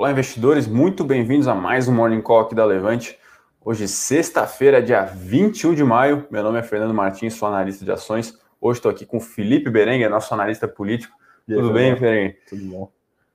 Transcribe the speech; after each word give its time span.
Olá, 0.00 0.12
investidores, 0.12 0.66
muito 0.66 1.04
bem-vindos 1.04 1.46
a 1.46 1.54
mais 1.54 1.86
um 1.86 1.92
Morning 1.92 2.22
Call 2.22 2.40
aqui 2.40 2.54
da 2.54 2.64
Levante. 2.64 3.18
Hoje, 3.62 3.86
sexta-feira, 3.86 4.82
dia 4.82 5.04
21 5.04 5.74
de 5.74 5.84
maio. 5.84 6.26
Meu 6.30 6.42
nome 6.42 6.58
é 6.58 6.62
Fernando 6.62 6.94
Martins, 6.94 7.34
sou 7.34 7.46
analista 7.46 7.84
de 7.84 7.92
ações. 7.92 8.34
Hoje 8.58 8.78
estou 8.78 8.90
aqui 8.90 9.04
com 9.04 9.18
o 9.18 9.20
Felipe 9.20 9.68
Berenguer, 9.68 10.08
nosso 10.08 10.32
analista 10.32 10.66
político. 10.66 11.14
Aí, 11.46 11.54
Tudo 11.54 11.74
bem, 11.74 11.94
Berenguer? 11.94 12.38
Tudo 12.48 12.64
bom. 12.64 12.90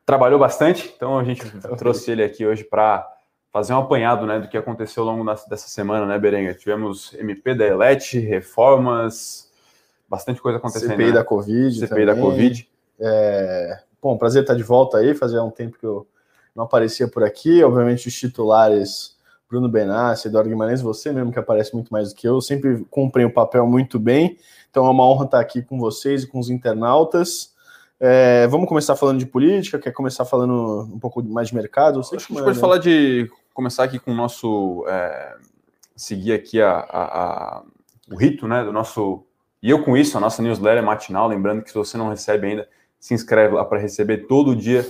Trabalhou 0.08 0.40
bastante, 0.40 0.92
então 0.98 1.20
a 1.20 1.24
gente 1.24 1.44
trouxe 1.78 2.10
ele 2.10 2.24
aqui 2.24 2.44
hoje 2.44 2.64
para 2.64 3.08
fazer 3.54 3.72
um 3.74 3.78
apanhado 3.78 4.26
né, 4.26 4.40
do 4.40 4.48
que 4.48 4.58
aconteceu 4.58 5.04
ao 5.04 5.10
longo 5.16 5.24
dessa 5.24 5.68
semana, 5.68 6.08
né, 6.08 6.18
Berenguer? 6.18 6.58
Tivemos 6.58 7.14
MP 7.14 7.54
da 7.54 7.68
Elet, 7.68 8.18
reformas, 8.18 9.52
bastante 10.10 10.42
coisa 10.42 10.58
acontecendo. 10.58 10.90
CPI 10.90 11.06
né? 11.06 11.12
da 11.12 11.24
Covid. 11.24 11.76
CPI 11.76 11.90
também. 11.90 12.06
da 12.08 12.16
Covid. 12.16 12.68
É... 13.00 13.82
Bom, 14.02 14.18
prazer 14.18 14.42
estar 14.42 14.56
de 14.56 14.64
volta 14.64 14.98
aí. 14.98 15.14
Fazia 15.14 15.44
um 15.44 15.52
tempo 15.52 15.78
que 15.78 15.86
eu 15.86 16.08
não 16.56 16.64
aparecia 16.64 17.08
por 17.08 17.24
aqui. 17.24 17.64
Obviamente, 17.64 18.08
os 18.08 18.14
titulares 18.14 19.16
Bruno 19.50 19.70
Benassi, 19.70 20.28
Eduardo 20.28 20.50
Guimarães, 20.50 20.82
você 20.82 21.12
mesmo 21.12 21.32
que 21.32 21.40
aparece 21.40 21.74
muito 21.74 21.92
mais 21.92 22.10
do 22.10 22.16
que 22.16 22.28
eu, 22.28 22.42
sempre 22.42 22.86
cumprem 22.90 23.26
o 23.26 23.34
papel 23.34 23.68
muito 23.68 24.00
bem. 24.00 24.38
Então 24.70 24.86
é 24.86 24.90
uma 24.90 25.06
honra 25.06 25.26
estar 25.26 25.40
aqui 25.40 25.62
com 25.62 25.78
vocês 25.78 26.24
e 26.24 26.28
com 26.28 26.40
os 26.40 26.50
internautas. 26.50 27.54
É, 28.00 28.48
vamos 28.48 28.68
começar 28.68 28.96
falando 28.96 29.20
de 29.20 29.26
política? 29.26 29.80
Quer 29.80 29.92
começar 29.92 30.26
falando 30.26 30.90
um 30.94 31.00
pouco 31.00 31.24
mais 31.24 31.50
de 31.50 31.56
mercado? 31.56 32.04
Você 32.04 32.16
Acho 32.16 32.28
que 32.28 32.34
a 32.34 32.36
gente 32.38 32.46
pode 32.46 32.60
falar 32.60 32.78
de 32.80 33.30
começar 33.54 33.84
aqui 33.84 34.00
com 34.00 34.12
o 34.12 34.16
nosso 34.16 34.84
é, 34.88 35.36
seguir 35.96 36.34
aqui 36.34 36.62
a, 36.62 36.72
a, 36.72 37.04
a, 37.04 37.64
o 38.12 38.18
rito, 38.18 38.48
né, 38.48 38.64
do 38.64 38.74
nosso 38.74 39.26
e 39.64 39.70
eu 39.70 39.84
com 39.84 39.98
isso 39.98 40.16
a 40.18 40.22
nossa 40.22 40.44
newsletter 40.44 40.84
matinal, 40.84 41.28
lembrando 41.28 41.64
que 41.64 41.70
se 41.70 41.76
você 41.76 41.98
não 41.98 42.10
recebe 42.10 42.48
ainda, 42.48 42.68
se 43.00 43.14
inscreve 43.14 43.56
lá 43.56 43.66
para 43.66 43.80
receber 43.80 44.28
todo 44.28 44.56
dia 44.56 44.86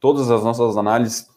todas 0.00 0.30
as 0.30 0.42
nossas 0.42 0.76
análises. 0.76 1.28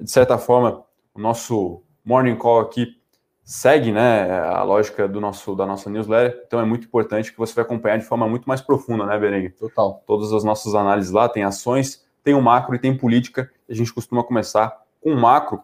De 0.00 0.10
certa 0.10 0.38
forma, 0.38 0.84
o 1.14 1.20
nosso 1.20 1.82
morning 2.04 2.36
call 2.36 2.60
aqui 2.60 3.00
segue 3.44 3.90
né, 3.90 4.30
a 4.40 4.62
lógica 4.62 5.08
do 5.08 5.20
nosso, 5.20 5.54
da 5.56 5.66
nossa 5.66 5.90
newsletter, 5.90 6.44
então 6.46 6.60
é 6.60 6.64
muito 6.64 6.86
importante 6.86 7.32
que 7.32 7.38
você 7.38 7.52
vai 7.54 7.64
acompanhar 7.64 7.98
de 7.98 8.04
forma 8.04 8.28
muito 8.28 8.46
mais 8.46 8.60
profunda, 8.60 9.04
né, 9.04 9.18
Berengue? 9.18 9.50
Total. 9.50 10.02
Todas 10.06 10.32
as 10.32 10.44
nossas 10.44 10.74
análises 10.74 11.10
lá, 11.10 11.28
tem 11.28 11.42
ações, 11.42 12.04
tem 12.22 12.34
o 12.34 12.40
macro 12.40 12.74
e 12.74 12.78
tem 12.78 12.96
política, 12.96 13.50
a 13.68 13.74
gente 13.74 13.92
costuma 13.92 14.22
começar 14.22 14.82
com 15.00 15.12
o 15.12 15.20
macro. 15.20 15.60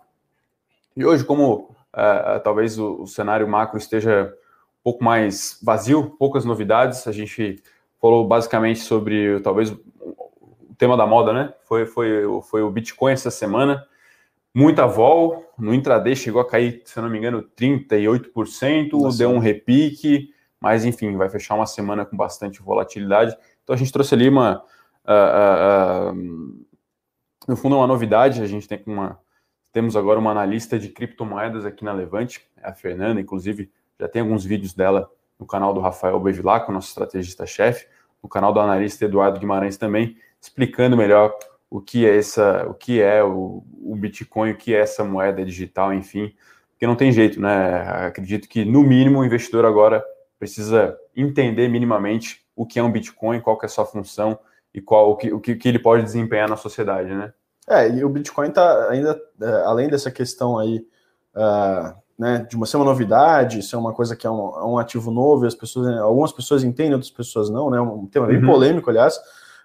E 0.97 1.05
hoje, 1.05 1.25
como 1.25 1.71
uh, 1.95 2.41
talvez 2.43 2.79
o, 2.79 3.03
o, 3.03 3.07
cenário 3.07 3.47
macro 3.47 3.79
esteja 3.79 4.35
um 4.81 4.83
pouco 4.83 5.05
mais 5.05 5.59
vazio, 5.63 6.17
poucas 6.19 6.45
novidades, 6.45 7.07
a 7.07 7.13
gente 7.13 7.63
falou 8.01 8.27
basicamente 8.27 8.81
sobre 8.81 9.39
talvez 9.41 9.75
tema 10.79 10.97
da 10.97 11.07
moda, 11.07 11.33
né? 11.33 11.53
Foi, 11.65 11.85
foi, 11.85 12.23
foi 12.49 12.63
o 12.63 12.71
Bitcoin 12.71 13.13
essa 13.13 13.31
semana, 13.31 13.85
muita 14.55 14.87
vol, 14.87 15.53
no 15.59 15.75
intraday 15.75 16.17
chegou 16.17 16.41
a 16.41 16.49
cair, 16.49 16.83
se 16.85 17.01
não 17.01 17.11
me 17.11 17.19
engano, 17.19 17.43
38%, 17.57 18.93
Nossa. 18.93 19.19
deu 19.19 19.31
um 19.31 19.39
repique, 19.39 20.31
mas 20.61 20.85
enfim, 20.85 21.17
vai 21.17 21.29
fechar 21.29 21.55
uma 21.55 21.67
semana 21.67 22.05
com 22.05 22.17
bastante 22.17 22.63
volatilidade. 22.63 23.37
Então 23.63 23.75
a 23.75 23.77
gente 23.77 23.93
trouxe 23.93 24.15
ali 24.15 24.29
uma. 24.29 24.65
Uh, 25.05 26.13
uh, 26.13 26.13
uh, 26.13 26.67
no 27.47 27.57
fundo, 27.57 27.77
é 27.77 27.79
uma 27.79 27.87
novidade, 27.87 28.43
a 28.43 28.47
gente 28.47 28.69
tem 28.69 28.83
uma. 28.87 29.19
Temos 29.73 29.97
agora 29.97 30.19
uma 30.19 30.31
analista 30.31 30.79
de 30.79 30.89
criptomoedas 30.89 31.65
aqui 31.65 31.85
na 31.85 31.93
Levante, 31.93 32.47
é 32.57 32.69
a 32.69 32.73
Fernanda, 32.73 33.21
inclusive, 33.21 33.71
já 34.01 34.09
tem 34.09 34.23
alguns 34.23 34.45
vídeos 34.45 34.73
dela 34.73 35.11
no 35.39 35.47
canal 35.47 35.73
do 35.73 35.81
Rafael 35.81 36.19
Bevilacqua, 36.19 36.73
nosso 36.73 36.89
estrategista-chefe, 36.89 37.87
no 38.23 38.29
canal 38.29 38.53
do 38.53 38.59
analista 38.59 39.05
Eduardo 39.05 39.39
Guimarães 39.39 39.77
também, 39.77 40.17
explicando 40.41 40.97
melhor 40.97 41.35
o 41.71 41.81
que 41.81 42.07
é 42.07 42.17
essa, 42.17 42.67
o 42.69 42.75
que 42.75 43.01
é 43.01 43.23
o, 43.23 43.63
o 43.83 43.97
Bitcoin, 43.97 44.53
o 44.53 44.57
que 44.57 44.75
é 44.75 44.81
essa 44.81 45.05
moeda 45.05 45.45
digital, 45.45 45.93
enfim, 45.93 46.35
porque 46.71 46.87
não 46.87 46.97
tem 46.97 47.13
jeito, 47.13 47.41
né? 47.41 47.81
Acredito 48.07 48.49
que 48.49 48.65
no 48.65 48.83
mínimo 48.83 49.19
o 49.19 49.25
investidor 49.25 49.65
agora 49.65 50.03
precisa 50.39 50.97
entender 51.17 51.69
minimamente 51.69 52.47
o 52.55 52.65
que 52.65 52.79
é 52.79 52.83
um 52.83 52.91
Bitcoin, 52.91 53.41
qual 53.41 53.59
que 53.59 53.67
é 53.67 53.69
a 53.69 53.71
sua 53.71 53.85
função 53.85 54.39
e 54.73 54.81
qual 54.81 55.11
o 55.11 55.17
que, 55.17 55.33
o 55.33 55.41
que, 55.41 55.57
que 55.57 55.69
ele 55.69 55.79
pode 55.79 56.05
desempenhar 56.05 56.49
na 56.49 56.57
sociedade, 56.57 57.13
né? 57.13 57.33
É, 57.69 57.89
e 57.89 58.05
o 58.05 58.09
Bitcoin 58.09 58.49
está 58.49 58.89
ainda, 58.89 59.21
é, 59.43 59.51
além 59.67 59.89
dessa 59.89 60.11
questão 60.11 60.59
aí, 60.59 60.87
uh, 61.35 61.95
né, 62.19 62.47
de 62.49 62.57
uma, 62.57 62.65
ser 62.65 62.79
uma 62.79 62.87
novidade, 62.87 63.63
ser 63.63 63.77
uma 63.77 63.93
coisa 63.93 64.17
que 64.17 64.27
é 64.27 64.31
um, 64.31 64.57
é 64.57 64.65
um 64.65 64.79
ativo 64.79 65.11
novo, 65.11 65.47
as 65.47 65.55
pessoas, 65.55 65.99
algumas 65.99 66.33
pessoas 66.33 66.65
entendem, 66.65 66.95
outras 66.95 67.11
pessoas 67.11 67.51
não, 67.51 67.69
né? 67.71 67.81
Um 67.81 68.07
tema 68.07 68.27
bem 68.27 68.39
uhum. 68.39 68.47
polêmico, 68.47 68.89
aliás. 68.89 69.19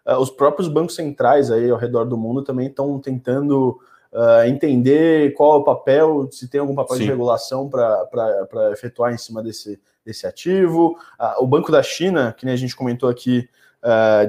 Uh, 0.06 0.18
os 0.18 0.30
próprios 0.30 0.68
bancos 0.68 0.96
centrais 0.96 1.50
aí 1.50 1.70
ao 1.70 1.78
redor 1.78 2.06
do 2.06 2.18
mundo 2.18 2.44
também 2.44 2.68
estão 2.68 3.00
tentando 3.00 3.80
uh, 4.12 4.46
entender 4.46 5.34
qual 5.34 5.56
é 5.56 5.58
o 5.60 5.64
papel, 5.64 6.28
se 6.32 6.48
tem 6.48 6.60
algum 6.60 6.76
papel 6.76 6.98
Sim. 6.98 7.04
de 7.04 7.10
regulação 7.10 7.70
para 7.70 8.72
efetuar 8.72 9.14
em 9.14 9.18
cima 9.18 9.42
desse, 9.42 9.80
desse 10.06 10.28
ativo. 10.28 10.98
Uh, 11.20 11.44
o 11.44 11.48
Banco 11.48 11.72
da 11.72 11.82
China, 11.82 12.34
que 12.38 12.46
nem 12.46 12.54
a 12.54 12.58
gente 12.58 12.76
comentou 12.76 13.10
aqui 13.10 13.48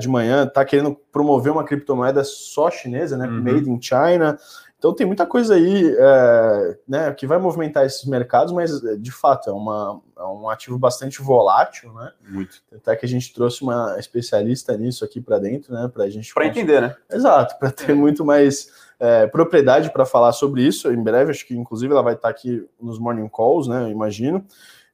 de 0.01 0.09
manhã, 0.09 0.43
está 0.43 0.65
querendo 0.65 0.97
promover 1.13 1.53
uma 1.53 1.63
criptomoeda 1.63 2.25
só 2.25 2.73
chinesa, 2.73 3.17
né? 3.17 3.25
Uhum. 3.29 3.41
Made 3.41 3.71
in 3.71 3.81
China. 3.81 4.37
Então 4.79 4.95
tem 4.95 5.07
muita 5.07 5.25
coisa 5.25 5.55
aí 5.55 5.97
é, 5.99 6.79
né, 6.87 7.13
que 7.15 7.27
vai 7.27 7.39
movimentar 7.39 7.87
esses 7.87 8.05
mercados, 8.05 8.53
mas 8.53 8.81
de 8.99 9.11
fato 9.11 9.49
é, 9.49 9.53
uma, 9.53 10.01
é 10.19 10.23
um 10.25 10.49
ativo 10.49 10.79
bastante 10.79 11.23
volátil, 11.23 11.93
né? 11.95 12.13
Muito. 12.29 12.63
Até 12.75 12.95
que 12.95 13.07
a 13.07 13.09
gente 13.09 13.33
trouxe 13.33 13.63
uma 13.63 13.97
especialista 13.99 14.77
nisso 14.77 15.05
aqui 15.05 15.21
para 15.21 15.39
dentro, 15.39 15.73
né? 15.73 15.89
Para 15.93 16.05
a 16.05 16.11
gente. 16.11 16.35
Para 16.35 16.47
entender, 16.47 16.83
né? 16.83 16.95
Exato, 17.11 17.59
para 17.59 17.71
ter 17.71 17.93
é. 17.93 17.95
muito 17.95 18.25
mais 18.25 18.71
é, 19.01 19.27
propriedade 19.27 19.91
para 19.91 20.05
falar 20.05 20.33
sobre 20.33 20.63
isso. 20.63 20.91
Em 20.93 21.03
breve, 21.03 21.31
acho 21.31 21.47
que 21.47 21.57
inclusive 21.57 21.93
ela 21.93 22.03
vai 22.03 22.15
estar 22.15 22.29
aqui 22.29 22.69
nos 22.81 22.99
morning 22.99 23.29
calls, 23.29 23.67
né? 23.67 23.85
Eu 23.85 23.89
imagino. 23.89 24.45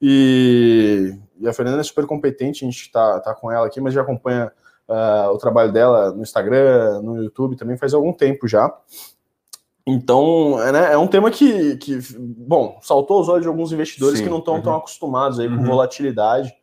E, 0.00 1.14
e 1.38 1.48
a 1.48 1.52
Fernanda 1.52 1.80
é 1.80 1.84
super 1.84 2.06
competente, 2.06 2.64
a 2.64 2.68
gente 2.68 2.82
está 2.82 3.20
tá 3.20 3.34
com 3.34 3.52
ela 3.52 3.66
aqui, 3.66 3.80
mas 3.80 3.92
já 3.92 4.00
acompanha 4.00 4.50
uh, 4.88 5.30
o 5.30 5.36
trabalho 5.36 5.72
dela 5.72 6.12
no 6.12 6.22
Instagram, 6.22 7.02
no 7.02 7.22
YouTube 7.22 7.56
também 7.56 7.76
faz 7.76 7.92
algum 7.92 8.12
tempo 8.12 8.48
já. 8.48 8.72
Então, 9.86 10.60
é, 10.62 10.72
né, 10.72 10.92
é 10.92 10.98
um 10.98 11.06
tema 11.06 11.30
que, 11.30 11.76
que, 11.76 11.98
bom, 12.18 12.78
saltou 12.82 13.20
os 13.20 13.28
olhos 13.28 13.42
de 13.42 13.48
alguns 13.48 13.72
investidores 13.72 14.18
Sim, 14.18 14.24
que 14.24 14.30
não 14.30 14.38
estão 14.38 14.56
uhum. 14.56 14.62
tão 14.62 14.76
acostumados 14.76 15.40
aí 15.40 15.48
com 15.48 15.56
uhum. 15.56 15.64
volatilidade. 15.64 16.54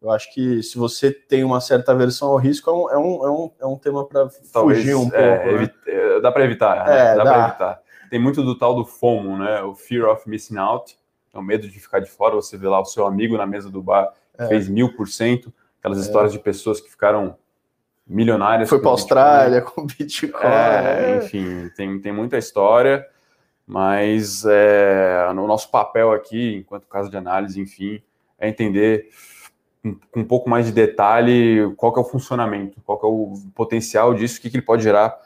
Eu 0.00 0.10
acho 0.10 0.32
que 0.32 0.62
se 0.62 0.78
você 0.78 1.10
tem 1.10 1.42
uma 1.42 1.60
certa 1.60 1.92
aversão 1.92 2.28
ao 2.28 2.36
risco, 2.36 2.70
é 2.70 2.72
um, 2.72 2.90
é 2.90 2.98
um, 2.98 3.26
é 3.26 3.30
um, 3.30 3.50
é 3.62 3.66
um 3.66 3.76
tema 3.76 4.04
para 4.04 4.28
fugir 4.28 4.94
um 4.94 5.10
é, 5.12 5.36
pouco. 5.36 5.60
Né? 5.60 5.70
É, 5.86 6.20
dá 6.20 6.30
para 6.30 6.44
evitar, 6.44 6.86
né? 6.86 7.16
dá, 7.16 7.24
dá. 7.24 7.32
para 7.32 7.48
evitar. 7.48 7.82
Tem 8.10 8.18
muito 8.18 8.42
do 8.42 8.56
tal 8.56 8.74
do 8.74 8.84
FOMO, 8.84 9.36
né? 9.36 9.60
O 9.62 9.74
Fear 9.74 10.08
of 10.08 10.28
Missing 10.28 10.56
Out, 10.56 10.96
é 11.34 11.38
o 11.38 11.42
medo 11.42 11.68
de 11.68 11.78
ficar 11.80 11.98
de 11.98 12.10
fora. 12.10 12.36
Você 12.36 12.56
vê 12.56 12.68
lá 12.68 12.80
o 12.80 12.84
seu 12.84 13.06
amigo 13.06 13.36
na 13.36 13.46
mesa 13.46 13.70
do 13.70 13.82
bar 13.82 14.12
é. 14.38 14.46
fez 14.46 14.68
mil 14.68 14.94
por 14.94 15.08
cento, 15.08 15.52
aquelas 15.78 15.98
histórias 15.98 16.32
de 16.32 16.38
pessoas 16.38 16.80
que 16.80 16.88
ficaram 16.88 17.36
milionárias. 18.08 18.68
Foi 18.68 18.80
para 18.80 18.88
a 18.88 18.92
Austrália 18.92 19.60
com 19.60 19.86
Bitcoin. 19.86 20.44
É, 20.44 21.20
enfim, 21.22 21.70
tem, 21.76 22.00
tem 22.00 22.12
muita 22.12 22.38
história, 22.38 23.06
mas 23.66 24.44
é, 24.46 25.30
no 25.34 25.46
nosso 25.46 25.70
papel 25.70 26.12
aqui, 26.12 26.56
enquanto 26.56 26.86
caso 26.86 27.10
de 27.10 27.16
análise, 27.16 27.60
enfim, 27.60 28.02
é 28.38 28.48
entender 28.48 29.08
com, 29.82 29.94
com 30.10 30.20
um 30.20 30.24
pouco 30.24 30.48
mais 30.48 30.66
de 30.66 30.72
detalhe 30.72 31.72
qual 31.76 31.94
é 31.96 32.00
o 32.00 32.04
funcionamento, 32.04 32.80
qual 32.84 32.98
é 33.02 33.06
o 33.06 33.34
potencial 33.54 34.14
disso, 34.14 34.38
o 34.38 34.42
que, 34.42 34.50
que 34.50 34.56
ele 34.56 34.64
pode 34.64 34.82
gerar 34.82 35.18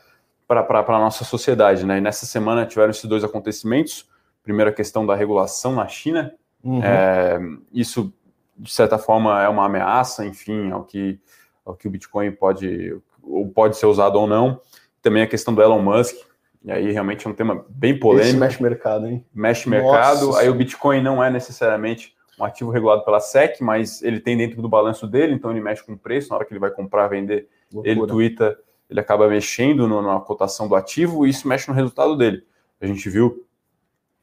para 0.47 0.81
a 0.81 0.99
nossa 0.99 1.25
sociedade. 1.25 1.87
Né? 1.87 1.99
E 1.99 2.01
nessa 2.01 2.27
semana 2.27 2.67
tiveram 2.67 2.91
esses 2.91 3.05
dois 3.05 3.25
acontecimentos. 3.25 4.11
Primeiro, 4.43 4.71
a 4.71 4.75
questão 4.75 5.07
da 5.07 5.15
regulação 5.15 5.75
na 5.75 5.87
China. 5.87 6.35
Uhum. 6.63 6.83
É, 6.83 7.39
isso, 7.73 8.13
de 8.59 8.73
certa 8.73 8.99
forma, 8.99 9.43
é 9.43 9.49
uma 9.49 9.67
ameaça, 9.67 10.27
enfim, 10.27 10.71
ao 10.71 10.85
que 10.85 11.19
ao 11.65 11.75
que 11.75 11.87
o 11.87 11.91
Bitcoin 11.91 12.33
pode, 12.33 12.97
ou 13.23 13.49
pode 13.49 13.77
ser 13.77 13.87
usado 13.87 14.17
ou 14.17 14.27
não. 14.27 14.61
Também 15.01 15.23
a 15.23 15.27
questão 15.27 15.55
do 15.55 15.63
Elon 15.63 15.83
Musk, 15.83 16.17
e 16.65 16.71
aí 16.71 16.93
realmente 16.93 17.27
é 17.27 17.31
um 17.31 17.35
tema 17.35 17.65
bem 17.69 17.99
polêmico. 17.99 18.29
Esse 18.29 18.39
mexe 18.39 18.63
mercado, 18.63 19.07
hein? 19.07 19.25
Mexe 19.35 19.69
mercado. 19.69 20.27
Nossa. 20.27 20.41
Aí 20.41 20.49
o 20.49 20.55
Bitcoin 20.55 21.03
não 21.03 21.23
é 21.23 21.31
necessariamente 21.31 22.15
um 22.39 22.45
ativo 22.45 22.71
regulado 22.71 23.05
pela 23.05 23.21
SEC, 23.21 23.61
mas 23.61 24.03
ele 24.03 24.21
tem 24.21 24.37
dentro 24.37 24.63
do 24.63 24.69
balanço 24.69 25.07
dele, 25.07 25.35
então 25.35 25.51
ele 25.51 25.61
mexe 25.61 25.85
com 25.85 25.93
o 25.93 25.99
preço, 25.99 26.31
na 26.31 26.37
hora 26.37 26.45
que 26.45 26.53
ele 26.53 26.61
vai 26.61 26.71
comprar, 26.71 27.09
vender, 27.09 27.49
Loucura. 27.73 27.91
ele 27.91 28.07
twitta, 28.07 28.59
ele 28.89 29.01
acaba 29.01 29.29
mexendo 29.29 29.89
no, 29.89 30.03
na 30.03 30.21
cotação 30.21 30.69
do 30.69 30.75
ativo 30.75 31.27
e 31.27 31.31
isso 31.31 31.49
mexe 31.49 31.69
no 31.69 31.75
resultado 31.75 32.17
dele. 32.17 32.45
A 32.81 32.87
gente 32.87 33.09
viu, 33.09 33.47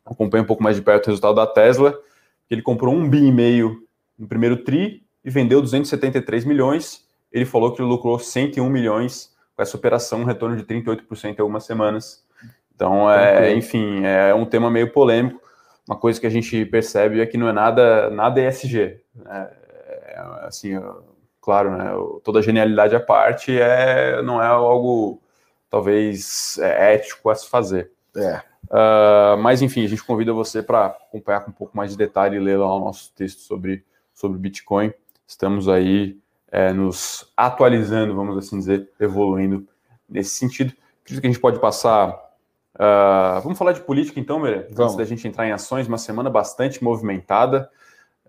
acompanha 0.06 0.44
um 0.44 0.48
pouco 0.48 0.64
mais 0.64 0.76
de 0.76 0.82
perto 0.82 1.08
o 1.08 1.10
resultado 1.10 1.36
da 1.36 1.48
Tesla, 1.48 1.94
que 2.48 2.54
ele 2.54 2.62
comprou 2.62 2.94
um 2.94 3.10
bi 3.10 3.26
e 3.26 3.32
meio 3.32 3.86
no 4.18 4.28
primeiro 4.28 4.58
tri 4.64 5.04
e 5.24 5.30
vendeu 5.30 5.62
273 5.62 6.46
milhões, 6.46 7.08
ele 7.32 7.46
falou 7.46 7.74
que 7.74 7.82
lucrou 7.82 8.18
101 8.18 8.68
milhões 8.70 9.36
com 9.56 9.62
essa 9.62 9.76
operação, 9.78 10.22
um 10.22 10.26
retorno 10.26 10.56
de 10.56 10.64
38% 10.64 11.38
em 11.38 11.42
algumas 11.42 11.66
semanas. 11.66 12.26
Então, 12.74 13.12
é, 13.12 13.54
enfim, 13.54 14.06
é 14.06 14.34
um 14.34 14.46
tema 14.46 14.70
meio 14.72 14.92
polêmico. 14.92 15.42
Uma 15.88 15.98
coisa 15.98 16.20
que 16.20 16.28
a 16.28 16.30
gente 16.30 16.66
percebe 16.66 17.20
é 17.20 17.26
que 17.26 17.38
não 17.38 17.50
é 17.50 17.52
nada, 17.52 18.10
nada 18.10 18.42
ESG. 18.42 19.02
Né? 19.16 19.50
É, 19.88 20.20
assim, 20.44 20.80
claro, 21.42 21.76
né? 21.78 21.92
toda 22.24 22.42
genialidade 22.42 22.96
à 22.96 23.00
parte 23.00 23.60
é, 23.60 24.22
não 24.22 24.42
é 24.42 24.48
algo 24.48 25.22
talvez 25.70 26.58
é, 26.60 26.94
ético 26.94 27.30
a 27.30 27.36
se 27.36 27.50
fazer. 27.50 27.92
É. 28.16 28.42
Uh, 28.66 29.38
mas 29.40 29.62
enfim, 29.62 29.84
a 29.84 29.88
gente 29.88 30.04
convida 30.04 30.32
você 30.32 30.62
para 30.62 30.88
acompanhar 30.88 31.42
com 31.42 31.52
um 31.52 31.54
pouco 31.54 31.76
mais 31.76 31.92
de 31.92 31.98
detalhe 31.98 32.38
e 32.38 32.40
ler 32.40 32.58
lá 32.58 32.76
o 32.76 32.80
nosso 32.80 33.12
texto 33.14 33.40
sobre, 33.40 33.84
sobre 34.14 34.38
Bitcoin. 34.38 34.94
Estamos 35.28 35.68
aí 35.68 36.18
é, 36.52 36.74
nos 36.74 37.32
atualizando, 37.36 38.16
vamos 38.16 38.38
assim 38.38 38.58
dizer, 38.58 38.90
evoluindo 39.00 39.68
nesse 40.08 40.32
sentido. 40.32 40.74
Acredito 41.02 41.22
que 41.22 41.28
a 41.28 41.32
gente 41.32 41.42
pode 41.42 41.60
passar. 41.60 42.10
Uh, 42.76 43.42
vamos 43.44 43.58
falar 43.58 43.74
de 43.74 43.82
política 43.82 44.20
então, 44.20 44.40
Mere? 44.40 44.68
Antes 44.78 44.96
da 44.96 45.04
gente 45.04 45.28
entrar 45.28 45.48
em 45.48 45.52
ações, 45.52 45.88
uma 45.88 45.98
semana 45.98 46.30
bastante 46.30 46.84
movimentada, 46.84 47.70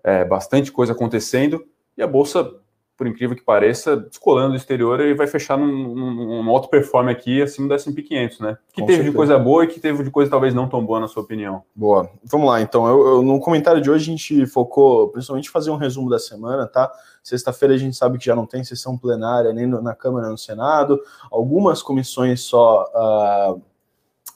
é, 0.03 0.25
bastante 0.25 0.71
coisa 0.71 0.93
acontecendo, 0.93 1.65
e 1.97 2.01
a 2.01 2.07
Bolsa 2.07 2.60
por 3.01 3.07
incrível 3.07 3.35
que 3.35 3.41
pareça, 3.41 3.97
descolando 3.97 4.51
do 4.51 4.55
exterior, 4.55 4.99
ele 4.99 5.15
vai 5.15 5.25
fechar 5.25 5.57
num, 5.57 5.65
num, 5.65 6.43
num 6.43 6.49
alto 6.51 6.69
performe 6.69 7.11
aqui 7.11 7.41
acima 7.41 7.67
do 7.67 7.73
S&P 7.73 7.99
500, 8.03 8.39
né? 8.39 8.57
Que 8.71 8.81
Com 8.81 8.85
teve 8.85 8.97
certeza. 8.97 9.09
de 9.09 9.17
coisa 9.17 9.39
boa 9.39 9.63
e 9.63 9.67
que 9.67 9.79
teve 9.79 10.03
de 10.03 10.11
coisa 10.11 10.29
talvez 10.29 10.53
não 10.53 10.69
tão 10.69 10.85
boa, 10.85 10.99
na 10.99 11.07
sua 11.07 11.23
opinião. 11.23 11.63
Boa. 11.75 12.07
Vamos 12.23 12.47
lá, 12.47 12.61
então. 12.61 12.87
Eu, 12.87 13.07
eu, 13.07 13.21
no 13.23 13.39
comentário 13.39 13.81
de 13.81 13.89
hoje 13.89 14.03
a 14.03 14.15
gente 14.15 14.45
focou 14.45 15.09
principalmente 15.09 15.47
em 15.47 15.51
fazer 15.51 15.71
um 15.71 15.77
resumo 15.77 16.11
da 16.11 16.19
semana, 16.19 16.67
tá? 16.67 16.91
Sexta-feira 17.23 17.73
a 17.73 17.77
gente 17.77 17.97
sabe 17.97 18.19
que 18.19 18.25
já 18.25 18.35
não 18.35 18.45
tem 18.45 18.63
sessão 18.63 18.95
plenária 18.95 19.51
nem 19.51 19.65
no, 19.65 19.81
na 19.81 19.95
Câmara 19.95 20.25
nem 20.25 20.33
no 20.33 20.37
Senado. 20.37 21.01
Algumas 21.31 21.81
comissões 21.81 22.41
só... 22.41 22.85
Uh, 22.93 23.61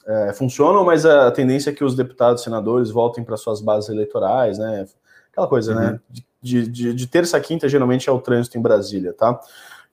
é, 0.07 0.33
funcionam, 0.33 0.83
mas 0.83 1.06
a 1.06 1.31
tendência 1.31 1.69
é 1.69 1.73
que 1.73 1.83
os 1.83 1.95
deputados 1.95 2.41
e 2.41 2.44
senadores 2.44 2.91
voltem 2.91 3.23
para 3.23 3.38
suas 3.38 3.59
bases 3.62 3.89
eleitorais, 3.89 4.57
né? 4.57 4.88
Aquela 5.31 5.47
coisa, 5.47 5.75
né? 5.75 5.81
uhum. 5.81 5.91
né? 5.91 6.00
De, 6.09 6.25
de, 6.68 6.94
de, 6.94 7.07
terça 7.07 7.38
a 7.38 7.39
quinta, 7.39 7.68
geralmente 7.68 8.07
é 8.07 8.12
o 8.12 8.19
trânsito 8.19 8.57
em 8.57 8.62
Brasília, 8.62 9.13
tá? 9.13 9.39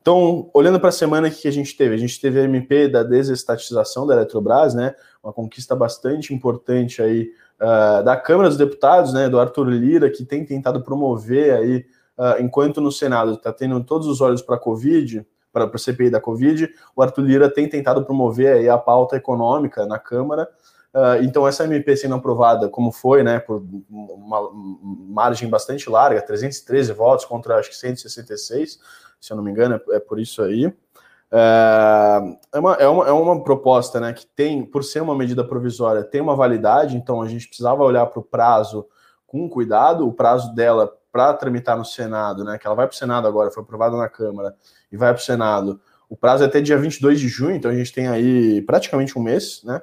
Então, 0.00 0.50
olhando 0.52 0.78
para 0.78 0.90
a 0.90 0.92
semana 0.92 1.30
que 1.30 1.46
a 1.46 1.50
gente 1.50 1.76
teve, 1.76 1.94
a 1.94 1.98
gente 1.98 2.20
teve 2.20 2.40
a 2.40 2.44
MP 2.44 2.88
da 2.88 3.02
desestatização 3.02 4.06
da 4.06 4.14
Eletrobras, 4.14 4.74
né? 4.74 4.94
Uma 5.22 5.32
conquista 5.32 5.74
bastante 5.76 6.34
importante 6.34 7.00
aí 7.00 7.30
uh, 7.60 8.02
da 8.04 8.16
Câmara 8.16 8.48
dos 8.48 8.58
Deputados, 8.58 9.14
né? 9.14 9.28
Do 9.28 9.38
Arthur 9.38 9.68
Lira, 9.68 10.10
que 10.10 10.24
tem 10.24 10.44
tentado 10.44 10.82
promover 10.82 11.54
aí, 11.54 11.86
uh, 12.18 12.42
enquanto 12.42 12.80
no 12.80 12.90
Senado 12.90 13.34
está 13.34 13.52
tendo 13.52 13.82
todos 13.84 14.08
os 14.08 14.20
olhos 14.20 14.42
para 14.42 14.56
a 14.56 14.58
Covid, 14.58 15.24
para 15.52 15.64
a 15.64 15.78
CPI 15.78 16.10
da 16.10 16.20
Covid, 16.20 16.68
o 16.96 17.02
Arthur 17.02 17.22
Lira 17.22 17.48
tem 17.48 17.68
tentado 17.68 18.04
promover 18.04 18.56
aí 18.56 18.68
a 18.68 18.76
pauta 18.76 19.16
econômica 19.16 19.86
na 19.86 19.98
Câmara, 19.98 20.48
Uh, 20.94 21.22
então, 21.22 21.48
essa 21.48 21.64
MP 21.64 21.96
sendo 21.96 22.14
aprovada, 22.14 22.68
como 22.68 22.92
foi, 22.92 23.22
né, 23.22 23.38
por 23.38 23.64
uma 23.88 24.50
margem 24.52 25.48
bastante 25.48 25.88
larga, 25.88 26.20
313 26.20 26.92
votos 26.92 27.24
contra 27.24 27.56
acho 27.56 27.70
que 27.70 27.76
166, 27.76 28.78
se 29.18 29.32
eu 29.32 29.36
não 29.36 29.42
me 29.42 29.50
engano, 29.50 29.76
é, 29.76 29.96
é 29.96 30.00
por 30.00 30.20
isso 30.20 30.42
aí. 30.42 30.66
Uh, 30.66 32.36
é, 32.52 32.58
uma, 32.58 32.74
é, 32.74 32.86
uma, 32.86 33.08
é 33.08 33.12
uma 33.12 33.42
proposta 33.42 33.98
né, 33.98 34.12
que 34.12 34.26
tem, 34.26 34.66
por 34.66 34.84
ser 34.84 35.00
uma 35.00 35.16
medida 35.16 35.42
provisória, 35.42 36.04
tem 36.04 36.20
uma 36.20 36.36
validade, 36.36 36.94
então 36.94 37.22
a 37.22 37.28
gente 37.28 37.48
precisava 37.48 37.82
olhar 37.82 38.04
para 38.04 38.20
o 38.20 38.22
prazo 38.22 38.86
com 39.26 39.48
cuidado, 39.48 40.06
o 40.06 40.12
prazo 40.12 40.54
dela 40.54 40.92
para 41.10 41.32
tramitar 41.32 41.78
no 41.78 41.86
Senado, 41.86 42.44
né, 42.44 42.58
que 42.58 42.66
ela 42.66 42.76
vai 42.76 42.86
para 42.86 42.94
o 42.94 42.98
Senado 42.98 43.26
agora, 43.26 43.50
foi 43.50 43.62
aprovada 43.62 43.96
na 43.96 44.10
Câmara 44.10 44.54
e 44.90 44.96
vai 44.96 45.10
para 45.14 45.20
o 45.20 45.24
Senado. 45.24 45.80
O 46.06 46.14
prazo 46.14 46.44
é 46.44 46.46
até 46.46 46.60
dia 46.60 46.76
22 46.76 47.18
de 47.18 47.28
junho, 47.28 47.56
então 47.56 47.70
a 47.70 47.74
gente 47.74 47.94
tem 47.94 48.08
aí 48.08 48.60
praticamente 48.60 49.18
um 49.18 49.22
mês, 49.22 49.62
né? 49.64 49.80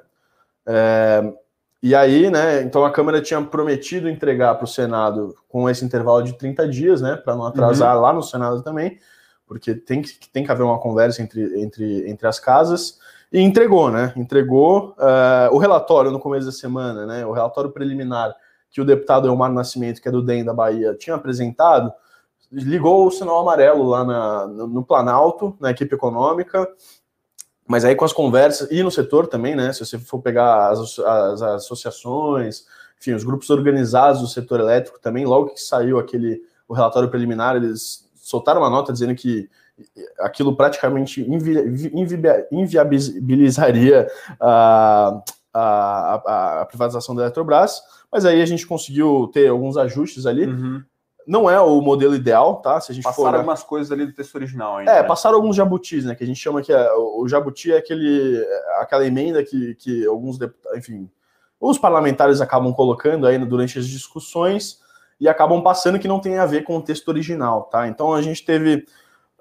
É, 0.72 1.32
e 1.82 1.94
aí, 1.96 2.30
né, 2.30 2.62
então 2.62 2.84
a 2.84 2.92
Câmara 2.92 3.20
tinha 3.20 3.42
prometido 3.42 4.08
entregar 4.08 4.54
para 4.54 4.64
o 4.64 4.68
Senado 4.68 5.34
com 5.48 5.68
esse 5.68 5.84
intervalo 5.84 6.22
de 6.22 6.34
30 6.34 6.68
dias, 6.68 7.00
né, 7.00 7.16
para 7.16 7.34
não 7.34 7.44
atrasar 7.44 7.96
uhum. 7.96 8.02
lá 8.02 8.12
no 8.12 8.22
Senado 8.22 8.62
também, 8.62 8.98
porque 9.46 9.74
tem 9.74 10.00
que, 10.00 10.28
tem 10.30 10.44
que 10.44 10.52
haver 10.52 10.62
uma 10.62 10.78
conversa 10.78 11.22
entre, 11.22 11.60
entre, 11.60 12.08
entre 12.08 12.28
as 12.28 12.38
casas, 12.38 12.98
e 13.32 13.40
entregou, 13.40 13.90
né, 13.90 14.12
entregou 14.14 14.90
uh, 14.90 15.52
o 15.52 15.58
relatório 15.58 16.12
no 16.12 16.20
começo 16.20 16.46
da 16.46 16.52
semana, 16.52 17.04
né, 17.04 17.26
o 17.26 17.32
relatório 17.32 17.70
preliminar 17.70 18.32
que 18.70 18.80
o 18.80 18.84
deputado 18.84 19.26
Elmar 19.26 19.52
Nascimento, 19.52 20.00
que 20.00 20.08
é 20.08 20.12
do 20.12 20.22
DEM 20.22 20.44
da 20.44 20.54
Bahia, 20.54 20.94
tinha 20.94 21.16
apresentado, 21.16 21.92
ligou 22.52 23.06
o 23.06 23.10
sinal 23.10 23.40
amarelo 23.40 23.84
lá 23.88 24.04
na, 24.04 24.46
no, 24.46 24.66
no 24.68 24.84
Planalto, 24.84 25.56
na 25.58 25.70
equipe 25.70 25.94
econômica, 25.94 26.68
mas 27.70 27.84
aí 27.84 27.94
com 27.94 28.04
as 28.04 28.12
conversas, 28.12 28.68
e 28.68 28.82
no 28.82 28.90
setor 28.90 29.28
também, 29.28 29.54
né? 29.54 29.72
Se 29.72 29.86
você 29.86 29.96
for 29.96 30.20
pegar 30.20 30.70
as, 30.70 30.98
as, 30.98 31.40
as 31.40 31.42
associações, 31.42 32.66
enfim, 32.98 33.12
os 33.12 33.22
grupos 33.22 33.48
organizados 33.48 34.20
do 34.20 34.26
setor 34.26 34.58
elétrico 34.58 34.98
também, 35.00 35.24
logo 35.24 35.50
que 35.50 35.60
saiu 35.60 36.00
aquele 36.00 36.42
o 36.66 36.74
relatório 36.74 37.08
preliminar, 37.08 37.54
eles 37.54 38.10
soltaram 38.16 38.60
uma 38.60 38.70
nota 38.70 38.92
dizendo 38.92 39.14
que 39.14 39.48
aquilo 40.18 40.56
praticamente 40.56 41.20
invi, 41.20 41.58
invi, 41.94 42.22
inviabilizaria 42.50 44.08
a, 44.40 45.22
a, 45.54 46.22
a, 46.26 46.60
a, 46.62 46.66
privatização 46.66 47.14
da 47.14 47.22
Eletrobras, 47.22 47.80
mas 48.10 48.24
aí 48.24 48.42
a 48.42 48.46
gente 48.46 48.66
conseguiu 48.66 49.30
ter 49.32 49.46
alguns 49.46 49.76
ajustes 49.76 50.26
ali. 50.26 50.46
Uhum. 50.46 50.82
Não 51.26 51.48
é 51.48 51.60
o 51.60 51.80
modelo 51.80 52.14
ideal, 52.14 52.56
tá? 52.56 52.80
Se 52.80 52.92
a 52.92 52.94
gente 52.94 53.04
passaram 53.04 53.30
for, 53.30 53.36
algumas 53.36 53.62
coisas 53.62 53.92
ali 53.92 54.06
do 54.06 54.12
texto 54.12 54.34
original 54.34 54.78
ainda. 54.78 54.90
É, 54.90 55.02
né? 55.02 55.08
passaram 55.08 55.36
alguns 55.36 55.56
jabutis, 55.56 56.04
né? 56.04 56.14
Que 56.14 56.24
a 56.24 56.26
gente 56.26 56.40
chama 56.40 56.62
que 56.62 56.72
é, 56.72 56.92
o 56.92 57.26
jabuti 57.28 57.72
é 57.72 57.76
aquele, 57.76 58.44
aquela 58.78 59.06
emenda 59.06 59.42
que, 59.44 59.74
que 59.76 60.06
alguns 60.06 60.38
deputados, 60.38 60.78
enfim, 60.78 61.10
os 61.60 61.78
parlamentares 61.78 62.40
acabam 62.40 62.72
colocando 62.72 63.26
aí 63.26 63.38
durante 63.38 63.78
as 63.78 63.86
discussões 63.86 64.80
e 65.20 65.28
acabam 65.28 65.62
passando 65.62 65.98
que 65.98 66.08
não 66.08 66.18
tem 66.18 66.38
a 66.38 66.46
ver 66.46 66.64
com 66.64 66.78
o 66.78 66.82
texto 66.82 67.08
original, 67.08 67.64
tá? 67.64 67.86
Então 67.86 68.14
a 68.14 68.22
gente 68.22 68.42
teve, 68.44 68.86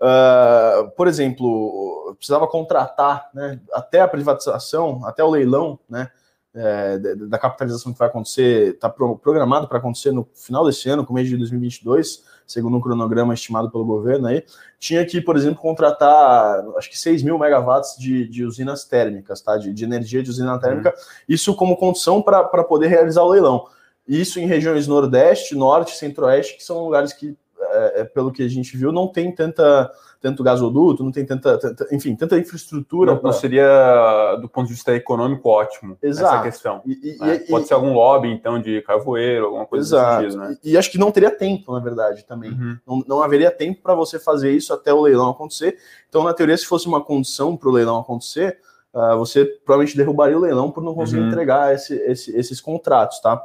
uh, 0.02 0.92
por 0.98 1.08
exemplo, 1.08 2.14
precisava 2.18 2.46
contratar, 2.46 3.30
né? 3.34 3.60
Até 3.72 4.02
a 4.02 4.08
privatização, 4.08 5.06
até 5.06 5.24
o 5.24 5.30
leilão, 5.30 5.80
né? 5.90 6.12
É, 6.54 6.98
da 6.98 7.38
capitalização 7.38 7.94
que 7.94 8.00
vai 8.00 8.08
acontecer, 8.08 8.74
está 8.74 8.90
programado 8.90 9.68
para 9.68 9.78
acontecer 9.78 10.12
no 10.12 10.28
final 10.34 10.66
desse 10.66 10.90
ano, 10.90 11.06
começo 11.06 11.30
de 11.30 11.38
2022, 11.38 12.24
segundo 12.48 12.78
um 12.78 12.82
cronograma 12.82 13.34
estimado 13.34 13.70
pelo 13.70 13.86
governo 13.86 14.28
aí, 14.28 14.44
tinha 14.80 15.06
que, 15.06 15.22
por 15.22 15.38
exemplo, 15.38 15.62
contratar, 15.62 16.66
acho 16.78 16.90
que 16.90 16.98
6 16.98 17.22
mil 17.22 17.38
megawatts 17.38 17.96
de, 17.98 18.28
de 18.28 18.44
usinas 18.44 18.84
térmicas, 18.84 19.42
tá? 19.42 19.58
De, 19.58 19.72
de, 19.72 19.84
energia 19.84 20.24
de 20.24 20.30
usina 20.30 20.60
térmica, 20.60 20.90
uhum. 20.90 20.96
isso 21.28 21.56
como 21.56 21.78
condição 21.78 22.22
para 22.22 22.64
poder 22.64 22.88
realizar 22.88 23.22
o 23.22 23.30
leilão. 23.30 23.68
Isso 24.08 24.40
em 24.40 24.48
regiões 24.48 24.88
Nordeste, 24.88 25.54
Norte, 25.54 25.96
Centro-Oeste, 25.96 26.58
que 26.58 26.64
são 26.64 26.84
lugares 26.84 27.14
que 27.14 27.38
é, 27.80 28.02
é, 28.02 28.04
pelo 28.04 28.32
que 28.32 28.44
a 28.44 28.48
gente 28.48 28.76
viu, 28.76 28.92
não 28.92 29.08
tem 29.08 29.34
tanta, 29.34 29.90
tanto 30.22 30.44
gasoduto, 30.44 31.04
não 31.04 31.12
tem 31.12 31.26
tanta, 31.26 31.58
tanta 31.58 31.88
enfim, 31.94 32.16
tanta 32.16 32.38
infraestrutura. 32.38 33.14
Não, 33.14 33.20
pra... 33.20 33.32
não, 33.32 33.38
seria, 33.38 34.36
do 34.42 34.50
ponto 34.50 34.68
de 34.68 34.74
vista 34.74 34.94
econômico, 34.94 35.48
ótimo 35.48 35.98
Exato. 36.02 36.36
essa 36.36 36.44
questão. 36.44 36.82
E, 36.86 37.16
e, 37.16 37.18
né? 37.20 37.36
e, 37.36 37.40
Pode 37.40 37.68
ser 37.68 37.74
algum 37.74 37.94
lobby, 37.94 38.30
então, 38.30 38.62
de 38.62 38.82
carvoeiro, 38.82 39.46
alguma 39.46 39.66
coisa 39.66 39.98
Exato. 39.98 40.24
Sentido, 40.24 40.40
né? 40.42 40.58
e, 40.64 40.78
acho 40.78 40.92
que 40.92 40.98
não 40.98 41.12
teria 41.12 41.32
tempo, 41.32 41.72
na 41.74 41.80
verdade, 41.80 42.26
também. 42.26 42.52
Uhum. 42.52 42.78
Não, 42.86 43.04
não 43.08 43.24
haveria 43.24 43.52
tempo 43.52 43.82
para 43.82 43.96
você 43.96 44.20
fazer 44.20 44.52
isso 44.52 44.74
até 44.74 44.94
o 44.94 45.02
leilão 45.02 45.30
acontecer. 45.30 45.78
Então, 46.10 46.24
na 46.24 46.34
teoria, 46.34 46.58
se 46.58 46.66
fosse 46.66 46.88
uma 46.88 47.02
condição 47.02 47.56
para 47.56 47.70
o 47.70 47.72
leilão 47.72 48.00
acontecer, 48.00 48.60
uh, 48.94 49.18
você 49.18 49.46
provavelmente 49.66 49.96
derrubaria 49.96 50.38
o 50.38 50.42
leilão 50.42 50.70
por 50.70 50.84
não 50.84 50.94
conseguir 50.94 51.22
uhum. 51.22 51.28
entregar 51.28 51.74
esse, 51.74 51.96
esse, 51.96 52.36
esses 52.36 52.60
contratos, 52.60 53.20
tá? 53.20 53.42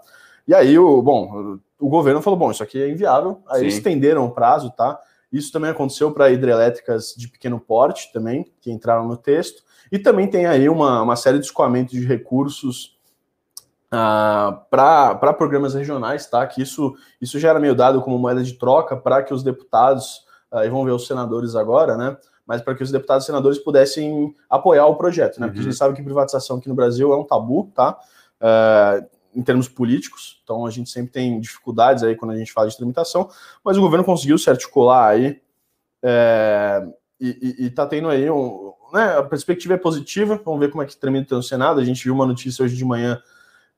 E 0.47 0.55
aí, 0.55 0.79
o, 0.79 1.01
bom, 1.01 1.59
o 1.85 1.89
governo 1.89 2.23
falou: 2.23 2.39
bom, 2.39 2.51
isso 2.51 2.63
aqui 2.63 2.83
é 2.83 2.89
inviável. 2.89 3.43
Aí 3.47 3.61
Sim. 3.61 3.67
estenderam 3.67 4.25
o 4.25 4.31
prazo, 4.31 4.71
tá? 4.71 4.99
Isso 5.31 5.53
também 5.53 5.71
aconteceu 5.71 6.11
para 6.13 6.31
hidrelétricas 6.31 7.15
de 7.15 7.29
pequeno 7.29 7.61
porte 7.61 8.11
também, 8.11 8.51
que 8.61 8.71
entraram 8.71 9.07
no 9.07 9.19
texto. 9.19 9.63
E 9.93 9.99
também 9.99 10.27
tem 10.27 10.47
aí 10.47 10.67
uma, 10.69 11.03
uma 11.03 11.15
série 11.15 11.39
de 11.39 11.45
escoamentos 11.45 11.93
de 11.93 12.07
recursos 12.07 12.97
uh, 13.93 13.97
ah, 13.97 14.67
para 14.71 15.35
programas 15.35 15.75
regionais, 15.75 16.27
tá? 16.27 16.47
Que 16.47 16.63
isso, 16.63 16.95
isso 17.21 17.39
já 17.39 17.51
era 17.51 17.61
meio 17.61 17.75
dado 17.75 18.01
como 18.01 18.19
moeda 18.19 18.43
de 18.43 18.55
troca 18.55 18.97
para 18.97 19.23
que 19.23 19.35
os 19.35 19.43
deputados, 19.43 20.25
uh, 20.51 20.65
e 20.65 20.71
vão 20.71 20.85
ver 20.85 20.93
os 20.93 21.07
senadores 21.07 21.55
agora, 21.55 21.99
né? 21.99 22.17
Mas 22.47 22.63
para 22.63 22.75
que 22.75 22.83
os 22.83 22.91
deputados 22.91 23.25
e 23.25 23.27
senadores 23.27 23.59
pudessem 23.59 24.35
apoiar 24.49 24.87
o 24.87 24.97
projeto, 24.97 25.39
né? 25.39 25.49
Porque 25.49 25.61
uhum. 25.61 25.67
a 25.67 25.71
gente 25.71 25.77
sabe 25.77 25.95
que 25.95 26.03
privatização 26.03 26.57
aqui 26.57 26.69
no 26.69 26.75
Brasil 26.75 27.13
é 27.13 27.17
um 27.17 27.25
tabu, 27.25 27.71
tá? 27.75 27.99
Uh, 28.41 29.14
em 29.35 29.43
termos 29.43 29.69
políticos, 29.69 30.41
então 30.45 30.67
a 30.67 30.71
gente 30.71 30.91
sempre 30.91 31.13
tem 31.13 31.41
dificuldades 31.41 32.03
aí 32.03 32.15
quando 32.15 32.33
a 32.33 32.37
gente 32.37 32.53
fala 32.53 32.69
de 32.69 32.77
tramitação, 32.77 33.29
mas 33.65 33.77
o 33.77 33.81
governo 33.81 34.05
conseguiu 34.05 34.39
se 34.39 34.49
articular 34.49 35.09
aí 35.09 35.41
é, 36.03 36.87
e, 37.19 37.67
está 37.67 37.87
tendo 37.87 38.09
aí 38.09 38.31
um. 38.31 38.73
Né, 38.93 39.19
a 39.19 39.23
perspectiva 39.23 39.75
é 39.75 39.79
positiva, 39.79 40.41
vamos 40.45 40.61
ver 40.61 40.71
como 40.71 40.83
é 40.83 40.87
que 40.87 40.97
tramita 40.97 41.35
no 41.35 41.43
Senado. 41.43 41.81
A 41.81 41.85
gente 41.85 42.05
viu 42.05 42.15
uma 42.15 42.27
notícia 42.27 42.65
hoje 42.65 42.77
de 42.77 42.85
manhã 42.85 43.21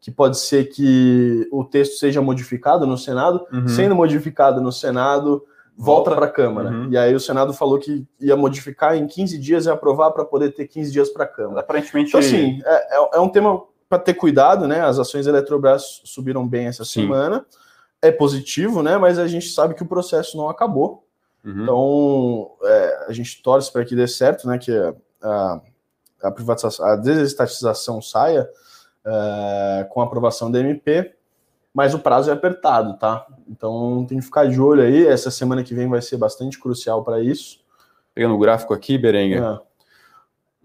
que 0.01 0.11
pode 0.11 0.39
ser 0.39 0.67
que 0.67 1.49
o 1.51 1.65
texto 1.65 1.99
seja 1.99 2.21
modificado 2.21 2.87
no 2.87 2.99
Senado, 2.99 3.47
uhum. 3.53 3.69
sendo 3.69 3.95
modificado 3.95 4.61
no 4.61 4.71
Senado, 4.71 5.45
volta, 5.77 6.11
volta 6.11 6.15
para 6.15 6.27
a 6.27 6.31
Câmara. 6.31 6.71
Uhum. 6.71 6.91
E 6.91 6.99
aí 6.99 7.15
o 7.15 7.21
Senado 7.21 7.55
falou 7.55 7.79
que 7.79 8.05
ia 8.21 8.37
modificar 8.37 8.97
em 8.97 9.07
15 9.07 9.39
dias 9.39 9.67
e 9.67 9.71
aprovar 9.71 10.11
para 10.11 10.25
poder 10.25 10.51
ter 10.51 10.67
15 10.67 10.93
dias 10.93 11.09
para 11.09 11.25
a 11.25 11.29
Câmara. 11.29 11.61
Aparentemente. 11.61 12.09
Então, 12.09 12.21
assim, 12.21 12.61
é, 12.65 12.97
é, 12.97 13.09
é 13.15 13.21
um 13.21 13.29
tema 13.29 13.63
para 13.89 13.99
ter 13.99 14.15
cuidado, 14.15 14.67
né? 14.67 14.81
As 14.81 14.99
ações 14.99 15.27
da 15.27 15.33
Eletrobras 15.33 16.01
subiram 16.05 16.47
bem 16.47 16.67
essa 16.67 16.85
Sim. 16.85 17.03
semana. 17.03 17.45
É 18.03 18.11
positivo, 18.11 18.83
né? 18.83 18.99
Mas 18.99 19.19
a 19.19 19.27
gente 19.27 19.49
sabe 19.49 19.75
que 19.75 19.83
o 19.83 19.89
processo 19.89 20.37
não 20.37 20.49
acabou. 20.49 21.07
Uhum. 21.45 21.63
Então, 21.63 22.51
é, 22.65 23.07
a 23.09 23.13
gente 23.13 23.43
torce 23.43 23.73
para 23.73 23.85
que 23.85 23.95
dê 23.95 24.07
certo, 24.07 24.47
né? 24.49 24.59
Que 24.59 24.73
a, 25.23 25.61
a 26.23 26.31
privatização, 26.31 26.87
a 26.87 26.97
desestatização 26.97 28.03
saia. 28.03 28.49
uh, 29.07 29.89
com 29.89 30.01
a 30.01 30.05
aprovação 30.05 30.51
da 30.51 30.59
MP, 30.59 31.15
mas 31.73 31.95
o 31.95 31.99
prazo 31.99 32.31
é 32.31 32.33
apertado, 32.33 32.99
tá? 32.99 33.27
Então 33.49 34.05
tem 34.09 34.19
que 34.19 34.25
ficar 34.25 34.49
de 34.49 34.61
olho 34.61 34.83
aí. 34.83 35.07
Essa 35.07 35.31
semana 35.31 35.63
que 35.63 35.75
vem 35.75 35.89
vai 35.89 36.03
ser 36.03 36.17
bastante 36.17 36.59
crucial 36.59 37.05
para 37.05 37.21
isso. 37.21 37.61
Pegando 38.15 38.35
o 38.35 38.39
gráfico 38.39 38.75
aqui, 38.75 38.99
Berenga. 38.99 39.37
É. 39.37 39.67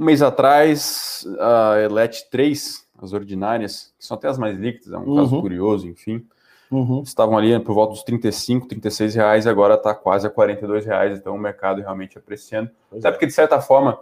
Um 0.02 0.06
mês 0.06 0.22
atrás, 0.22 1.28
a 1.40 1.80
ELET 1.82 2.30
3, 2.32 2.88
as 3.06 3.14
ordinárias, 3.14 3.94
que 3.98 4.06
são 4.06 4.16
até 4.16 4.28
as 4.28 4.38
mais 4.38 4.58
líquidas, 4.58 4.92
é 4.94 4.98
um 4.98 5.08
uhum. 5.08 5.16
caso 5.16 5.42
curioso, 5.42 5.88
enfim, 5.88 6.26
uhum. 6.72 7.02
estavam 7.02 7.38
ali 7.38 7.60
por 7.60 7.74
volta 7.74 7.94
dos 7.94 8.04
35, 8.04 8.68
36 8.68 9.16
reais, 9.16 9.46
e 9.46 9.50
agora 9.50 9.76
está 9.76 9.94
quase 9.94 10.26
a 10.26 10.30
42 10.30 10.86
reais, 10.86 11.18
então 11.18 11.36
o 11.36 11.40
mercado 11.40 11.82
realmente 11.82 12.18
apreciando. 12.18 12.70
Pois 12.90 13.04
até 13.04 13.10
é. 13.10 13.12
porque, 13.12 13.28
de 13.28 13.34
certa 13.34 13.60
forma, 13.60 14.00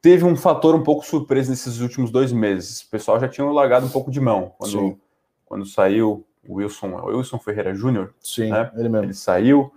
teve 0.00 0.24
um 0.24 0.36
fator 0.36 0.74
um 0.74 0.82
pouco 0.82 1.04
surpresa 1.06 1.50
nesses 1.50 1.80
últimos 1.80 2.10
dois 2.10 2.30
meses. 2.30 2.82
O 2.82 2.90
pessoal 2.90 3.18
já 3.18 3.26
tinha 3.26 3.46
largado 3.46 3.86
um 3.86 3.90
pouco 3.90 4.10
de 4.10 4.20
mão 4.20 4.52
quando, 4.58 4.98
quando 5.46 5.64
saiu 5.64 6.26
o 6.46 6.56
Wilson, 6.56 6.88
o 6.88 7.16
Wilson 7.16 7.38
Ferreira 7.38 7.74
Júnior. 7.74 8.12
Sim, 8.20 8.50
né? 8.50 8.70
ele 8.76 8.88
mesmo. 8.88 9.06
Ele 9.06 9.14
saiu. 9.14 9.72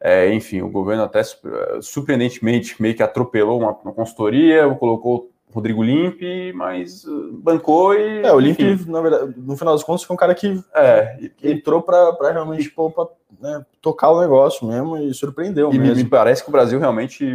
É, 0.00 0.32
enfim, 0.32 0.62
o 0.62 0.70
governo 0.70 1.02
até 1.02 1.22
surpreendentemente 1.80 2.80
meio 2.82 2.94
que 2.94 3.02
atropelou 3.02 3.60
uma, 3.60 3.72
uma 3.72 3.92
consultoria, 3.92 4.68
colocou 4.74 5.30
Rodrigo 5.56 5.82
Limpe, 5.82 6.52
mas 6.52 7.04
uh, 7.04 7.32
bancou 7.32 7.94
e. 7.94 8.20
É, 8.20 8.30
o 8.30 8.38
Limpe, 8.38 8.78
na 8.86 9.00
verdade, 9.00 9.34
no 9.38 9.56
final 9.56 9.72
das 9.72 9.82
contas, 9.82 10.02
foi 10.02 10.12
um 10.12 10.18
cara 10.18 10.34
que, 10.34 10.62
é, 10.74 11.30
que 11.34 11.50
entrou 11.50 11.80
para 11.80 12.30
realmente 12.30 12.68
pô, 12.68 12.90
pra, 12.90 13.06
né, 13.40 13.64
tocar 13.80 14.10
o 14.10 14.20
negócio 14.20 14.68
mesmo 14.68 14.98
e 14.98 15.14
surpreendeu 15.14 15.72
e 15.72 15.78
mesmo. 15.78 15.96
me 15.96 16.04
parece 16.04 16.42
que 16.42 16.50
o 16.50 16.52
Brasil 16.52 16.78
realmente 16.78 17.26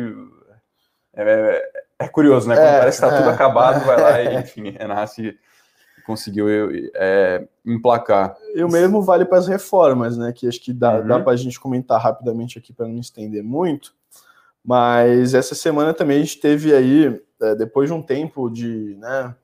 é, 1.15 1.23
é, 1.23 2.05
é 2.05 2.07
curioso, 2.07 2.47
né? 2.47 2.53
Quando 2.55 2.67
é, 2.67 2.79
parece 2.79 3.01
que 3.01 3.07
tudo 3.07 3.29
é. 3.29 3.33
acabado, 3.33 3.83
vai 3.83 3.99
lá 3.99 4.21
e, 4.21 4.37
enfim, 4.41 4.69
renasce 4.69 5.35
conseguiu 6.05 6.47
é, 6.93 7.47
emplacar. 7.65 8.35
E 8.53 8.63
o 8.63 8.69
mesmo 8.69 9.01
vale 9.01 9.25
para 9.25 9.39
as 9.39 9.47
reformas, 9.47 10.15
né? 10.15 10.31
Que 10.31 10.47
acho 10.47 10.61
que 10.61 10.71
dá, 10.71 10.99
uhum. 10.99 11.07
dá 11.07 11.19
para 11.19 11.33
a 11.33 11.35
gente 11.35 11.59
comentar 11.59 11.99
rapidamente 11.99 12.59
aqui 12.59 12.71
para 12.71 12.87
não 12.87 12.99
estender 12.99 13.43
muito. 13.43 13.95
Mas 14.63 15.33
essa 15.33 15.55
semana 15.55 15.91
também 15.91 16.17
a 16.17 16.21
gente 16.21 16.39
teve 16.39 16.71
aí, 16.73 17.19
depois 17.55 17.89
de 17.89 17.93
um 17.93 18.01
tempo 18.01 18.49
de, 18.49 18.95
né, 18.99 19.35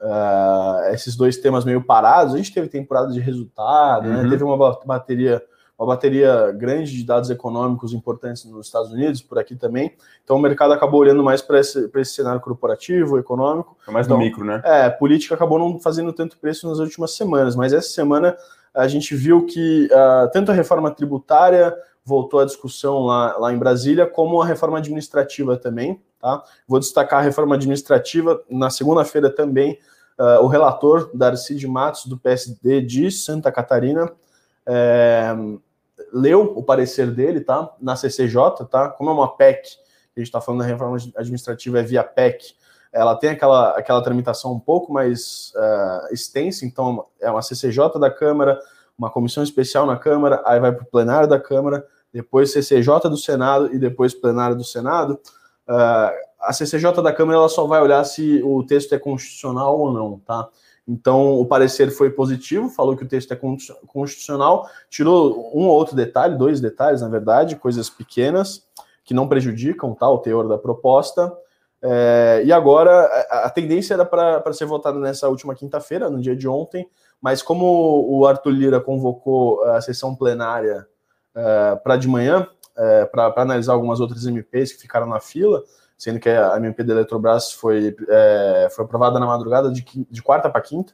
uh, 0.00 0.94
esses 0.94 1.16
dois 1.16 1.36
temas 1.36 1.64
meio 1.64 1.82
parados, 1.82 2.34
a 2.34 2.36
gente 2.36 2.52
teve 2.52 2.68
temporada 2.68 3.12
de 3.12 3.20
resultado, 3.20 4.08
né, 4.08 4.16
uhum. 4.16 4.22
né, 4.22 4.30
teve 4.30 4.44
uma 4.44 4.56
bateria 4.84 5.42
uma 5.78 5.88
bateria 5.88 6.52
grande 6.52 6.96
de 6.96 7.04
dados 7.04 7.30
econômicos 7.30 7.92
importantes 7.92 8.44
nos 8.44 8.66
Estados 8.66 8.92
Unidos, 8.92 9.20
por 9.20 9.38
aqui 9.38 9.56
também. 9.56 9.92
Então 10.22 10.36
o 10.36 10.40
mercado 10.40 10.72
acabou 10.72 11.00
olhando 11.00 11.22
mais 11.22 11.42
para 11.42 11.58
esse, 11.58 11.90
esse 11.96 12.12
cenário 12.12 12.40
corporativo, 12.40 13.18
econômico. 13.18 13.76
É 13.86 13.90
mais 13.90 14.06
então, 14.06 14.16
do 14.16 14.22
micro, 14.22 14.44
né? 14.44 14.62
É, 14.64 14.88
política 14.88 15.34
acabou 15.34 15.58
não 15.58 15.78
fazendo 15.80 16.12
tanto 16.12 16.38
preço 16.38 16.68
nas 16.68 16.78
últimas 16.78 17.16
semanas, 17.16 17.56
mas 17.56 17.72
essa 17.72 17.88
semana 17.88 18.36
a 18.72 18.86
gente 18.86 19.14
viu 19.14 19.46
que 19.46 19.86
uh, 19.86 20.30
tanto 20.32 20.50
a 20.50 20.54
reforma 20.54 20.90
tributária 20.90 21.74
voltou 22.04 22.40
à 22.40 22.44
discussão 22.44 23.00
lá, 23.00 23.36
lá 23.38 23.52
em 23.52 23.58
Brasília, 23.58 24.06
como 24.06 24.40
a 24.40 24.46
reforma 24.46 24.78
administrativa 24.78 25.56
também. 25.56 26.00
Tá? 26.24 26.42
Vou 26.66 26.80
destacar 26.80 27.18
a 27.18 27.22
reforma 27.22 27.54
administrativa. 27.54 28.42
Na 28.48 28.70
segunda-feira 28.70 29.28
também, 29.28 29.78
uh, 30.18 30.42
o 30.42 30.46
relator, 30.46 31.10
Darcy 31.12 31.54
de 31.54 31.68
Matos, 31.68 32.06
do 32.06 32.16
PSD 32.16 32.80
de 32.80 33.10
Santa 33.10 33.52
Catarina, 33.52 34.10
é, 34.64 35.36
leu 36.10 36.40
o 36.56 36.62
parecer 36.62 37.10
dele, 37.10 37.42
tá? 37.42 37.70
Na 37.78 37.94
CCJ, 37.94 38.64
tá? 38.70 38.88
Como 38.88 39.10
é 39.10 39.12
uma 39.12 39.36
PEC, 39.36 39.68
a 40.16 40.20
gente 40.20 40.28
está 40.28 40.40
falando 40.40 40.60
da 40.62 40.66
reforma 40.66 40.96
administrativa 41.14 41.80
é 41.80 41.82
via 41.82 42.02
PEC, 42.02 42.54
ela 42.90 43.14
tem 43.16 43.28
aquela, 43.28 43.72
aquela 43.72 44.02
tramitação 44.02 44.54
um 44.54 44.60
pouco 44.60 44.90
mais 44.90 45.52
uh, 45.54 46.14
extensa, 46.14 46.64
então 46.64 47.04
é 47.20 47.30
uma 47.30 47.42
CCJ 47.42 48.00
da 48.00 48.10
Câmara, 48.10 48.58
uma 48.96 49.10
comissão 49.10 49.42
especial 49.42 49.84
na 49.84 49.98
Câmara, 49.98 50.42
aí 50.46 50.58
vai 50.58 50.72
para 50.72 50.84
o 50.84 50.86
plenário 50.86 51.28
da 51.28 51.38
Câmara, 51.38 51.86
depois 52.10 52.50
CCJ 52.50 53.10
do 53.10 53.18
Senado 53.18 53.74
e 53.74 53.78
depois 53.78 54.14
plenário 54.14 54.56
do 54.56 54.64
Senado. 54.64 55.20
Uh, 55.68 56.12
a 56.40 56.52
CCJ 56.52 57.02
da 57.02 57.12
Câmara 57.12 57.38
ela 57.38 57.48
só 57.48 57.66
vai 57.66 57.80
olhar 57.80 58.04
se 58.04 58.42
o 58.42 58.62
texto 58.62 58.94
é 58.94 58.98
constitucional 58.98 59.78
ou 59.78 59.92
não, 59.92 60.18
tá? 60.18 60.48
Então, 60.86 61.40
o 61.40 61.46
parecer 61.46 61.90
foi 61.90 62.10
positivo, 62.10 62.68
falou 62.68 62.94
que 62.94 63.04
o 63.04 63.08
texto 63.08 63.32
é 63.32 63.40
constitucional, 63.86 64.68
tirou 64.90 65.50
um 65.54 65.66
ou 65.66 65.74
outro 65.74 65.96
detalhe, 65.96 66.36
dois 66.36 66.60
detalhes, 66.60 67.00
na 67.00 67.08
verdade, 67.08 67.56
coisas 67.56 67.88
pequenas, 67.88 68.66
que 69.02 69.14
não 69.14 69.26
prejudicam 69.26 69.94
tá, 69.94 70.08
o 70.08 70.18
teor 70.18 70.46
da 70.46 70.58
proposta. 70.58 71.34
É, 71.80 72.42
e 72.44 72.52
agora, 72.52 73.04
a, 73.30 73.48
tendência 73.48 73.94
era 73.94 74.04
para 74.04 74.52
ser 74.52 74.66
votada 74.66 74.98
nessa 74.98 75.28
última 75.28 75.54
quinta-feira, 75.54 76.10
no 76.10 76.20
dia 76.20 76.36
de 76.36 76.46
ontem, 76.46 76.86
mas 77.20 77.42
como 77.42 78.06
o 78.06 78.26
Arthur 78.26 78.50
Lira 78.50 78.80
convocou 78.80 79.62
a 79.64 79.80
sessão 79.80 80.14
plenária 80.14 80.86
é, 81.34 81.76
para 81.76 81.96
de 81.96 82.08
manhã, 82.08 82.46
é, 82.76 83.04
para 83.06 83.32
analisar 83.36 83.72
algumas 83.72 84.00
outras 84.00 84.26
MPs 84.26 84.72
que 84.72 84.82
ficaram 84.82 85.06
na 85.06 85.20
fila, 85.20 85.62
sendo 85.96 86.18
que 86.18 86.28
a 86.28 86.56
MP 86.56 86.82
da 86.82 86.94
Eletrobras 86.94 87.52
foi, 87.52 87.96
é, 88.08 88.68
foi 88.74 88.84
aprovada 88.84 89.18
na 89.18 89.26
madrugada 89.26 89.70
de, 89.70 89.84
de 90.10 90.22
quarta 90.22 90.50
para 90.50 90.60
quinta. 90.60 90.92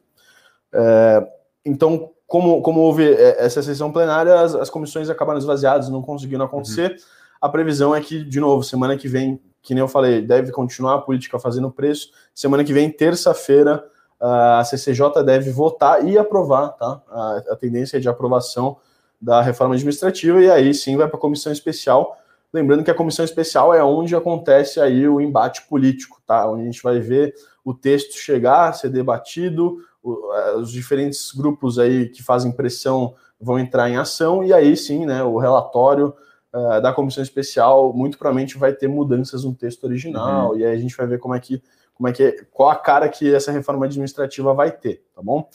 É, 0.73 1.27
então, 1.65 2.11
como, 2.27 2.63
como 2.63 2.81
houve 2.81 3.13
é, 3.13 3.45
essa 3.45 3.63
sessão 3.63 3.91
plenária, 3.91 4.41
as, 4.41 4.55
as 4.55 4.71
comissões 4.71 5.09
acabaram 5.11 5.39
esvaziadas, 5.39 5.89
não 5.89 6.03
conseguiram 6.03 6.45
acontecer. 6.45 6.93
Uhum. 6.93 6.97
A 7.41 7.49
previsão 7.49 7.95
é 7.95 8.01
que, 8.01 8.23
de 8.23 8.39
novo, 8.39 8.63
semana 8.63 8.97
que 8.97 9.09
vem, 9.09 9.41
que 9.63 9.75
nem 9.75 9.81
eu 9.81 9.89
falei, 9.89 10.21
deve 10.23 10.53
continuar 10.53 10.95
a 10.95 11.01
política 11.01 11.39
fazendo 11.39 11.71
preço. 11.71 12.11
Semana 12.35 12.63
que 12.63 12.73
vem, 12.73 12.91
terça-feira, 12.91 13.83
a 14.21 14.63
CCJ 14.65 15.25
deve 15.25 15.51
votar 15.51 16.07
e 16.07 16.19
aprovar, 16.19 16.69
tá? 16.71 17.01
A, 17.09 17.43
a 17.53 17.57
tendência 17.57 17.97
é 17.97 18.01
de 18.01 18.09
aprovação 18.09 18.77
da 19.21 19.43
reforma 19.43 19.75
administrativa, 19.75 20.41
e 20.41 20.51
aí 20.51 20.73
sim 20.73 20.97
vai 20.97 21.07
para 21.07 21.17
a 21.17 21.21
comissão 21.21 21.53
especial 21.53 22.17
Lembrando 22.53 22.83
que 22.83 22.91
a 22.91 22.95
comissão 22.95 23.25
especial 23.25 23.73
é 23.73 23.83
onde 23.83 24.15
acontece 24.17 24.81
aí 24.81 25.09
o 25.09 25.21
embate 25.21 25.63
político, 25.69 26.21
tá? 26.27 26.51
Onde 26.51 26.63
a 26.63 26.65
gente 26.65 26.83
vai 26.83 26.99
ver 26.99 27.33
o 27.65 27.73
texto 27.73 28.15
chegar, 28.15 28.73
ser 28.73 28.89
debatido, 28.89 29.79
eh, 30.05 30.57
os 30.57 30.73
diferentes 30.73 31.31
grupos 31.33 31.79
aí 31.79 32.09
que 32.09 32.23
fazem 32.23 32.51
pressão 32.51 33.15
vão 33.41 33.59
entrar 33.59 33.89
em 33.89 33.97
ação 33.97 34.43
e 34.43 34.53
aí 34.53 34.77
sim, 34.77 35.07
né, 35.07 35.23
o 35.23 35.39
relatório 35.39 36.15
uh, 36.53 36.81
da 36.83 36.93
comissão 36.93 37.23
especial 37.23 37.93
muito 37.93 38.19
provavelmente 38.19 38.59
vai 38.59 38.73
ter 38.73 38.87
mudanças 38.87 39.45
no 39.45 39.55
texto 39.55 39.85
original 39.85 40.51
uhum. 40.51 40.59
e 40.59 40.65
aí 40.65 40.75
a 40.75 40.79
gente 40.79 40.95
vai 40.95 41.07
ver 41.07 41.19
como 41.19 41.35
é 41.35 41.41
que 41.41 41.63
como 41.95 42.09
é 42.09 42.13
que 42.13 42.47
qual 42.51 42.69
a 42.69 42.77
cara 42.77 43.09
que 43.09 43.35
essa 43.35 43.51
reforma 43.51 43.87
administrativa 43.87 44.53
vai 44.53 44.71
ter, 44.71 45.05
tá 45.15 45.23
bom? 45.23 45.49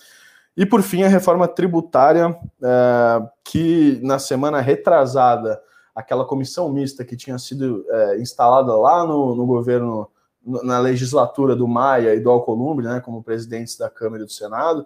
E 0.58 0.66
por 0.66 0.82
fim 0.82 1.04
a 1.04 1.08
reforma 1.08 1.48
tributária 1.48 2.30
uh, 2.30 3.30
que 3.44 4.00
na 4.02 4.20
semana 4.20 4.62
retrasada 4.62 5.62
aquela 5.96 6.26
comissão 6.26 6.70
mista 6.70 7.06
que 7.06 7.16
tinha 7.16 7.38
sido 7.40 7.86
é, 7.90 8.20
instalada 8.20 8.76
lá 8.76 9.06
no, 9.06 9.34
no 9.34 9.46
governo, 9.46 10.10
na 10.46 10.78
legislatura 10.78 11.56
do 11.56 11.68
Maia 11.70 12.14
e 12.14 12.20
do 12.20 12.30
Alcolumbre, 12.30 12.86
né, 12.86 13.00
como 13.00 13.24
presidentes 13.24 13.78
da 13.78 13.90
Câmara 13.90 14.22
e 14.22 14.26
do 14.26 14.32
Senado, 14.32 14.86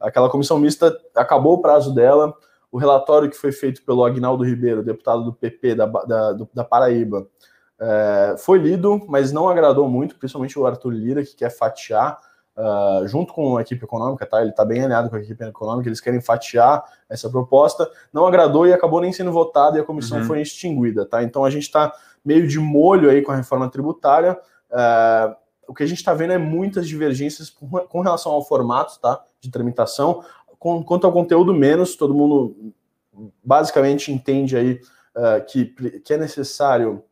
aquela 0.00 0.28
comissão 0.28 0.58
mista 0.58 0.98
acabou 1.14 1.54
o 1.54 1.62
prazo 1.62 1.94
dela, 1.94 2.34
o 2.72 2.76
relatório 2.76 3.30
que 3.30 3.36
foi 3.36 3.52
feito 3.52 3.84
pelo 3.84 4.04
Agnaldo 4.04 4.44
Ribeiro, 4.44 4.82
deputado 4.82 5.22
do 5.22 5.32
PP 5.32 5.76
da, 5.76 5.86
da, 5.86 6.36
da 6.52 6.64
Paraíba, 6.64 7.28
é, 7.80 8.34
foi 8.38 8.58
lido, 8.58 9.00
mas 9.08 9.30
não 9.30 9.48
agradou 9.48 9.88
muito, 9.88 10.16
principalmente 10.16 10.58
o 10.58 10.66
Arthur 10.66 10.90
Lira, 10.90 11.22
que 11.22 11.36
quer 11.36 11.50
fatiar 11.50 12.18
uh, 12.58 13.06
junto 13.06 13.32
com 13.32 13.56
a 13.56 13.62
equipe 13.62 13.84
econômica, 13.84 14.26
tá? 14.26 14.40
Ele 14.40 14.50
está 14.50 14.64
bem 14.64 14.82
alinhado 14.82 15.08
com 15.08 15.16
a 15.16 15.20
equipe 15.20 15.42
econômica, 15.44 15.88
eles 15.88 16.00
querem 16.00 16.20
fatiar 16.20 16.84
essa 17.08 17.30
proposta, 17.30 17.88
não 18.12 18.26
agradou 18.26 18.66
e 18.66 18.72
acabou 18.72 19.00
nem 19.00 19.12
sendo 19.12 19.30
votado 19.30 19.78
e 19.78 19.80
a 19.80 19.84
comissão 19.84 20.18
uhum. 20.18 20.24
foi 20.24 20.42
extinguida, 20.42 21.06
tá? 21.06 21.22
Então 21.22 21.44
a 21.44 21.50
gente 21.50 21.62
está 21.62 21.92
meio 22.24 22.46
de 22.48 22.58
molho 22.58 23.08
aí 23.08 23.22
com 23.22 23.30
a 23.30 23.36
reforma 23.36 23.70
tributária. 23.70 24.38
Uh, 24.70 25.34
o 25.68 25.74
que 25.74 25.82
a 25.82 25.86
gente 25.86 25.98
está 25.98 26.12
vendo 26.14 26.32
é 26.32 26.38
muitas 26.38 26.88
divergências 26.88 27.50
com 27.50 28.00
relação 28.00 28.32
ao 28.32 28.44
formato, 28.44 28.98
tá? 29.00 29.22
De 29.40 29.50
tramitação. 29.50 30.24
Com, 30.58 30.82
quanto 30.82 31.06
ao 31.06 31.12
conteúdo, 31.12 31.54
menos, 31.54 31.94
todo 31.94 32.14
mundo 32.14 32.72
basicamente 33.44 34.12
entende 34.12 34.56
aí 34.56 34.80
uh, 35.14 35.44
que, 35.46 35.66
que 36.00 36.12
é 36.12 36.16
necessário 36.16 37.04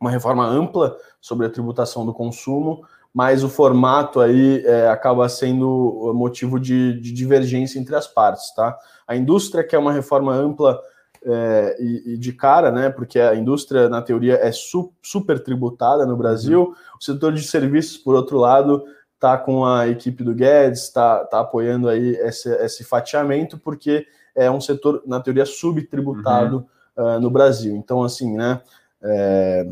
uma 0.00 0.10
reforma 0.10 0.46
ampla 0.46 0.96
sobre 1.20 1.46
a 1.46 1.50
tributação 1.50 2.04
do 2.04 2.12
consumo, 2.12 2.84
mas 3.16 3.42
o 3.42 3.48
formato 3.48 4.20
aí 4.20 4.62
é, 4.66 4.88
acaba 4.88 5.26
sendo 5.26 6.12
motivo 6.14 6.60
de, 6.60 7.00
de, 7.00 7.12
divergência 7.12 7.78
entre 7.78 7.96
as 7.96 8.06
partes, 8.06 8.54
tá? 8.54 8.78
A 9.08 9.16
indústria 9.16 9.64
quer 9.64 9.78
uma 9.78 9.90
reforma 9.90 10.34
ampla 10.34 10.78
é, 11.24 11.76
e, 11.80 12.12
e, 12.12 12.18
de 12.18 12.34
cara, 12.34 12.70
né? 12.70 12.90
Porque 12.90 13.18
a 13.18 13.34
indústria, 13.34 13.88
na 13.88 14.02
teoria, 14.02 14.34
é 14.34 14.52
su, 14.52 14.92
super 15.00 15.42
tributada 15.42 16.04
no 16.04 16.14
Brasil. 16.14 16.64
Uhum. 16.64 16.74
O 17.00 17.02
setor 17.02 17.32
de 17.32 17.42
serviços, 17.42 17.96
por 17.96 18.14
outro 18.14 18.36
lado, 18.36 18.84
tá 19.18 19.38
com 19.38 19.64
a 19.64 19.88
equipe 19.88 20.22
do 20.22 20.34
Guedes, 20.34 20.82
está 20.82 21.24
tá 21.24 21.40
apoiando 21.40 21.88
aí 21.88 22.16
esse, 22.16 22.50
esse 22.56 22.84
fatiamento, 22.84 23.56
porque 23.56 24.06
é 24.34 24.50
um 24.50 24.60
setor, 24.60 25.02
na 25.06 25.20
teoria, 25.20 25.46
subtributado 25.46 26.66
uhum. 26.94 27.16
uh, 27.16 27.18
no 27.18 27.30
Brasil. 27.30 27.74
Então, 27.76 28.02
assim, 28.02 28.36
né? 28.36 28.60
É, 29.02 29.66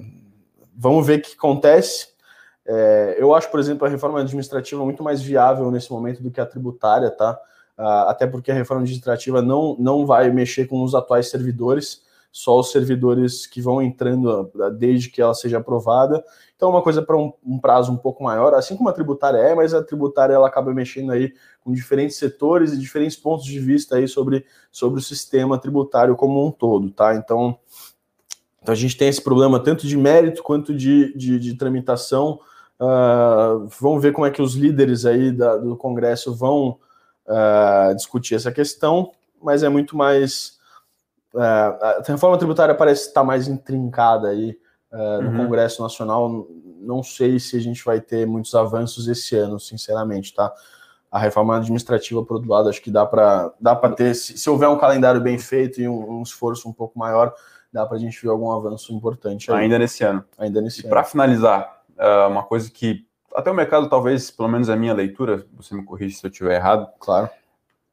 vamos 0.75 1.07
ver 1.07 1.19
o 1.19 1.23
que 1.23 1.35
acontece 1.35 2.14
É, 2.67 3.17
eu 3.19 3.35
acho, 3.35 3.51
por 3.51 3.61
exemplo, 3.61 3.87
a 3.87 3.91
reforma 3.91 4.21
administrativa 4.21 4.83
muito 4.85 5.03
mais 5.03 5.21
viável 5.21 5.71
nesse 5.71 5.93
momento 5.93 6.23
do 6.23 6.31
que 6.31 6.41
a 6.41 6.47
tributária, 6.47 7.11
tá? 7.11 7.39
Uh, 7.77 8.09
até 8.09 8.27
porque 8.27 8.53
a 8.53 8.55
reforma 8.55 8.83
administrativa 8.83 9.43
não, 9.43 9.77
não 9.79 10.07
vai 10.07 10.31
mexer 10.31 10.67
com 10.67 10.83
os 10.83 10.95
atuais 10.95 11.29
servidores, 11.29 12.03
só 12.31 12.59
os 12.59 12.71
servidores 12.71 13.47
que 13.47 13.61
vão 13.61 13.83
entrando 13.83 14.51
uh, 14.55 14.71
desde 14.71 15.11
que 15.11 15.21
ela 15.21 15.35
seja 15.35 15.59
aprovada. 15.59 16.25
Então, 16.57 16.69
é 16.69 16.73
uma 16.73 16.83
coisa 16.83 17.03
para 17.03 17.17
um, 17.17 17.33
um, 17.45 17.59
prazo 17.59 17.93
um 17.93 17.97
pouco 17.97 18.23
maior, 18.23 18.55
assim 18.55 18.77
como 18.77 18.89
a 18.89 18.93
tributária 18.93 19.39
é, 19.39 19.55
mas 19.55 19.75
a 19.75 19.83
tributária 19.83 20.33
ela 20.33 20.47
acaba 20.47 20.73
mexendo 20.73 21.11
aí 21.11 21.35
com 21.63 21.73
diferentes 21.73 22.17
setores 22.17 22.73
e 22.73 22.79
diferentes 22.79 23.17
pontos 23.17 23.45
de 23.45 23.59
vista 23.59 23.97
aí 23.97 24.07
sobre, 24.07 24.47
sobre 24.71 25.01
o 25.01 25.03
sistema 25.03 25.59
tributário 25.59 26.15
como 26.15 26.47
um 26.47 26.53
todo, 26.53 26.91
tá? 26.91 27.17
Então, 27.17 27.59
então 28.63 28.73
a 28.73 28.77
gente 28.77 28.97
tem 28.97 29.09
esse 29.09 29.21
problema 29.21 29.61
tanto 29.61 29.87
de 29.87 29.97
mérito 29.97 30.43
quanto 30.43 30.73
de, 30.75 31.13
de, 31.17 31.39
de 31.39 31.55
tramitação. 31.55 32.41
Uh, 32.85 33.67
vamos 33.81 34.03
ver 34.03 34.13
como 34.13 34.27
é 34.27 34.31
que 34.31 34.43
os 34.43 34.55
líderes 34.55 35.07
aí 35.07 35.33
da, 35.33 35.57
do 35.57 35.75
Congresso 35.77 36.35
vão 36.35 36.79
uh, 37.27 37.95
discutir 37.95 38.35
essa 38.35 38.53
questão, 38.53 39.11
mas 39.43 39.63
é 39.63 39.69
muito 39.69 39.97
mais. 39.97 40.59
Uh, 41.33 41.41
a 41.41 42.03
reforma 42.07 42.37
tributária 42.37 42.75
parece 42.75 43.09
estar 43.09 43.25
mais 43.25 43.49
intrincada 43.49 44.29
aí 44.29 44.57
no 45.23 45.31
uhum. 45.31 45.37
Congresso 45.39 45.83
Nacional. 45.83 46.47
Não 46.81 47.03
sei 47.03 47.41
se 47.41 47.57
a 47.57 47.61
gente 47.61 47.85
vai 47.85 48.01
ter 48.01 48.25
muitos 48.29 48.55
avanços 48.55 49.09
esse 49.09 49.35
ano, 49.35 49.59
sinceramente, 49.59 50.33
tá? 50.33 50.53
A 51.11 51.19
reforma 51.19 51.57
administrativa, 51.57 52.25
por 52.25 52.35
outro 52.35 52.49
lado, 52.49 52.69
acho 52.69 52.81
que 52.81 52.93
dá 52.93 53.05
para 53.05 53.53
dá 53.61 53.75
ter, 53.89 54.15
se, 54.15 54.39
se, 54.39 54.49
houver 54.49 54.69
um 54.69 54.79
calendário 54.79 55.21
bem 55.21 55.37
feito 55.37 55.81
e 55.81 55.89
um, 55.89 56.19
um 56.19 56.23
esforço 56.23 56.69
um 56.69 56.73
pouco 56.73 56.97
maior, 56.97 57.35
dá 57.73 57.85
para 57.85 57.97
a 57.97 58.01
gente 58.01 58.23
ver 58.23 58.29
algum 58.29 58.53
avanço 58.53 58.93
importante. 58.93 59.51
Aí. 59.51 59.65
Ainda 59.65 59.81
nesse 59.81 60.05
ano. 60.05 60.25
Ainda 60.39 60.61
nesse 60.61 60.83
e 60.83 60.85
ano. 60.85 60.91
Para 60.91 61.03
finalizar, 61.03 61.74
uma 62.29 62.43
coisa 62.43 62.71
que 62.71 63.07
até 63.35 63.51
o 63.51 63.55
mercado, 63.55 63.89
talvez, 63.89 64.31
pelo 64.31 64.49
menos 64.49 64.71
a 64.71 64.77
minha 64.77 64.95
leitura, 64.95 65.45
você 65.57 65.75
me 65.75 65.85
corrige 65.85 66.17
se 66.17 66.25
eu 66.25 66.31
estiver 66.31 66.55
errado. 66.55 66.89
Claro. 67.01 67.29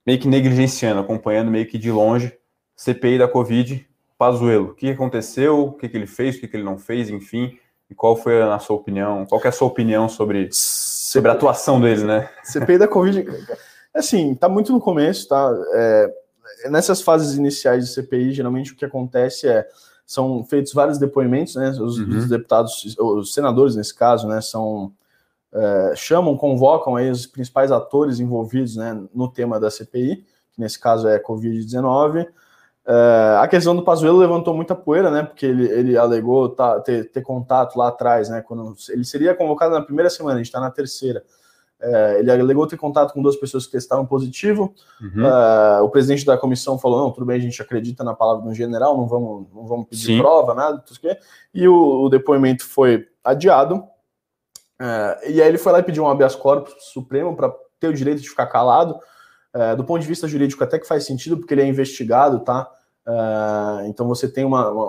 Meio 0.06 0.20
que 0.20 0.28
negligenciando, 0.28 1.02
acompanhando 1.02 1.50
meio 1.50 1.66
que 1.66 1.80
de 1.80 1.92
longe, 1.92 2.38
CPI 2.76 3.18
da 3.18 3.28
Covid, 3.28 3.88
Pazuello. 4.18 4.70
O 4.70 4.76
que 4.76 4.92
aconteceu, 4.92 5.60
o 5.66 5.74
que, 5.74 5.88
ele 5.88 6.06
fez, 6.06 6.36
o 6.36 6.40
que, 6.40 6.56
ele 6.56 6.64
não 6.64 6.78
fez, 6.78 7.10
enfim. 7.10 7.58
E 7.90 7.96
qual 7.96 8.16
foi 8.16 8.40
a 8.40 8.60
sua 8.60 8.76
opinião? 8.76 9.26
Qual 9.26 9.42
é 9.44 9.48
a 9.48 9.52
sua 9.52 9.68
opinião 9.68 10.08
sobre, 10.08 10.48
sobre 10.52 11.32
a 11.32 11.34
atuação 11.34 11.82
dele, 11.82 12.04
né? 12.04 12.30
CPI 12.44 12.78
da 12.78 12.88
Covid, 12.88 13.26
assim, 13.94 14.36
tá 14.36 14.48
muito 14.48 14.72
no 14.72 14.80
começo, 14.80 15.28
tá? 15.28 15.52
É, 15.74 16.14
nessas 16.70 17.02
fases 17.02 17.36
iniciais 17.36 17.86
de 17.86 17.94
CPI, 17.94 18.32
geralmente 18.32 18.74
o 18.74 18.76
que 18.76 18.86
acontece 18.86 19.48
é 19.48 19.68
são 20.06 20.44
feitos 20.44 20.74
vários 20.74 20.98
depoimentos, 20.98 21.56
né? 21.56 21.70
Os, 21.70 21.98
uhum. 21.98 22.18
os 22.18 22.30
deputados, 22.30 22.98
os 23.00 23.34
senadores 23.34 23.76
nesse 23.76 23.96
caso, 23.96 24.28
né, 24.28 24.42
são 24.42 24.92
é, 25.54 25.94
chamam, 25.96 26.38
convocam 26.38 26.96
aí 26.96 27.10
os 27.10 27.26
principais 27.26 27.72
atores 27.72 28.20
envolvidos 28.20 28.78
né, 28.78 29.02
no 29.14 29.28
tema 29.28 29.60
da 29.60 29.70
CPI, 29.70 30.26
que 30.54 30.60
nesse 30.60 30.80
caso 30.80 31.08
é 31.08 31.20
Covid-19. 31.20 32.28
É, 32.86 33.38
a 33.40 33.48
questão 33.48 33.76
do 33.76 33.84
Pazuello 33.84 34.18
levantou 34.18 34.56
muita 34.56 34.76
poeira, 34.76 35.12
né? 35.12 35.24
Porque 35.24 35.46
ele, 35.46 35.70
ele 35.70 35.98
alegou 35.98 36.50
tá, 36.50 36.80
ter, 36.80 37.12
ter, 37.12 37.22
contato 37.22 37.78
lá 37.78 37.90
atrás, 37.90 38.30
né? 38.30 38.42
Quando 38.42 38.76
ele 38.90 39.06
seria 39.06 39.36
convocado 39.36 39.74
na 39.74 39.82
primeira 39.82 40.10
semana, 40.10 40.36
a 40.36 40.38
gente 40.38 40.48
está 40.48 40.60
na 40.60 40.72
terceira. 40.72 41.24
É, 41.82 42.20
ele 42.20 42.32
alegou 42.32 42.68
ter 42.68 42.78
contato 42.78 43.14
com 43.14 43.22
duas 43.22 43.36
pessoas 43.36 43.66
que 43.66 43.72
testaram 43.72 44.06
positivo. 44.06 44.74
Uhum. 45.02 45.26
É, 45.26 45.82
o 45.82 45.90
presidente 45.90 46.26
da 46.26 46.38
comissão 46.38 46.78
falou: 46.78 47.02
não, 47.02 47.12
tudo 47.12 47.26
bem, 47.26 47.38
a 47.38 47.42
gente 47.42 47.62
acredita 47.62 48.04
na 48.04 48.14
palavra 48.14 48.44
do 48.44 48.54
general, 48.54 48.96
não 48.96 49.08
vamos, 49.08 49.48
não 49.54 49.66
vamos 49.66 49.88
pedir 49.88 50.06
Sim. 50.06 50.20
prova, 50.20 50.54
nada, 50.54 50.78
tudo 50.80 51.00
que. 51.00 51.18
E 51.54 51.68
o, 51.68 52.04
o 52.04 52.10
depoimento 52.10 52.66
foi 52.66 53.08
adiado. 53.24 53.84
É, 54.80 55.32
e 55.32 55.42
aí 55.42 55.48
ele 55.48 55.58
foi 55.58 55.72
lá 55.72 55.80
e 55.80 55.84
pediu 55.84 56.04
um 56.04 56.10
habeas 56.10 56.36
corpus 56.36 56.74
supremo 56.94 57.36
para 57.36 57.52
ter 57.80 57.88
o 57.88 57.94
direito 57.94 58.22
de 58.22 58.30
ficar 58.30 58.46
calado. 58.48 59.00
É, 59.54 59.76
do 59.76 59.84
ponto 59.84 60.02
de 60.02 60.08
vista 60.08 60.28
jurídico, 60.28 60.64
até 60.64 60.80
que 60.80 60.88
faz 60.88 61.06
sentido, 61.06 61.38
porque 61.38 61.54
ele 61.54 61.62
é 61.62 61.68
investigado, 61.68 62.40
tá? 62.40 62.70
Então 63.88 64.08
você 64.08 64.32
tem 64.32 64.46
uma, 64.46 64.70
uma, 64.70 64.86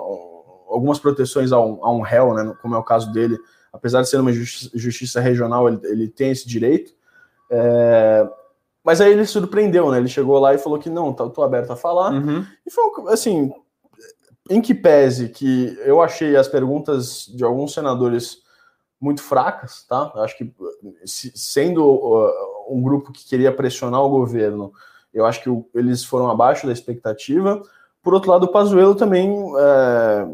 algumas 0.69 0.99
proteções 0.99 1.51
a 1.51 1.59
um, 1.59 1.83
a 1.83 1.91
um 1.91 2.01
réu, 2.01 2.33
né? 2.33 2.55
Como 2.61 2.75
é 2.75 2.77
o 2.77 2.83
caso 2.83 3.11
dele, 3.11 3.37
apesar 3.73 4.03
de 4.03 4.09
ser 4.09 4.17
uma 4.17 4.31
justiça, 4.31 4.69
justiça 4.75 5.19
regional, 5.19 5.67
ele, 5.67 5.79
ele, 5.83 6.07
tem 6.07 6.31
esse 6.31 6.47
direito. 6.47 6.93
É, 7.49 8.29
mas 8.83 9.01
aí 9.01 9.11
ele 9.11 9.25
surpreendeu, 9.25 9.89
né? 9.89 9.97
Ele 9.97 10.07
chegou 10.07 10.37
lá 10.39 10.53
e 10.53 10.59
falou 10.59 10.77
que 10.77 10.89
não, 10.89 11.11
tá, 11.11 11.27
tô 11.27 11.41
aberto 11.41 11.71
a 11.71 11.75
falar. 11.75 12.13
Uhum. 12.13 12.45
E 12.65 12.69
foi 12.69 12.83
assim, 13.07 13.51
em 14.49 14.61
que 14.61 14.73
pese 14.73 15.29
que 15.29 15.75
eu 15.83 16.01
achei 16.01 16.35
as 16.35 16.47
perguntas 16.47 17.25
de 17.33 17.43
alguns 17.43 17.73
senadores 17.73 18.43
muito 18.99 19.21
fracas, 19.21 19.85
tá? 19.87 20.11
Acho 20.15 20.37
que 20.37 20.53
sendo 21.05 21.85
uh, 21.85 22.31
um 22.69 22.81
grupo 22.81 23.11
que 23.11 23.25
queria 23.25 23.51
pressionar 23.51 24.01
o 24.01 24.09
governo, 24.09 24.71
eu 25.13 25.25
acho 25.25 25.43
que 25.43 25.49
eles 25.75 26.03
foram 26.03 26.29
abaixo 26.29 26.65
da 26.65 26.73
expectativa. 26.73 27.61
Por 28.01 28.13
outro 28.13 28.31
lado, 28.31 28.45
o 28.45 28.51
Pazuello 28.51 28.95
também, 28.95 29.29
é, 29.57 30.27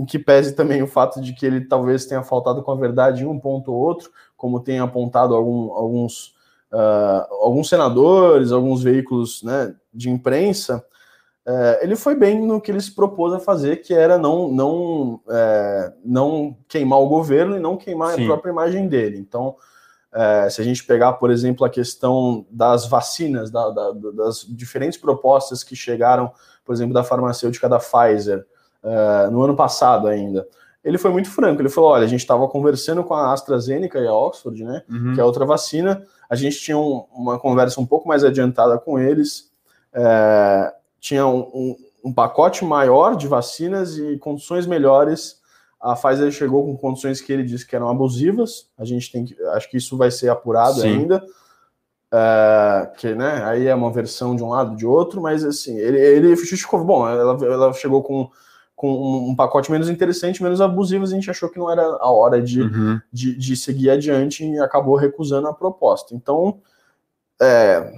em 0.00 0.04
que 0.06 0.18
pese 0.18 0.54
também 0.54 0.82
o 0.82 0.86
fato 0.86 1.20
de 1.20 1.34
que 1.34 1.44
ele 1.44 1.60
talvez 1.60 2.06
tenha 2.06 2.22
faltado 2.22 2.62
com 2.62 2.72
a 2.72 2.76
verdade 2.76 3.22
em 3.22 3.26
um 3.26 3.38
ponto 3.38 3.70
ou 3.70 3.78
outro, 3.78 4.10
como 4.34 4.58
tem 4.58 4.78
apontado 4.78 5.34
algum, 5.34 5.72
alguns, 5.72 6.28
uh, 6.72 7.26
alguns 7.42 7.68
senadores, 7.68 8.50
alguns 8.50 8.82
veículos 8.82 9.42
né, 9.42 9.74
de 9.92 10.08
imprensa, 10.08 10.82
é, 11.46 11.80
ele 11.82 11.96
foi 11.96 12.14
bem 12.14 12.40
no 12.40 12.60
que 12.60 12.70
ele 12.70 12.80
se 12.80 12.94
propôs 12.94 13.34
a 13.34 13.40
fazer, 13.40 13.82
que 13.82 13.92
era 13.92 14.16
não, 14.16 14.50
não, 14.50 15.20
é, 15.28 15.92
não 16.02 16.56
queimar 16.68 17.00
o 17.00 17.08
governo 17.08 17.56
e 17.56 17.60
não 17.60 17.76
queimar 17.76 18.14
Sim. 18.14 18.22
a 18.22 18.26
própria 18.26 18.52
imagem 18.52 18.88
dele. 18.88 19.18
Então, 19.18 19.56
é, 20.12 20.48
se 20.48 20.60
a 20.60 20.64
gente 20.64 20.84
pegar, 20.84 21.14
por 21.14 21.30
exemplo, 21.30 21.66
a 21.66 21.70
questão 21.70 22.46
das 22.50 22.86
vacinas, 22.86 23.50
da, 23.50 23.68
da, 23.68 23.90
das 23.92 24.46
diferentes 24.48 24.98
propostas 24.98 25.64
que 25.64 25.76
chegaram, 25.76 26.32
por 26.64 26.72
exemplo, 26.72 26.94
da 26.94 27.04
farmacêutica 27.04 27.68
da 27.68 27.78
Pfizer, 27.78 28.46
é, 28.82 29.28
no 29.30 29.42
ano 29.42 29.54
passado 29.54 30.06
ainda, 30.06 30.46
ele 30.82 30.98
foi 30.98 31.10
muito 31.10 31.30
franco. 31.30 31.60
Ele 31.60 31.68
falou: 31.68 31.90
olha, 31.90 32.04
a 32.04 32.08
gente 32.08 32.20
estava 32.20 32.46
conversando 32.48 33.04
com 33.04 33.14
a 33.14 33.32
AstraZeneca 33.32 33.98
e 33.98 34.06
a 34.06 34.14
Oxford, 34.14 34.64
né, 34.64 34.82
uhum. 34.88 35.14
que 35.14 35.20
é 35.20 35.24
outra 35.24 35.44
vacina, 35.44 36.02
a 36.28 36.34
gente 36.34 36.58
tinha 36.60 36.78
um, 36.78 37.04
uma 37.12 37.38
conversa 37.38 37.80
um 37.80 37.86
pouco 37.86 38.08
mais 38.08 38.24
adiantada 38.24 38.78
com 38.78 38.98
eles. 38.98 39.50
É, 39.92 40.72
tinha 41.00 41.26
um, 41.26 41.40
um, 41.40 41.76
um, 42.04 42.12
pacote 42.12 42.64
maior 42.64 43.16
de 43.16 43.26
vacinas 43.26 43.98
e 43.98 44.16
condições 44.18 44.66
melhores. 44.66 45.40
A 45.80 45.96
Pfizer 45.96 46.30
chegou 46.30 46.64
com 46.64 46.76
condições 46.76 47.20
que 47.20 47.32
ele 47.32 47.42
disse 47.42 47.66
que 47.66 47.74
eram 47.74 47.88
abusivas. 47.88 48.68
A 48.78 48.84
gente 48.84 49.10
tem 49.10 49.24
que, 49.24 49.40
acho 49.48 49.68
que 49.68 49.78
isso 49.78 49.96
vai 49.96 50.10
ser 50.10 50.28
apurado 50.28 50.80
Sim. 50.80 50.88
ainda. 50.88 51.24
É, 52.12 52.90
que 52.98 53.14
né, 53.14 53.42
aí 53.44 53.66
é 53.66 53.74
uma 53.74 53.90
versão 53.90 54.34
de 54.34 54.42
um 54.42 54.48
lado 54.50 54.76
de 54.76 54.84
outro, 54.84 55.20
mas 55.20 55.44
assim, 55.44 55.76
ele, 55.78 55.98
ele 55.98 56.36
justificou, 56.36 56.84
bom, 56.84 57.08
ela, 57.08 57.38
ela 57.44 57.72
chegou 57.72 58.02
com, 58.02 58.28
com 58.80 59.28
um 59.28 59.36
pacote 59.36 59.70
menos 59.70 59.90
interessante, 59.90 60.42
menos 60.42 60.58
abusivo, 60.58 61.04
a 61.04 61.06
gente 61.06 61.30
achou 61.30 61.50
que 61.50 61.58
não 61.58 61.70
era 61.70 61.82
a 61.82 62.10
hora 62.10 62.40
de, 62.40 62.62
uhum. 62.62 62.98
de, 63.12 63.36
de, 63.36 63.54
seguir 63.54 63.90
adiante 63.90 64.42
e 64.42 64.58
acabou 64.58 64.96
recusando 64.96 65.48
a 65.48 65.52
proposta. 65.52 66.14
Então, 66.14 66.60
é, 67.38 67.92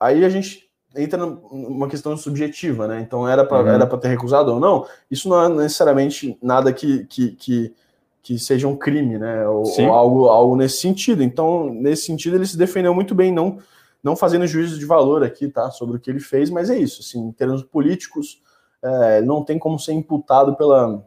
aí 0.00 0.24
a 0.24 0.28
gente 0.28 0.68
entra 0.96 1.24
numa 1.24 1.86
questão 1.86 2.16
subjetiva, 2.16 2.88
né? 2.88 3.00
Então 3.00 3.28
era 3.28 3.44
para 3.44 3.62
uhum. 3.62 3.68
era 3.68 3.86
para 3.86 3.98
ter 3.98 4.08
recusado 4.08 4.52
ou 4.52 4.58
não. 4.58 4.84
Isso 5.08 5.28
não 5.28 5.44
é 5.44 5.48
necessariamente 5.48 6.36
nada 6.42 6.72
que, 6.72 7.04
que, 7.04 7.30
que, 7.36 7.72
que 8.20 8.36
seja 8.36 8.66
um 8.66 8.74
crime, 8.74 9.16
né? 9.16 9.46
Ou, 9.46 9.62
ou, 9.62 9.92
algo 9.92 10.26
algo 10.26 10.56
nesse 10.56 10.78
sentido. 10.78 11.22
Então 11.22 11.72
nesse 11.72 12.06
sentido 12.06 12.34
ele 12.34 12.48
se 12.48 12.58
defendeu 12.58 12.92
muito 12.92 13.14
bem, 13.14 13.30
não 13.30 13.58
não 14.02 14.16
fazendo 14.16 14.44
juízo 14.44 14.76
de 14.76 14.86
valor 14.86 15.22
aqui, 15.22 15.46
tá? 15.46 15.70
Sobre 15.70 15.98
o 15.98 16.00
que 16.00 16.10
ele 16.10 16.18
fez, 16.18 16.50
mas 16.50 16.68
é 16.68 16.76
isso. 16.76 17.00
Assim, 17.00 17.20
em 17.28 17.30
termos 17.30 17.62
políticos, 17.62 18.42
é, 18.82 19.20
não 19.22 19.44
tem 19.44 19.58
como 19.58 19.78
ser 19.78 19.92
imputado 19.92 20.56
pela 20.56 21.04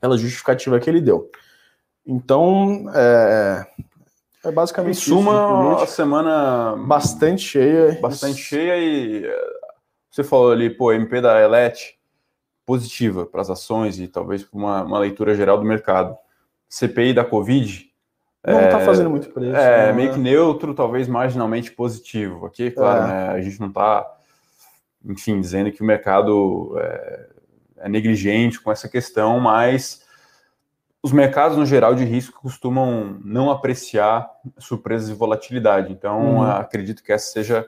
pela 0.00 0.16
justificativa 0.16 0.78
que 0.78 0.88
ele 0.88 1.00
deu. 1.00 1.30
Então, 2.06 2.86
é, 2.94 3.66
é 4.44 4.52
basicamente 4.52 4.96
em 4.96 5.00
suma, 5.00 5.74
isso, 5.74 5.84
a 5.84 5.86
semana 5.86 6.76
bastante 6.86 7.42
cheia. 7.42 7.98
Bastante 8.00 8.40
cheia 8.40 8.76
e 8.78 9.26
eh, 9.26 9.46
você 10.10 10.24
falou 10.24 10.52
ali, 10.52 10.70
pô, 10.70 10.92
MP 10.92 11.20
da 11.20 11.40
Elet 11.40 11.98
positiva 12.64 13.26
para 13.26 13.40
as 13.40 13.50
ações 13.50 13.98
e 13.98 14.08
talvez 14.08 14.42
para 14.42 14.58
uma, 14.58 14.82
uma, 14.84 14.98
leitura 14.98 15.34
geral 15.34 15.58
do 15.58 15.64
mercado. 15.64 16.16
CPI 16.68 17.14
da 17.14 17.24
Covid. 17.24 17.86
Não 18.46 18.60
está 18.60 18.80
é, 18.80 18.84
fazendo 18.84 19.10
muito 19.10 19.30
preço. 19.30 19.56
É, 19.56 19.86
né? 19.86 19.92
meio 19.92 20.12
que 20.12 20.18
neutro, 20.18 20.74
talvez 20.74 21.08
marginalmente 21.08 21.72
positivo. 21.72 22.46
Aqui, 22.46 22.70
claro, 22.70 23.04
é. 23.04 23.06
né, 23.06 23.28
a 23.30 23.40
gente 23.40 23.58
não 23.58 23.68
está, 23.68 24.17
enfim, 25.08 25.40
dizendo 25.40 25.72
que 25.72 25.82
o 25.82 25.86
mercado 25.86 26.76
é, 26.78 27.26
é 27.78 27.88
negligente 27.88 28.60
com 28.60 28.70
essa 28.70 28.88
questão, 28.88 29.40
mas 29.40 30.06
os 31.02 31.12
mercados, 31.12 31.56
no 31.56 31.64
geral, 31.64 31.94
de 31.94 32.04
risco 32.04 32.40
costumam 32.40 33.18
não 33.24 33.50
apreciar 33.50 34.28
surpresas 34.58 35.08
e 35.08 35.14
volatilidade. 35.14 35.92
Então, 35.92 36.36
uhum. 36.36 36.42
acredito 36.42 37.02
que 37.02 37.12
essa 37.12 37.32
seja 37.32 37.66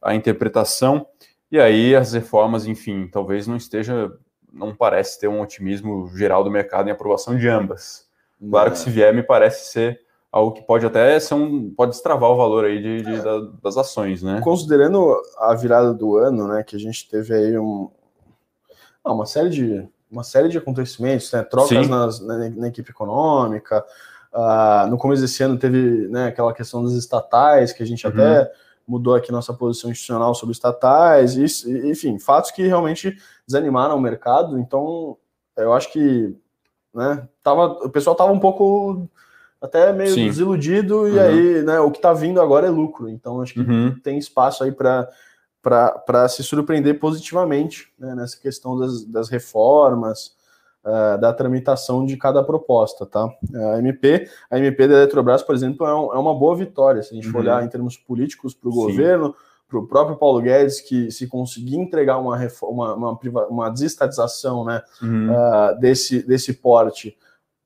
a 0.00 0.14
interpretação. 0.14 1.06
E 1.50 1.58
aí, 1.58 1.94
as 1.94 2.12
reformas, 2.12 2.66
enfim, 2.66 3.08
talvez 3.10 3.46
não 3.46 3.56
esteja, 3.56 4.12
não 4.52 4.74
parece 4.74 5.20
ter 5.20 5.28
um 5.28 5.40
otimismo 5.40 6.10
geral 6.16 6.42
do 6.44 6.50
mercado 6.50 6.88
em 6.88 6.92
aprovação 6.92 7.36
de 7.36 7.48
ambas. 7.48 8.06
Claro 8.50 8.72
que 8.72 8.78
se 8.78 8.90
vier, 8.90 9.14
me 9.14 9.22
parece 9.22 9.70
ser 9.70 10.00
algo 10.32 10.52
que 10.52 10.62
pode 10.62 10.86
até 10.86 11.20
ser 11.20 11.34
um. 11.34 11.70
pode 11.70 11.92
destravar 11.92 12.30
o 12.30 12.36
valor 12.36 12.64
aí 12.64 12.80
de, 12.80 13.02
de 13.02 13.20
da, 13.20 13.40
das 13.62 13.76
ações, 13.76 14.22
né? 14.22 14.40
Considerando 14.42 15.14
a 15.36 15.54
virada 15.54 15.92
do 15.92 16.16
ano, 16.16 16.48
né? 16.48 16.62
Que 16.62 16.74
a 16.74 16.78
gente 16.78 17.06
teve 17.08 17.34
aí 17.34 17.58
um, 17.58 17.90
ah, 19.04 19.12
uma 19.12 19.26
série 19.26 19.50
de 19.50 19.86
uma 20.10 20.22
série 20.22 20.48
de 20.48 20.58
acontecimentos, 20.58 21.30
né? 21.32 21.42
Trocas 21.42 21.86
nas, 21.88 22.20
na, 22.20 22.48
na, 22.50 22.68
equipe 22.68 22.90
econômica. 22.90 23.84
Uh, 24.32 24.86
no 24.88 24.96
começo 24.96 25.20
desse 25.20 25.42
ano 25.42 25.58
teve 25.58 26.08
né, 26.08 26.28
aquela 26.28 26.54
questão 26.54 26.82
das 26.82 26.92
estatais, 26.92 27.72
que 27.72 27.82
a 27.82 27.86
gente 27.86 28.06
uhum. 28.06 28.12
até 28.12 28.50
mudou 28.86 29.14
aqui 29.14 29.30
nossa 29.30 29.52
posição 29.52 29.90
institucional 29.90 30.34
sobre 30.34 30.52
estatais, 30.54 31.36
e, 31.36 31.90
enfim, 31.90 32.18
fatos 32.18 32.50
que 32.50 32.66
realmente 32.66 33.16
desanimaram 33.46 33.96
o 33.96 34.00
mercado. 34.00 34.58
Então, 34.58 35.16
eu 35.56 35.72
acho 35.72 35.90
que 35.92 36.34
né, 36.94 37.26
tava, 37.42 37.66
o 37.84 37.90
pessoal 37.90 38.12
estava 38.12 38.32
um 38.32 38.40
pouco 38.40 39.08
até 39.62 39.92
meio 39.92 40.12
Sim. 40.12 40.26
desiludido, 40.26 41.06
e 41.06 41.12
uhum. 41.12 41.20
aí 41.20 41.62
né, 41.62 41.80
o 41.80 41.90
que 41.90 41.98
está 41.98 42.12
vindo 42.12 42.40
agora 42.40 42.66
é 42.66 42.70
lucro. 42.70 43.08
Então, 43.08 43.40
acho 43.40 43.54
que 43.54 43.60
uhum. 43.60 43.94
tem 44.02 44.18
espaço 44.18 44.64
aí 44.64 44.72
para 44.72 45.08
para 45.62 46.28
se 46.28 46.42
surpreender 46.42 46.98
positivamente 46.98 47.92
né, 47.96 48.16
nessa 48.16 48.36
questão 48.36 48.76
das, 48.76 49.04
das 49.04 49.28
reformas, 49.28 50.34
uh, 50.84 51.20
da 51.20 51.32
tramitação 51.32 52.04
de 52.04 52.16
cada 52.16 52.42
proposta, 52.42 53.06
tá? 53.06 53.28
A 53.74 53.78
MP, 53.78 54.28
a 54.50 54.58
MP 54.58 54.88
da 54.88 54.94
Eletrobras, 54.94 55.40
por 55.40 55.54
exemplo, 55.54 55.86
é, 55.86 55.94
um, 55.94 56.12
é 56.14 56.18
uma 56.18 56.34
boa 56.34 56.56
vitória, 56.56 57.00
se 57.00 57.12
a 57.12 57.14
gente 57.14 57.28
uhum. 57.28 57.32
for 57.32 57.42
olhar 57.42 57.64
em 57.64 57.68
termos 57.68 57.96
políticos 57.96 58.54
para 58.54 58.68
o 58.68 58.72
governo, 58.72 59.34
para 59.68 59.78
o 59.78 59.86
próprio 59.86 60.16
Paulo 60.16 60.40
Guedes, 60.40 60.80
que 60.80 61.10
se 61.10 61.26
conseguir 61.28 61.76
entregar 61.76 62.18
uma, 62.18 62.36
reforma, 62.36 62.94
uma, 62.94 63.10
uma, 63.12 63.46
uma 63.46 63.70
desestatização 63.70 64.64
né, 64.64 64.82
uh, 65.00 65.78
desse, 65.80 66.26
desse 66.26 66.54
porte, 66.54 67.16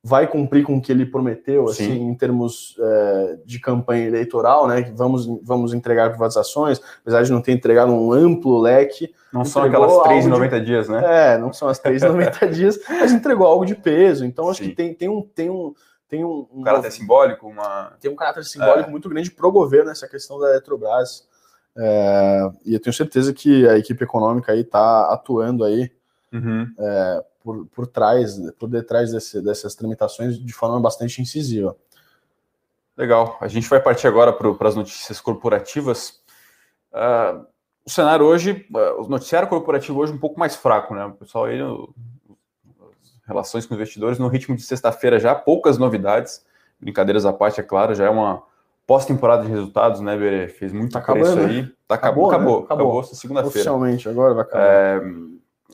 vai 0.07 0.25
cumprir 0.29 0.63
com 0.63 0.77
o 0.77 0.81
que 0.81 0.93
ele 0.93 1.05
prometeu, 1.05 1.67
Sim. 1.67 1.85
assim, 1.85 2.01
em 2.01 2.15
termos 2.15 2.77
é, 2.79 3.39
de 3.45 3.59
campanha 3.59 4.07
eleitoral, 4.07 4.69
né? 4.69 4.83
Vamos, 4.95 5.27
vamos 5.43 5.75
entregar 5.75 6.11
privatizações, 6.11 6.81
apesar 7.01 7.25
de 7.25 7.33
não 7.33 7.43
ter 7.43 7.51
entregado 7.51 7.93
um 7.93 8.13
amplo 8.13 8.61
leque. 8.61 9.13
Não 9.33 9.45
são 9.45 9.65
aquelas 9.65 9.91
3,90 9.93 10.61
de... 10.61 10.65
dias, 10.65 10.89
né? 10.89 11.35
É, 11.35 11.39
não 11.39 11.53
são 11.53 11.67
as 11.67 11.83
3,90 11.83 12.51
dias, 12.55 12.79
mas 12.89 13.11
entregou 13.11 13.49
algo 13.49 13.67
de 13.67 13.75
peso. 13.75 14.25
Então, 14.25 14.49
acho 14.49 14.63
Sim. 14.63 14.71
que 14.71 14.77
tem, 14.77 14.95
tem 14.95 15.09
um. 15.09 15.23
Tem 15.23 15.51
um 15.51 15.75
tem 16.09 16.25
um, 16.25 16.47
um, 16.53 16.63
caráter 16.63 16.93
simbólico, 16.93 17.49
uma... 17.49 17.93
tem 18.01 18.09
um 18.09 18.15
caráter 18.15 18.45
simbólico 18.45 18.89
é. 18.89 18.93
muito 18.93 19.09
grande 19.09 19.29
para 19.29 19.45
o 19.45 19.51
governo 19.51 19.91
essa 19.91 20.07
questão 20.07 20.39
da 20.39 20.51
Eletrobras. 20.51 21.27
É, 21.77 22.49
e 22.65 22.75
eu 22.75 22.81
tenho 22.81 22.95
certeza 22.95 23.33
que 23.33 23.69
a 23.69 23.77
equipe 23.77 24.05
econômica 24.05 24.53
aí 24.53 24.61
está 24.61 25.13
atuando 25.13 25.65
aí 25.65 25.91
uhum. 26.33 26.73
é, 26.79 27.25
por, 27.47 27.65
por 27.67 27.87
trás, 27.87 28.41
por 28.59 28.69
detrás 28.69 29.13
desse, 29.13 29.41
dessas 29.41 29.77
tramitações 29.77 30.37
de 30.37 30.53
forma 30.53 30.81
bastante 30.81 31.23
incisiva. 31.23 31.77
Legal. 32.97 33.39
A 33.41 33.47
gente 33.47 33.69
vai 33.69 33.81
partir 33.81 34.09
agora 34.09 34.33
para 34.33 34.69
as 34.69 34.75
notícias 34.75 35.21
corporativas. 35.21 36.21
Uh, 36.93 37.47
o 37.85 37.91
cenário 37.91 38.27
hoje, 38.27 38.67
uh, 38.75 39.05
o 39.05 39.09
noticiário 39.09 39.49
corporativo 39.49 40.01
hoje 40.01 40.11
é 40.11 40.17
um 40.17 40.19
pouco 40.19 40.41
mais 40.41 40.57
fraco, 40.57 40.93
né? 40.93 41.05
O 41.05 41.13
pessoal 41.13 41.45
aí, 41.45 41.57
no, 41.57 41.95
relações 43.29 43.65
com 43.65 43.75
investidores 43.75 44.19
no 44.19 44.27
ritmo 44.27 44.57
de 44.57 44.63
sexta-feira 44.63 45.21
já, 45.21 45.33
poucas 45.33 45.79
novidades. 45.79 46.45
Brincadeiras 46.81 47.25
à 47.25 47.33
parte, 47.33 47.61
é 47.61 47.63
claro, 47.63 47.95
já 47.95 48.07
é 48.07 48.11
uma 48.11 48.43
pós-temporada 48.89 49.45
de 49.45 49.51
resultados, 49.51 50.01
né, 50.01 50.17
Berê? 50.17 50.49
Fez 50.49 50.73
muito 50.73 50.93
tá 50.95 50.99
acabando, 50.99 51.43
aí. 51.43 51.63
Né? 51.63 51.73
Tá, 51.87 51.95
acabou, 51.95 52.27
acabou, 52.27 52.59
né? 52.59 52.65
acabou, 52.65 52.99
acabou, 52.99 53.05
segunda-feira. 53.05 53.51
Oficialmente, 53.51 54.09
agora 54.09 54.35
vai 54.35 54.43
acabar. 54.43 54.65
É, 54.65 55.01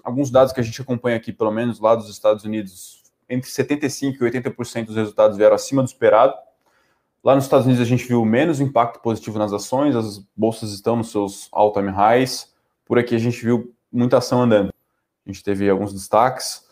alguns 0.02 0.30
dados 0.30 0.52
que 0.52 0.60
a 0.60 0.62
gente 0.62 0.80
acompanha 0.80 1.16
aqui, 1.16 1.32
pelo 1.32 1.50
menos 1.50 1.80
lá 1.80 1.94
dos 1.94 2.08
Estados 2.08 2.44
Unidos, 2.44 3.02
entre 3.28 3.50
75% 3.50 4.14
e 4.14 4.18
80% 4.18 4.86
dos 4.86 4.96
resultados 4.96 5.36
vieram 5.36 5.54
acima 5.54 5.82
do 5.82 5.86
esperado. 5.86 6.34
Lá 7.24 7.34
nos 7.34 7.44
Estados 7.44 7.66
Unidos 7.66 7.82
a 7.82 7.88
gente 7.88 8.06
viu 8.06 8.24
menos 8.24 8.60
impacto 8.60 9.00
positivo 9.00 9.38
nas 9.38 9.52
ações, 9.52 9.94
as 9.94 10.18
bolsas 10.36 10.72
estão 10.72 10.96
nos 10.96 11.10
seus 11.10 11.48
all-time 11.52 11.90
highs. 11.90 12.52
Por 12.84 12.98
aqui 12.98 13.14
a 13.14 13.18
gente 13.18 13.42
viu 13.42 13.72
muita 13.90 14.18
ação 14.18 14.42
andando. 14.42 14.72
A 15.24 15.30
gente 15.30 15.42
teve 15.42 15.70
alguns 15.70 15.92
destaques 15.92 16.66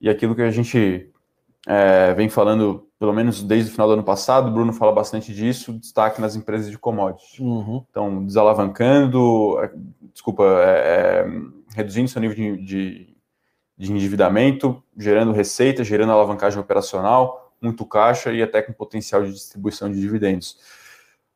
e 0.00 0.08
aquilo 0.08 0.34
que 0.34 0.42
a 0.42 0.50
gente 0.50 1.12
é, 1.66 2.12
vem 2.14 2.28
falando, 2.28 2.88
pelo 2.98 3.12
menos 3.12 3.42
desde 3.42 3.70
o 3.70 3.72
final 3.72 3.86
do 3.86 3.92
ano 3.92 4.02
passado, 4.02 4.48
o 4.48 4.50
Bruno 4.50 4.72
fala 4.72 4.92
bastante 4.92 5.32
disso, 5.32 5.74
destaque 5.74 6.20
nas 6.20 6.34
empresas 6.34 6.70
de 6.70 6.78
commodities. 6.78 7.38
Uhum. 7.38 7.84
Então, 7.90 8.24
desalavancando, 8.24 9.58
é, 9.62 9.70
desculpa, 10.12 10.44
é, 10.64 11.20
é 11.20 11.26
reduzindo 11.74 12.08
seu 12.08 12.20
nível 12.20 12.36
de, 12.36 12.64
de, 12.64 13.16
de 13.76 13.92
endividamento, 13.92 14.82
gerando 14.96 15.32
receita, 15.32 15.84
gerando 15.84 16.12
alavancagem 16.12 16.58
operacional, 16.58 17.54
muito 17.60 17.86
caixa 17.86 18.32
e 18.32 18.42
até 18.42 18.60
com 18.60 18.72
potencial 18.72 19.24
de 19.24 19.32
distribuição 19.32 19.90
de 19.90 20.00
dividendos. 20.00 20.58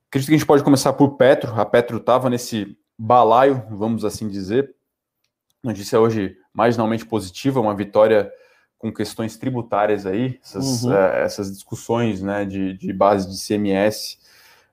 Acredito 0.08 0.28
que 0.28 0.34
a 0.34 0.38
gente 0.38 0.46
pode 0.46 0.64
começar 0.64 0.92
por 0.92 1.16
Petro. 1.16 1.60
A 1.60 1.64
Petro 1.64 1.98
estava 1.98 2.30
nesse 2.30 2.76
balaio, 2.98 3.62
vamos 3.70 4.04
assim 4.04 4.28
dizer. 4.28 4.74
Notícia 5.62 6.00
hoje 6.00 6.36
marginalmente 6.52 7.04
positiva, 7.04 7.60
uma 7.60 7.74
vitória 7.74 8.32
com 8.78 8.92
questões 8.92 9.36
tributárias 9.36 10.06
aí, 10.06 10.38
essas, 10.42 10.84
uhum. 10.84 10.92
uh, 10.92 11.16
essas 11.16 11.52
discussões 11.52 12.22
né, 12.22 12.44
de, 12.44 12.74
de 12.74 12.92
base 12.92 13.28
de 13.28 13.38
CMS. 13.38 14.18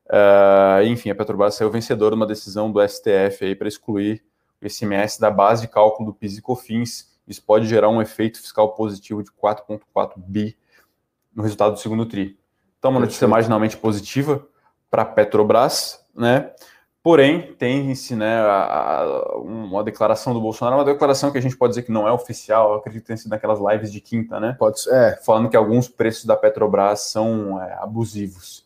Uh, 0.06 0.80
eh, 0.82 0.86
enfim, 0.88 1.10
a 1.10 1.16
Petrobras 1.16 1.56
saiu 1.56 1.72
vencedora 1.72 2.16
numa 2.16 2.28
decisão 2.28 2.72
do 2.72 2.86
STF 2.86 3.46
aí 3.46 3.56
para 3.56 3.68
excluir 3.68 4.22
o 4.64 4.68
ICMS 4.68 5.20
da 5.20 5.30
base 5.30 5.64
de 5.64 5.68
cálculo 5.68 6.12
do 6.12 6.16
PIS 6.16 6.38
e 6.38 6.42
COFINS. 6.42 7.14
Isso 7.28 7.44
pode 7.44 7.68
gerar 7.68 7.90
um 7.90 8.02
efeito 8.02 8.40
fiscal 8.42 8.74
positivo 8.74 9.24
de 9.24 9.32
4,4 9.32 10.14
bi 10.18 10.58
no 11.34 11.44
resultado 11.44 11.74
do 11.74 11.80
segundo 11.80 12.06
TRI. 12.06 12.38
Então, 12.78 12.92
uma 12.92 13.00
notícia 13.00 13.28
marginalmente 13.28 13.78
positiva 13.78 14.46
para 14.90 15.04
a 15.04 15.06
Petrobras, 15.06 16.06
né? 16.16 16.52
Porém, 17.02 17.54
tem-se 17.56 18.16
né, 18.16 18.38
a, 18.38 19.02
a, 19.02 19.38
uma 19.38 19.84
declaração 19.84 20.34
do 20.34 20.40
Bolsonaro, 20.40 20.78
uma 20.78 20.86
declaração 20.86 21.32
que 21.32 21.38
a 21.38 21.42
gente 21.42 21.58
pode 21.58 21.72
dizer 21.72 21.84
que 21.84 21.92
não 21.92 22.08
é 22.08 22.12
oficial, 22.14 22.76
acredito 22.76 23.02
que 23.02 23.08
tenha 23.08 23.18
sido 23.18 23.32
naquelas 23.32 23.60
lives 23.60 23.92
de 23.92 24.00
quinta, 24.00 24.40
né? 24.40 24.56
Pode 24.58 24.80
ser. 24.80 24.94
É. 24.94 25.16
Falando 25.18 25.50
que 25.50 25.58
alguns 25.58 25.90
preços 25.90 26.24
da 26.24 26.38
Petrobras 26.38 27.02
são 27.02 27.62
é, 27.62 27.74
abusivos. 27.82 28.66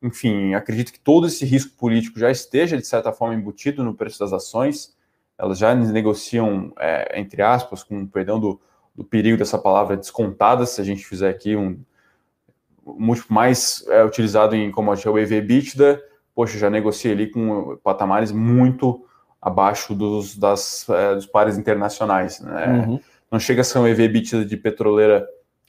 Enfim, 0.00 0.54
acredito 0.54 0.92
que 0.92 1.00
todo 1.00 1.26
esse 1.26 1.44
risco 1.44 1.76
político 1.76 2.20
já 2.20 2.30
esteja, 2.30 2.76
de 2.76 2.86
certa 2.86 3.12
forma, 3.12 3.34
embutido 3.34 3.82
no 3.82 3.94
preço 3.94 4.20
das 4.20 4.32
ações 4.32 4.94
elas 5.42 5.58
já 5.58 5.74
negociam, 5.74 6.72
é, 6.78 7.18
entre 7.18 7.42
aspas, 7.42 7.82
com 7.82 8.06
perdão 8.06 8.38
do, 8.38 8.60
do, 8.94 9.02
perigo 9.02 9.36
dessa 9.36 9.58
palavra, 9.58 9.96
descontadas, 9.96 10.70
se 10.70 10.80
a 10.80 10.84
gente 10.84 11.04
fizer 11.04 11.28
aqui 11.28 11.56
um, 11.56 11.80
um 12.86 13.06
múltiplo 13.06 13.34
mais 13.34 13.84
é, 13.88 14.04
utilizado 14.04 14.54
em 14.54 14.70
commodity, 14.70 15.08
é 15.08 15.10
o 15.10 15.18
EV-EBITDA, 15.18 16.00
poxa, 16.32 16.56
já 16.56 16.70
negocia 16.70 17.10
ali 17.10 17.28
com 17.28 17.76
patamares 17.82 18.30
muito 18.30 19.04
abaixo 19.40 19.96
dos, 19.96 20.38
das, 20.38 20.88
é, 20.88 21.16
dos 21.16 21.26
pares 21.26 21.58
internacionais, 21.58 22.38
né? 22.40 22.86
Uhum. 22.86 23.00
Não 23.28 23.40
chega 23.40 23.62
a 23.62 23.64
ser 23.64 23.80
um 23.80 23.86
EV-EBITDA 23.88 24.44
de 24.44 24.56
petroleira 24.56 25.26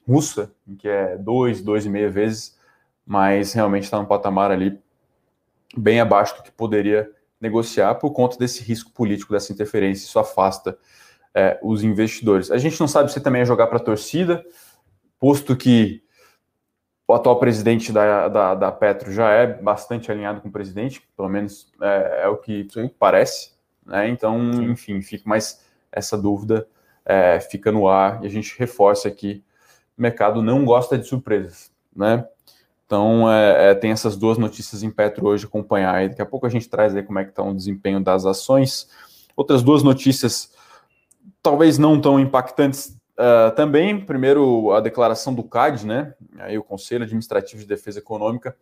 russa, 0.07 0.51
que 0.77 0.87
é 0.87 1.17
dois, 1.17 1.63
dois 1.63 1.83
e 1.83 1.89
meia 1.89 2.11
vezes, 2.11 2.59
mas 3.03 3.53
realmente 3.53 3.85
está 3.85 3.97
num 3.97 4.05
patamar 4.05 4.51
ali 4.51 4.79
bem 5.75 5.99
abaixo 5.99 6.37
do 6.37 6.43
que 6.43 6.51
poderia 6.51 7.09
negociar 7.43 7.95
por 7.95 8.11
conta 8.11 8.37
desse 8.37 8.63
risco 8.63 8.89
político, 8.91 9.33
dessa 9.33 9.51
interferência, 9.51 10.05
isso 10.05 10.17
afasta 10.17 10.77
é, 11.35 11.59
os 11.61 11.83
investidores. 11.83 12.49
A 12.49 12.57
gente 12.57 12.79
não 12.79 12.87
sabe 12.87 13.11
se 13.11 13.19
também 13.19 13.41
é 13.41 13.45
jogar 13.45 13.67
para 13.67 13.77
a 13.77 13.83
torcida, 13.83 14.43
posto 15.19 15.55
que 15.55 16.01
o 17.05 17.13
atual 17.13 17.37
presidente 17.37 17.91
da, 17.91 18.29
da, 18.29 18.55
da, 18.55 18.71
Petro 18.71 19.11
já 19.11 19.29
é 19.29 19.45
bastante 19.45 20.09
alinhado 20.09 20.39
com 20.39 20.47
o 20.47 20.51
presidente, 20.51 21.05
pelo 21.17 21.27
menos 21.27 21.71
é, 21.81 22.21
é 22.23 22.27
o 22.29 22.37
que 22.37 22.65
Sim. 22.71 22.89
parece, 22.97 23.51
né? 23.85 24.07
Então, 24.07 24.39
enfim, 24.63 25.01
fica 25.01 25.27
mais 25.27 25.61
essa 25.91 26.17
dúvida 26.17 26.65
é, 27.05 27.41
fica 27.41 27.71
no 27.71 27.89
ar 27.89 28.23
e 28.23 28.27
a 28.27 28.29
gente 28.29 28.57
reforça 28.57 29.09
aqui: 29.09 29.43
o 29.97 30.01
mercado 30.01 30.41
não 30.41 30.63
gosta 30.63 30.97
de 30.97 31.05
surpresas, 31.05 31.71
né? 31.93 32.25
Então, 32.93 33.27
é, 33.31 33.71
é, 33.71 33.73
tem 33.73 33.89
essas 33.89 34.15
duas 34.15 34.37
notícias 34.37 34.83
em 34.83 34.91
Petro 34.91 35.25
hoje 35.25 35.47
acompanhar. 35.47 35.95
Aí. 35.95 36.09
Daqui 36.09 36.21
a 36.21 36.25
pouco 36.27 36.45
a 36.45 36.49
gente 36.49 36.69
traz 36.69 36.95
aí 36.95 37.01
como 37.01 37.17
é 37.17 37.23
que 37.23 37.31
está 37.31 37.41
o 37.41 37.51
desempenho 37.51 37.99
das 37.99 38.23
ações. 38.23 38.87
Outras 39.35 39.63
duas 39.63 39.81
notícias, 39.81 40.53
talvez 41.41 41.79
não 41.79 41.99
tão 41.99 42.19
impactantes 42.19 42.95
uh, 43.13 43.49
também. 43.55 43.99
Primeiro, 43.99 44.71
a 44.73 44.79
declaração 44.79 45.33
do 45.33 45.41
CAD, 45.41 45.87
né? 45.87 46.13
Aí 46.37 46.55
o 46.55 46.63
Conselho 46.63 47.03
Administrativo 47.03 47.63
de 47.63 47.67
Defesa 47.67 47.97
Econômica, 47.97 48.55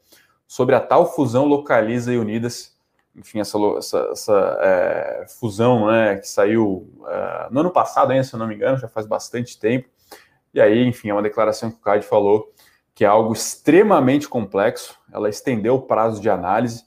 sobre 0.48 0.76
a 0.76 0.80
tal 0.80 1.14
fusão 1.14 1.44
Localiza 1.44 2.14
e 2.14 2.18
Unidas. 2.18 2.74
Enfim, 3.14 3.42
essa, 3.42 3.58
essa, 3.78 4.10
essa 4.14 4.58
é, 4.62 5.26
fusão 5.28 5.88
né, 5.88 6.16
que 6.16 6.30
saiu 6.30 6.90
uh, 7.02 7.52
no 7.54 7.60
ano 7.60 7.72
passado, 7.72 8.12
ainda, 8.12 8.24
se 8.24 8.34
eu 8.34 8.40
não 8.40 8.48
me 8.48 8.56
engano, 8.56 8.78
já 8.78 8.88
faz 8.88 9.06
bastante 9.06 9.60
tempo. 9.60 9.90
E 10.54 10.62
aí, 10.62 10.86
enfim, 10.86 11.10
é 11.10 11.14
uma 11.14 11.22
declaração 11.22 11.70
que 11.70 11.76
o 11.76 11.82
CAD 11.82 12.06
falou 12.06 12.50
que 13.02 13.06
é 13.06 13.08
algo 13.08 13.34
extremamente 13.34 14.30
complexo, 14.30 14.96
ela 15.12 15.28
estendeu 15.28 15.74
o 15.74 15.82
prazo 15.82 16.22
de 16.22 16.30
análise. 16.30 16.86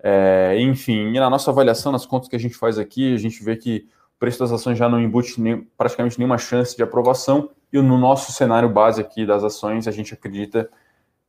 É, 0.00 0.56
enfim, 0.60 1.10
na 1.14 1.28
nossa 1.28 1.50
avaliação, 1.50 1.90
nas 1.90 2.06
contas 2.06 2.28
que 2.28 2.36
a 2.36 2.38
gente 2.38 2.54
faz 2.54 2.78
aqui, 2.78 3.12
a 3.12 3.18
gente 3.18 3.42
vê 3.42 3.56
que 3.56 3.88
o 4.14 4.18
preço 4.20 4.38
das 4.38 4.52
ações 4.52 4.78
já 4.78 4.88
não 4.88 5.00
embute 5.00 5.40
nem, 5.40 5.62
praticamente 5.76 6.16
nenhuma 6.16 6.38
chance 6.38 6.76
de 6.76 6.82
aprovação. 6.84 7.50
E 7.72 7.82
no 7.82 7.98
nosso 7.98 8.30
cenário 8.30 8.68
base 8.68 9.00
aqui 9.00 9.26
das 9.26 9.42
ações, 9.42 9.88
a 9.88 9.90
gente 9.90 10.14
acredita 10.14 10.70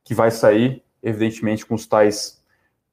que 0.04 0.14
vai 0.14 0.30
sair, 0.30 0.80
evidentemente, 1.02 1.66
com 1.66 1.74
os 1.74 1.84
tais 1.84 2.40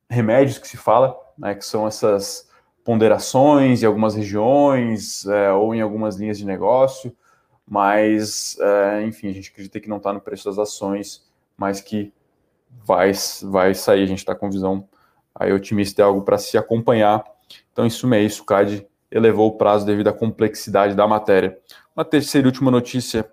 remédios 0.09 0.57
que 0.57 0.67
se 0.67 0.75
fala, 0.75 1.15
né, 1.37 1.53
que 1.53 1.63
são 1.63 1.85
essas 1.85 2.49
ponderações 2.83 3.83
em 3.83 3.85
algumas 3.85 4.15
regiões 4.15 5.23
é, 5.27 5.51
ou 5.51 5.75
em 5.75 5.81
algumas 5.81 6.15
linhas 6.15 6.39
de 6.39 6.47
negócio, 6.47 7.15
mas, 7.63 8.57
é, 8.59 9.03
enfim, 9.03 9.27
a 9.27 9.33
gente 9.33 9.51
acredita 9.51 9.79
que 9.79 9.87
não 9.87 9.97
está 9.97 10.11
no 10.11 10.19
preço 10.19 10.49
das 10.49 10.57
ações, 10.57 11.26
mas 11.57 11.81
que 11.81 12.13
vai, 12.85 13.11
vai 13.43 13.73
sair. 13.73 14.03
A 14.03 14.07
gente 14.07 14.19
está 14.19 14.35
com 14.35 14.49
visão 14.49 14.87
aí 15.33 15.51
otimista, 15.51 16.01
é 16.01 16.05
algo 16.05 16.21
para 16.21 16.37
se 16.37 16.57
acompanhar. 16.57 17.23
Então, 17.71 17.85
isso 17.85 18.11
é 18.13 18.21
isso, 18.21 18.43
o 18.43 18.45
CAD 18.45 18.87
elevou 19.11 19.47
o 19.47 19.57
prazo 19.57 19.85
devido 19.85 20.07
à 20.07 20.13
complexidade 20.13 20.95
da 20.95 21.07
matéria. 21.07 21.57
Uma 21.95 22.03
terceira 22.03 22.47
e 22.47 22.49
última 22.49 22.71
notícia 22.71 23.29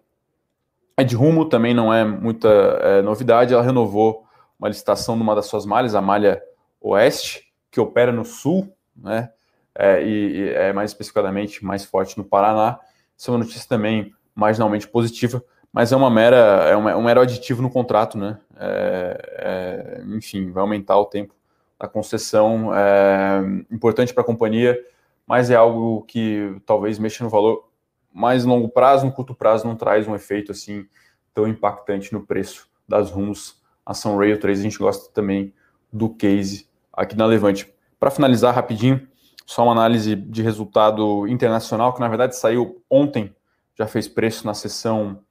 é 0.96 1.02
de 1.02 1.16
rumo, 1.16 1.48
também 1.48 1.74
não 1.74 1.92
é 1.92 2.04
muita 2.04 2.48
é, 2.48 3.02
novidade, 3.02 3.52
ela 3.52 3.62
renovou 3.62 4.24
uma 4.58 4.68
licitação 4.68 5.16
numa 5.16 5.34
das 5.34 5.46
suas 5.46 5.66
malhas, 5.66 5.94
a 5.94 6.00
malha 6.00 6.42
oeste, 6.80 7.52
que 7.70 7.80
opera 7.80 8.12
no 8.12 8.24
sul, 8.24 8.72
né? 8.96 9.30
É, 9.76 10.04
e, 10.04 10.36
e, 10.36 10.48
é 10.50 10.72
mais 10.72 10.92
especificadamente 10.92 11.64
mais 11.64 11.84
forte 11.84 12.16
no 12.16 12.24
Paraná. 12.24 12.78
Isso 13.18 13.30
é 13.30 13.32
uma 13.32 13.40
notícia 13.40 13.68
também 13.68 14.14
marginalmente 14.32 14.86
positiva, 14.86 15.42
mas 15.74 15.90
é 15.90 15.96
uma 15.96 16.08
mera, 16.08 16.36
é 16.68 16.76
uma, 16.76 16.96
um 16.96 17.02
mero 17.02 17.20
aditivo 17.20 17.60
no 17.60 17.68
contrato, 17.68 18.16
né? 18.16 18.38
É, 18.56 19.98
é, 19.98 20.04
enfim, 20.14 20.52
vai 20.52 20.60
aumentar 20.60 20.96
o 20.96 21.04
tempo 21.04 21.34
da 21.76 21.88
concessão, 21.88 22.72
é 22.72 23.40
importante 23.72 24.14
para 24.14 24.22
a 24.22 24.26
companhia, 24.26 24.78
mas 25.26 25.50
é 25.50 25.56
algo 25.56 26.02
que 26.02 26.56
talvez 26.64 26.96
mexa 27.00 27.24
no 27.24 27.28
valor 27.28 27.68
mais 28.12 28.44
longo 28.44 28.68
prazo, 28.68 29.04
no 29.04 29.10
curto 29.10 29.34
prazo 29.34 29.66
não 29.66 29.74
traz 29.74 30.06
um 30.06 30.14
efeito 30.14 30.52
assim 30.52 30.86
tão 31.34 31.48
impactante 31.48 32.12
no 32.12 32.24
preço 32.24 32.68
das 32.88 33.10
rumos. 33.10 33.60
Ação 33.84 34.16
Rail 34.16 34.38
3 34.38 34.60
a 34.60 34.62
gente 34.62 34.78
gosta 34.78 35.12
também 35.12 35.52
do 35.92 36.08
case 36.08 36.68
aqui 36.92 37.16
na 37.16 37.26
Levante. 37.26 37.74
Para 37.98 38.12
finalizar 38.12 38.54
rapidinho, 38.54 39.08
só 39.44 39.64
uma 39.64 39.72
análise 39.72 40.14
de 40.14 40.40
resultado 40.40 41.26
internacional, 41.26 41.92
que 41.92 41.98
na 41.98 42.06
verdade 42.06 42.36
saiu 42.36 42.80
ontem, 42.88 43.34
já 43.76 43.88
fez 43.88 44.06
preço 44.06 44.46
na 44.46 44.54
sessão 44.54 45.23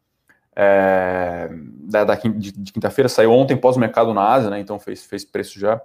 é, 0.55 1.49
da, 1.51 2.03
da, 2.03 2.15
de, 2.15 2.51
de 2.51 2.73
quinta-feira, 2.73 3.09
saiu 3.09 3.31
ontem 3.31 3.57
pós-mercado 3.57 4.13
na 4.13 4.27
Ásia, 4.27 4.49
né, 4.49 4.59
então 4.59 4.79
fez, 4.79 5.05
fez 5.05 5.25
preço 5.25 5.59
já, 5.59 5.81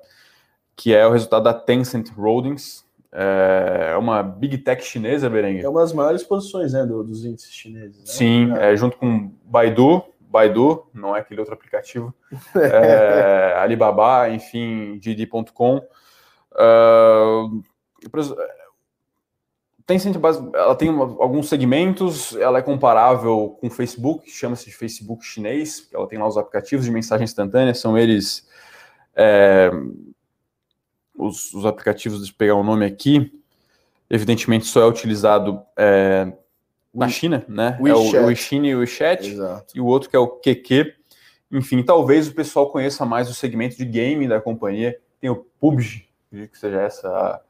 que 0.77 0.95
é 0.95 1.07
o 1.07 1.11
resultado 1.11 1.45
da 1.45 1.55
Tencent 1.55 2.11
Holdings, 2.11 2.87
é 3.11 3.97
uma 3.97 4.23
big 4.23 4.59
tech 4.59 4.85
chinesa, 4.85 5.31
Berengue. 5.31 5.65
É 5.65 5.69
uma 5.69 5.81
das 5.81 5.93
maiores 5.93 6.23
posições 6.23 6.75
né, 6.75 6.85
do, 6.85 7.03
dos 7.03 7.25
índices 7.25 7.51
chineses. 7.51 7.99
Né? 7.99 8.05
Sim, 8.05 8.53
é. 8.57 8.73
É, 8.73 8.77
junto 8.77 8.99
com 8.99 9.33
Baidu, 9.45 10.05
Baidu, 10.21 10.87
não 10.93 11.17
é 11.17 11.21
aquele 11.21 11.41
outro 11.41 11.55
aplicativo, 11.55 12.15
é, 12.55 13.55
Alibaba, 13.59 14.29
enfim, 14.29 14.99
Didi.com. 14.99 15.81
Uh, 16.53 17.63
Tencent 19.89 20.17
ela 20.53 20.75
tem 20.75 20.91
alguns 20.91 21.49
segmentos, 21.49 22.37
ela 22.37 22.59
é 22.59 22.63
comparável 22.63 23.57
com 23.59 23.69
o 23.69 23.71
Facebook, 23.71 24.31
chama-se 24.31 24.67
de 24.67 24.77
Facebook 24.77 25.25
chinês, 25.25 25.89
ela 25.91 26.07
tem 26.07 26.19
lá 26.19 26.29
os 26.29 26.37
aplicativos 26.37 26.85
de 26.85 26.91
mensagem 26.91 27.25
instantânea, 27.25 27.73
são 27.73 27.97
eles 27.97 28.47
é, 29.17 29.71
os, 31.17 31.55
os, 31.55 31.65
aplicativos, 31.65 32.19
deixa 32.19 32.35
eu 32.35 32.37
pegar 32.37 32.55
o 32.57 32.63
nome 32.63 32.85
aqui, 32.85 33.33
evidentemente 34.11 34.67
só 34.67 34.83
é 34.83 34.87
utilizado 34.87 35.63
é, 35.75 36.31
na 36.95 37.09
China, 37.09 37.43
né? 37.49 37.79
WeChat. 37.81 38.17
É 38.17 38.21
o, 38.21 38.27
Weixin 38.27 38.67
e 38.67 38.75
o 38.75 38.81
WeChat, 38.81 39.27
Exato. 39.27 39.73
e 39.75 39.81
o 39.81 39.87
outro 39.87 40.11
que 40.11 40.17
é 40.17 40.19
o 40.19 40.29
QQ. 40.29 40.97
Enfim, 41.51 41.83
talvez 41.83 42.29
o 42.29 42.35
pessoal 42.35 42.71
conheça 42.71 43.07
mais 43.07 43.31
o 43.31 43.35
segmento 43.35 43.79
de 43.79 43.87
game 43.87 44.29
da 44.29 44.39
companhia, 44.39 45.01
tem 45.19 45.31
o 45.31 45.47
PUBG, 45.59 46.07
que 46.31 46.59
seja 46.59 46.83
essa 46.83 47.41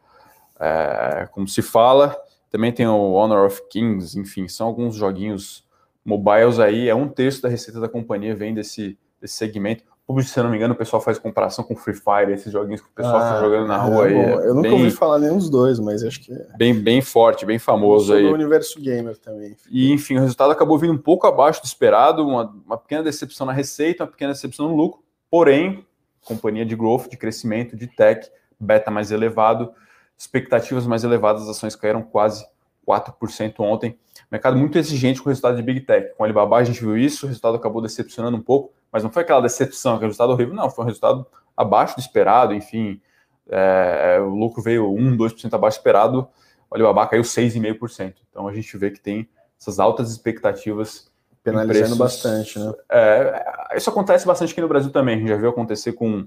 é, 0.60 1.28
como 1.32 1.48
se 1.48 1.62
fala. 1.62 2.16
Também 2.50 2.72
tem 2.72 2.86
o 2.86 3.12
Honor 3.12 3.46
of 3.46 3.62
Kings, 3.68 4.18
enfim, 4.18 4.48
são 4.48 4.66
alguns 4.66 4.94
joguinhos 4.94 5.64
mobiles 6.04 6.58
aí. 6.58 6.88
É 6.88 6.94
um 6.94 7.08
terço 7.08 7.42
da 7.42 7.48
receita 7.48 7.80
da 7.80 7.88
companhia 7.88 8.34
vem 8.34 8.54
desse, 8.54 8.98
desse 9.20 9.34
segmento. 9.34 9.84
Se 10.22 10.40
eu 10.40 10.44
não 10.44 10.50
me 10.50 10.56
engano, 10.56 10.72
o 10.72 10.76
pessoal 10.76 11.02
faz 11.02 11.18
comparação 11.18 11.62
com 11.62 11.76
Free 11.76 11.92
Fire, 11.92 12.32
esses 12.32 12.50
joguinhos 12.50 12.80
que 12.80 12.88
o 12.88 12.92
pessoal 12.92 13.18
ah, 13.18 13.28
fica 13.28 13.40
jogando 13.40 13.66
na 13.66 13.74
é, 13.74 13.90
rua 13.90 14.08
é, 14.08 14.08
aí. 14.08 14.16
É 14.16 14.48
eu 14.48 14.54
nunca 14.54 14.70
bem, 14.70 14.72
ouvi 14.72 14.90
falar 14.90 15.18
nenhum 15.18 15.36
dos 15.36 15.50
dois, 15.50 15.78
mas 15.78 16.02
acho 16.02 16.22
que 16.22 16.32
é. 16.32 16.46
Bem, 16.56 16.72
bem 16.72 17.02
forte, 17.02 17.44
bem 17.44 17.58
famoso 17.58 18.14
aí. 18.14 18.22
do 18.22 18.32
universo 18.32 18.80
gamer 18.80 19.18
também. 19.18 19.54
E, 19.70 19.92
enfim, 19.92 20.16
o 20.16 20.20
resultado 20.20 20.50
acabou 20.50 20.78
vindo 20.78 20.94
um 20.94 20.98
pouco 20.98 21.26
abaixo 21.26 21.60
do 21.60 21.66
esperado, 21.66 22.26
uma, 22.26 22.50
uma 22.64 22.78
pequena 22.78 23.02
decepção 23.02 23.46
na 23.46 23.52
receita, 23.52 24.04
uma 24.04 24.10
pequena 24.10 24.32
decepção 24.32 24.70
no 24.70 24.74
lucro, 24.74 25.02
porém, 25.30 25.84
companhia 26.24 26.64
de 26.64 26.74
growth, 26.74 27.10
de 27.10 27.16
crescimento, 27.18 27.76
de 27.76 27.86
tech, 27.86 28.30
beta 28.58 28.90
mais 28.90 29.10
elevado, 29.10 29.72
expectativas 30.18 30.86
mais 30.86 31.04
elevadas, 31.04 31.42
as 31.42 31.50
ações 31.50 31.76
caíram 31.76 32.02
quase 32.02 32.44
4% 32.86 33.60
ontem. 33.60 33.96
Mercado 34.30 34.56
muito 34.56 34.76
exigente 34.76 35.22
com 35.22 35.28
o 35.28 35.30
resultado 35.30 35.56
de 35.56 35.62
Big 35.62 35.80
Tech. 35.82 36.14
Com 36.16 36.24
a 36.24 36.26
Alibaba 36.26 36.56
a 36.56 36.64
gente 36.64 36.80
viu 36.80 36.96
isso, 36.96 37.24
o 37.24 37.28
resultado 37.28 37.56
acabou 37.56 37.80
decepcionando 37.80 38.36
um 38.36 38.42
pouco, 38.42 38.72
mas 38.90 39.02
não 39.02 39.10
foi 39.10 39.22
aquela 39.22 39.40
decepção, 39.40 39.94
aquele 39.94 40.08
resultado 40.08 40.32
horrível, 40.32 40.54
não, 40.54 40.68
foi 40.68 40.84
um 40.84 40.88
resultado 40.88 41.26
abaixo 41.56 41.96
do 41.96 42.00
esperado, 42.00 42.52
enfim, 42.52 43.00
é, 43.48 44.18
o 44.20 44.34
lucro 44.34 44.62
veio 44.62 44.92
1, 44.92 45.16
2% 45.16 45.54
abaixo 45.54 45.78
do 45.78 45.80
esperado, 45.80 46.28
o 46.70 46.74
Alibaba 46.74 47.06
caiu 47.06 47.22
6,5%. 47.22 48.14
Então 48.30 48.48
a 48.48 48.52
gente 48.52 48.76
vê 48.76 48.90
que 48.90 49.00
tem 49.00 49.28
essas 49.60 49.78
altas 49.78 50.10
expectativas. 50.10 51.10
Penalizando 51.42 51.96
preços, 51.96 51.98
bastante, 51.98 52.58
né? 52.58 52.72
É, 52.90 53.76
isso 53.76 53.88
acontece 53.88 54.26
bastante 54.26 54.52
aqui 54.52 54.60
no 54.60 54.68
Brasil 54.68 54.90
também, 54.90 55.14
a 55.14 55.18
gente 55.18 55.28
já 55.28 55.36
viu 55.36 55.48
acontecer 55.48 55.92
com 55.92 56.26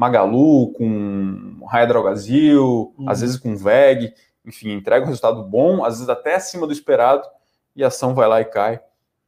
Magalu, 0.00 0.72
com 0.72 1.62
Raia 1.68 1.86
Drogazil, 1.86 2.94
uhum. 2.96 3.10
às 3.10 3.20
vezes 3.20 3.36
com 3.36 3.54
VEG, 3.54 4.14
enfim, 4.46 4.70
entrega 4.70 5.04
um 5.04 5.08
resultado 5.08 5.42
bom, 5.42 5.84
às 5.84 5.96
vezes 5.96 6.08
até 6.08 6.36
acima 6.36 6.66
do 6.66 6.72
esperado, 6.72 7.22
e 7.76 7.84
a 7.84 7.88
ação 7.88 8.14
vai 8.14 8.26
lá 8.26 8.40
e 8.40 8.46
cai. 8.46 8.80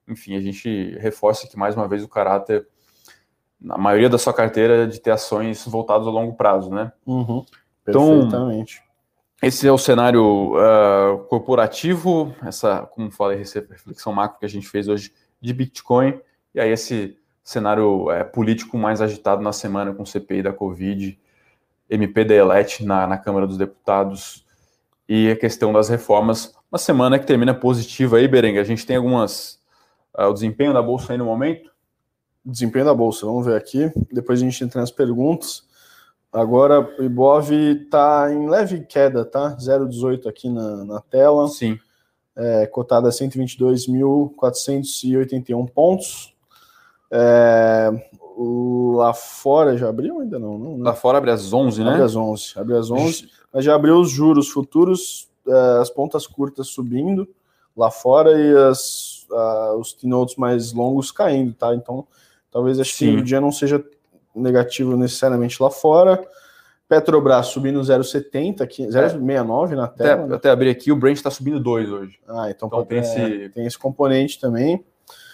Enfim, 0.09 0.35
a 0.35 0.41
gente 0.41 0.97
reforça 0.99 1.47
aqui 1.47 1.59
mais 1.59 1.77
uma 1.77 1.87
vez 1.87 2.03
o 2.03 2.09
caráter, 2.09 2.67
na 3.61 3.77
maioria 3.77 4.09
da 4.09 4.17
sua 4.17 4.33
carteira, 4.33 4.87
de 4.87 4.99
ter 4.99 5.11
ações 5.11 5.63
voltadas 5.67 6.07
a 6.07 6.11
longo 6.11 6.33
prazo, 6.37 6.71
né? 6.71 6.91
Uhum. 7.07 7.45
Perfeitamente. 7.85 8.83
Então, 8.83 9.47
esse 9.47 9.69
é 9.69 9.73
o 9.73 9.77
cenário 9.77 10.55
uh, 10.55 11.19
corporativo, 11.29 12.35
essa, 12.43 12.89
como 12.95 13.11
falei, 13.11 13.37
reflexão 13.37 14.11
macro 14.11 14.39
que 14.39 14.47
a 14.47 14.49
gente 14.49 14.67
fez 14.67 14.89
hoje 14.89 15.13
de 15.39 15.53
Bitcoin, 15.53 16.19
e 16.55 16.61
aí 16.61 16.71
esse 16.71 17.19
cenário 17.43 18.11
é, 18.11 18.25
político 18.25 18.79
mais 18.79 19.01
agitado 19.01 19.43
na 19.43 19.53
semana 19.53 19.93
com 19.93 20.07
CPI 20.07 20.43
da 20.43 20.53
Covid, 20.53 21.19
MP 21.91 22.25
da 22.25 22.35
ELET 22.35 22.85
na, 22.85 23.07
na 23.07 23.19
Câmara 23.19 23.47
dos 23.47 23.59
Deputados 23.59 24.47
e 25.09 25.31
a 25.31 25.37
questão 25.37 25.73
das 25.73 25.89
reformas. 25.89 26.55
Uma 26.71 26.79
semana 26.79 27.19
que 27.19 27.27
termina 27.27 27.55
positiva 27.55 28.17
aí, 28.17 28.27
Berenga. 28.27 28.61
A 28.61 28.65
gente 28.65 28.87
tem 28.87 28.97
algumas. 28.97 29.61
Uh, 30.17 30.25
o 30.25 30.33
desempenho 30.33 30.73
da 30.73 30.81
Bolsa 30.81 31.13
aí 31.13 31.19
no 31.19 31.25
momento? 31.25 31.71
Desempenho 32.45 32.85
da 32.85 32.95
Bolsa, 32.95 33.27
vamos 33.27 33.47
ver 33.47 33.57
aqui. 33.57 33.91
Depois 34.11 34.41
a 34.41 34.45
gente 34.45 34.65
entra 34.65 34.81
nas 34.81 34.91
perguntas. 34.91 35.65
Agora 36.33 36.81
o 36.99 37.05
Ibov 37.05 37.53
está 37.53 38.33
em 38.33 38.49
leve 38.49 38.81
queda, 38.87 39.25
tá? 39.25 39.57
0,18 39.59 40.27
aqui 40.27 40.49
na, 40.49 40.85
na 40.85 41.01
tela. 41.01 41.47
Sim. 41.49 41.79
É, 42.35 42.67
cotada 42.67 43.09
a 43.09 43.13
122.481 43.13 45.71
pontos. 45.71 46.32
É, 47.15 47.91
lá 48.97 49.13
fora 49.13 49.77
já 49.77 49.89
abriu 49.91 50.21
ainda 50.21 50.39
não, 50.39 50.59
não 50.59 50.79
né? 50.79 50.85
Lá 50.85 50.95
fora 50.95 51.19
abre 51.19 51.31
às 51.31 51.53
11, 51.53 51.85
né? 51.85 51.91
Abre 51.91 52.03
às 52.03 52.17
11. 52.17 52.53
Abre 52.57 52.77
às 52.77 52.91
11. 52.91 53.29
Mas 53.53 53.65
já 53.65 53.75
abriu 53.75 54.01
os 54.01 54.11
juros 54.11 54.49
futuros, 54.49 55.29
é, 55.47 55.79
as 55.81 55.91
pontas 55.91 56.27
curtas 56.27 56.69
subindo 56.69 57.29
lá 57.77 57.91
fora 57.91 58.33
e 58.39 58.57
as, 58.57 59.27
os 59.79 59.93
t 59.93 60.07
mais 60.39 60.73
longos 60.73 61.11
caindo, 61.11 61.55
tá? 61.55 61.75
Então, 61.75 62.07
talvez 62.51 62.79
acho 62.79 62.95
Sim. 62.95 63.17
que 63.17 63.21
o 63.21 63.25
dia 63.25 63.41
não 63.41 63.53
seja 63.53 63.83
negativo 64.35 64.97
necessariamente 64.97 65.63
lá 65.63 65.71
fora. 65.71 66.23
Petrobras 66.89 67.47
subindo 67.47 67.81
0,70 67.81 68.61
aqui, 68.61 68.87
0,69 68.87 69.71
na 69.75 69.89
tela. 69.89 70.13
Até, 70.13 70.27
né? 70.27 70.35
até 70.37 70.51
abrir 70.51 70.71
aqui, 70.71 70.93
o 70.93 70.97
Brent 70.97 71.17
está 71.17 71.31
subindo 71.31 71.59
2 71.59 71.91
hoje. 71.91 72.19
Ah, 72.29 72.51
então, 72.51 72.69
então 72.69 72.85
tem, 72.85 72.99
é, 72.99 73.01
esse... 73.01 73.49
tem 73.51 73.67
esse 73.67 73.79
componente 73.79 74.39
também. 74.39 74.85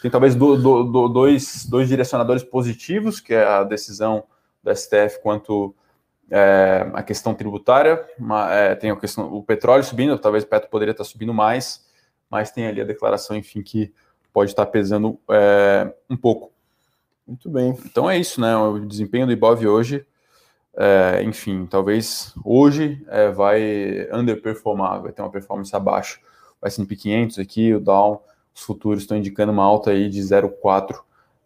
Tem 0.01 0.11
talvez 0.11 0.35
do, 0.35 0.57
do, 0.57 0.85
do, 0.85 1.09
dois, 1.09 1.67
dois 1.67 1.89
direcionadores 1.89 2.45
positivos, 2.45 3.21
que 3.21 3.35
é 3.35 3.45
a 3.45 3.65
decisão 3.65 4.25
do 4.63 4.75
STF 4.75 5.21
quanto 5.23 5.75
é, 6.31 6.89
a 6.93 7.03
questão 7.03 7.35
tributária, 7.35 8.05
uma, 8.19 8.53
é, 8.53 8.75
tem 8.75 8.91
a 8.91 8.97
questão 8.97 9.33
o 9.33 9.43
petróleo 9.43 9.83
subindo, 9.83 10.19
talvez 10.19 10.45
o 10.45 10.47
petro 10.47 10.69
poderia 10.69 10.93
estar 10.93 11.05
subindo 11.05 11.33
mais, 11.33 11.87
mas 12.31 12.51
tem 12.51 12.67
ali 12.67 12.81
a 12.81 12.85
declaração, 12.85 13.37
enfim, 13.37 13.63
que 13.63 13.93
pode 14.33 14.51
estar 14.51 14.67
pesando 14.67 15.19
é, 15.31 15.93
um 16.09 16.17
pouco. 16.17 16.53
Muito 17.27 17.51
bem. 17.51 17.77
Então 17.85 18.09
é 18.09 18.17
isso, 18.17 18.41
né? 18.41 18.57
O 18.57 18.79
desempenho 18.79 19.27
do 19.27 19.33
Ibov 19.33 19.67
hoje, 19.67 20.07
é, 20.77 21.23
enfim, 21.25 21.67
talvez 21.67 22.33
hoje 22.45 23.05
é, 23.09 23.31
vai 23.31 24.09
underperformar, 24.13 25.03
vai 25.03 25.13
ter 25.13 25.23
uma 25.23 25.31
performance 25.31 25.75
abaixo. 25.75 26.21
O 26.61 26.67
S&P 26.67 26.97
500 26.97 27.39
aqui, 27.39 27.75
o 27.75 27.81
Dow 27.81 28.25
os 28.55 28.63
futuros 28.63 29.03
estão 29.03 29.17
indicando 29.17 29.53
uma 29.53 29.65
alta 29.65 29.91
aí 29.91 30.09
de 30.09 30.21
0,4%, 30.21 31.01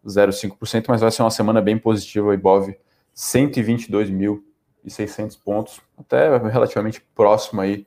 0,5%, 0.07 0.85
mas 0.89 1.01
vai 1.01 1.11
ser 1.11 1.23
uma 1.23 1.31
semana 1.31 1.61
bem 1.61 1.79
positiva, 1.79 2.35
Ibov 2.35 2.75
122.600 3.15 5.39
pontos, 5.45 5.81
até 5.99 6.37
relativamente 6.39 7.01
próximo 7.15 7.61
aí 7.61 7.87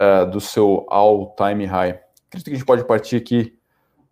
uh, 0.00 0.30
do 0.30 0.40
seu 0.40 0.86
all-time 0.88 1.66
high. 1.66 2.00
Acredito 2.28 2.46
que 2.46 2.50
a 2.50 2.54
gente 2.54 2.66
pode 2.66 2.84
partir 2.84 3.16
aqui 3.16 3.58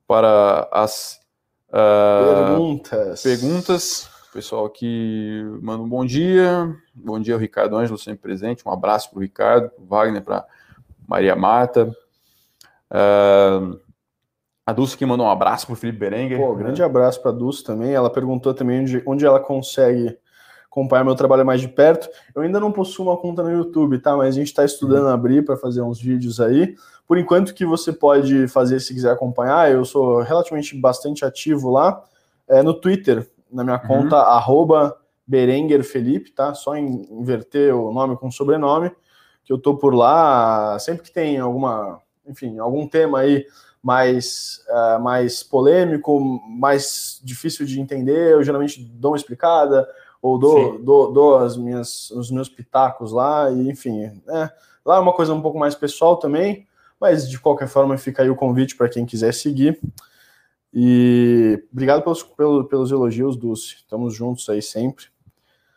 para 0.06 0.68
as 0.72 1.20
uh, 1.68 2.46
perguntas. 2.46 3.22
perguntas. 3.22 4.10
O 4.28 4.32
pessoal 4.32 4.66
aqui 4.66 5.42
manda 5.60 5.82
um 5.82 5.88
bom 5.88 6.04
dia. 6.04 6.74
Bom 6.94 7.20
dia, 7.20 7.36
Ricardo 7.36 7.76
Ângelo, 7.76 7.98
sempre 7.98 8.22
presente. 8.22 8.66
Um 8.66 8.72
abraço 8.72 9.10
para 9.10 9.18
o 9.18 9.22
Ricardo, 9.22 9.70
para 9.70 9.82
o 9.82 9.86
Wagner, 9.86 10.22
para 10.22 10.46
Maria 11.06 11.36
Marta. 11.36 11.94
Uh, 12.90 13.78
a 14.64 14.72
Dulce 14.72 14.96
que 14.96 15.04
mandou 15.04 15.26
um 15.26 15.30
abraço 15.30 15.66
para 15.66 15.72
o 15.72 15.76
Felipe 15.76 15.98
Berenguer. 15.98 16.38
Pô, 16.38 16.54
grande 16.54 16.82
abraço 16.82 17.20
para 17.20 17.30
a 17.30 17.34
Dulce 17.34 17.64
também. 17.64 17.92
Ela 17.92 18.10
perguntou 18.10 18.54
também 18.54 18.80
onde, 18.80 19.02
onde 19.04 19.26
ela 19.26 19.40
consegue 19.40 20.16
acompanhar 20.72 21.04
meu 21.04 21.14
trabalho 21.14 21.44
mais 21.44 21.60
de 21.60 21.68
perto. 21.68 22.08
Eu 22.34 22.42
ainda 22.42 22.58
não 22.58 22.72
possuo 22.72 23.06
uma 23.06 23.16
conta 23.16 23.42
no 23.42 23.50
YouTube, 23.50 23.98
tá? 23.98 24.16
Mas 24.16 24.28
a 24.28 24.38
gente 24.38 24.46
está 24.46 24.64
estudando 24.64 25.04
uhum. 25.04 25.12
abrir 25.12 25.44
para 25.44 25.56
fazer 25.56 25.82
uns 25.82 26.00
vídeos 26.00 26.40
aí. 26.40 26.74
Por 27.06 27.18
enquanto, 27.18 27.52
que 27.52 27.66
você 27.66 27.92
pode 27.92 28.48
fazer 28.48 28.80
se 28.80 28.94
quiser 28.94 29.10
acompanhar, 29.10 29.70
eu 29.70 29.84
sou 29.84 30.22
relativamente 30.22 30.74
bastante 30.80 31.24
ativo 31.24 31.70
lá. 31.70 32.02
É, 32.48 32.62
no 32.62 32.72
Twitter, 32.72 33.28
na 33.50 33.64
minha 33.64 33.80
uhum. 33.82 33.86
conta, 33.86 34.16
arroba 34.16 34.96
Berenguer 35.26 35.84
Felipe, 35.84 36.30
tá? 36.30 36.54
Só 36.54 36.74
em, 36.74 37.06
inverter 37.10 37.74
o 37.74 37.92
nome 37.92 38.16
com 38.16 38.28
o 38.28 38.32
sobrenome, 38.32 38.90
que 39.44 39.52
eu 39.52 39.58
tô 39.58 39.76
por 39.76 39.94
lá. 39.94 40.78
Sempre 40.78 41.02
que 41.02 41.12
tem 41.12 41.38
alguma, 41.38 42.00
enfim, 42.26 42.58
algum 42.58 42.86
tema 42.86 43.18
aí 43.18 43.44
mais, 43.82 44.64
uh, 44.68 45.00
mais 45.02 45.42
polêmico, 45.42 46.40
mais 46.48 47.20
difícil 47.24 47.66
de 47.66 47.80
entender, 47.80 48.32
eu 48.32 48.42
geralmente 48.44 48.82
dou 48.82 49.10
uma 49.10 49.16
explicada 49.16 49.88
ou 50.20 50.38
dou, 50.38 50.78
dou, 50.78 51.12
dou, 51.12 51.38
as 51.38 51.56
minhas, 51.56 52.10
os 52.12 52.30
meus 52.30 52.48
pitacos 52.48 53.10
lá, 53.10 53.50
e 53.50 53.68
enfim, 53.68 54.04
é, 54.28 54.50
lá 54.86 54.96
é 54.96 55.00
uma 55.00 55.12
coisa 55.12 55.34
um 55.34 55.42
pouco 55.42 55.58
mais 55.58 55.74
pessoal 55.74 56.16
também, 56.16 56.66
mas 57.00 57.28
de 57.28 57.40
qualquer 57.40 57.66
forma 57.66 57.98
fica 57.98 58.22
aí 58.22 58.30
o 58.30 58.36
convite 58.36 58.76
para 58.76 58.88
quem 58.88 59.04
quiser 59.04 59.34
seguir. 59.34 59.80
E 60.72 61.62
obrigado 61.72 62.02
pelos, 62.02 62.22
pelos, 62.22 62.66
pelos 62.68 62.90
elogios, 62.92 63.36
Dulce. 63.36 63.74
Estamos 63.76 64.14
juntos 64.14 64.48
aí 64.48 64.62
sempre. 64.62 65.06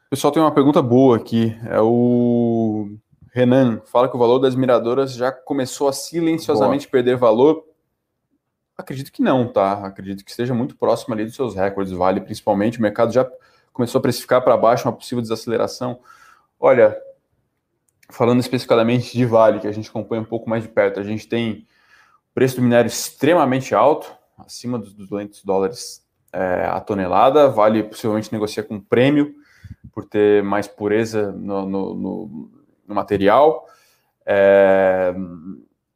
Pessoal 0.10 0.32
tem 0.32 0.42
uma 0.42 0.54
pergunta 0.54 0.82
boa 0.82 1.18
aqui. 1.18 1.58
É 1.66 1.82
o 1.82 2.90
Renan. 3.34 3.82
Fala 3.86 4.08
que 4.08 4.16
o 4.16 4.20
valor 4.20 4.40
das 4.40 4.56
miradoras 4.56 5.14
já 5.14 5.32
começou 5.32 5.90
a 5.90 5.94
silenciosamente 5.94 6.86
boa. 6.86 6.92
perder 6.92 7.18
valor. 7.18 7.66
Acredito 8.78 9.12
que 9.12 9.22
não, 9.22 9.48
tá? 9.48 9.86
Acredito 9.86 10.24
que 10.24 10.32
esteja 10.32 10.54
muito 10.54 10.76
próximo 10.76 11.14
ali 11.14 11.24
dos 11.24 11.36
seus 11.36 11.56
recordes. 11.56 11.94
Vale 11.94 12.22
principalmente. 12.22 12.78
O 12.78 12.82
mercado 12.82 13.12
já 13.14 13.30
começou 13.72 14.00
a 14.00 14.02
precificar 14.02 14.42
para 14.42 14.58
baixo 14.58 14.88
uma 14.88 14.94
possível 14.94 15.22
desaceleração. 15.22 16.00
Olha, 16.60 16.98
falando 18.10 18.40
especificamente 18.40 19.16
de 19.16 19.26
Vale, 19.26 19.60
que 19.60 19.68
a 19.68 19.72
gente 19.72 19.90
acompanha 19.90 20.22
um 20.22 20.26
pouco 20.26 20.50
mais 20.50 20.64
de 20.64 20.70
perto, 20.70 21.00
a 21.00 21.04
gente 21.04 21.28
tem 21.28 21.66
preço 22.34 22.58
do 22.58 22.62
minério 22.62 22.88
extremamente 22.88 23.74
alto, 23.74 24.14
acima 24.38 24.78
dos 24.78 24.94
200 24.94 25.44
dólares 25.44 26.06
é, 26.34 26.66
a 26.66 26.80
tonelada. 26.82 27.48
Vale 27.48 27.84
possivelmente 27.84 28.32
negocia 28.32 28.62
com 28.62 28.80
prêmio 28.80 29.34
por 29.94 30.06
ter 30.06 30.44
mais 30.44 30.68
pureza 30.68 31.32
no, 31.32 31.66
no, 31.66 31.94
no, 31.96 32.52
no 32.88 32.96
material. 32.96 33.68
É, 34.26 35.14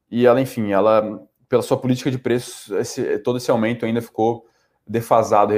e 0.10 0.26
ela, 0.26 0.40
enfim, 0.40 0.72
ela, 0.72 1.22
pela 1.50 1.64
sua 1.64 1.78
política 1.78 2.10
de 2.12 2.18
preços, 2.18 2.70
esse, 2.78 3.20
todo 3.20 3.38
esse 3.38 3.52
aumento 3.52 3.86
ainda 3.86 4.02
ficou 4.02 4.46
defasado, 4.88 5.54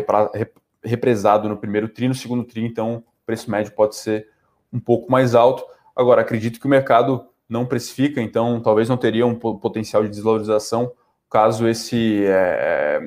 represado 0.84 1.48
no 1.48 1.58
primeiro 1.58 1.90
tri, 1.90 2.08
no 2.08 2.16
segundo 2.16 2.44
tri, 2.44 2.66
então 2.66 2.96
o 2.96 3.26
preço 3.26 3.52
médio 3.52 3.74
pode 3.74 3.96
ser 3.96 4.28
um 4.72 4.80
pouco 4.80 5.12
mais 5.12 5.36
alto. 5.36 5.64
Agora, 5.96 6.22
acredito 6.22 6.60
que 6.60 6.66
o 6.66 6.70
mercado 6.70 7.28
não 7.48 7.66
precifica, 7.66 8.22
então 8.22 8.62
talvez 8.62 8.88
não 8.88 8.98
teria 8.98 9.28
um 9.28 9.36
potencial 9.36 10.02
de 10.04 10.10
desvalorização 10.10 10.94
caso 11.32 11.66
esse 11.68 12.26
é, 12.26 12.30
é, 12.30 13.02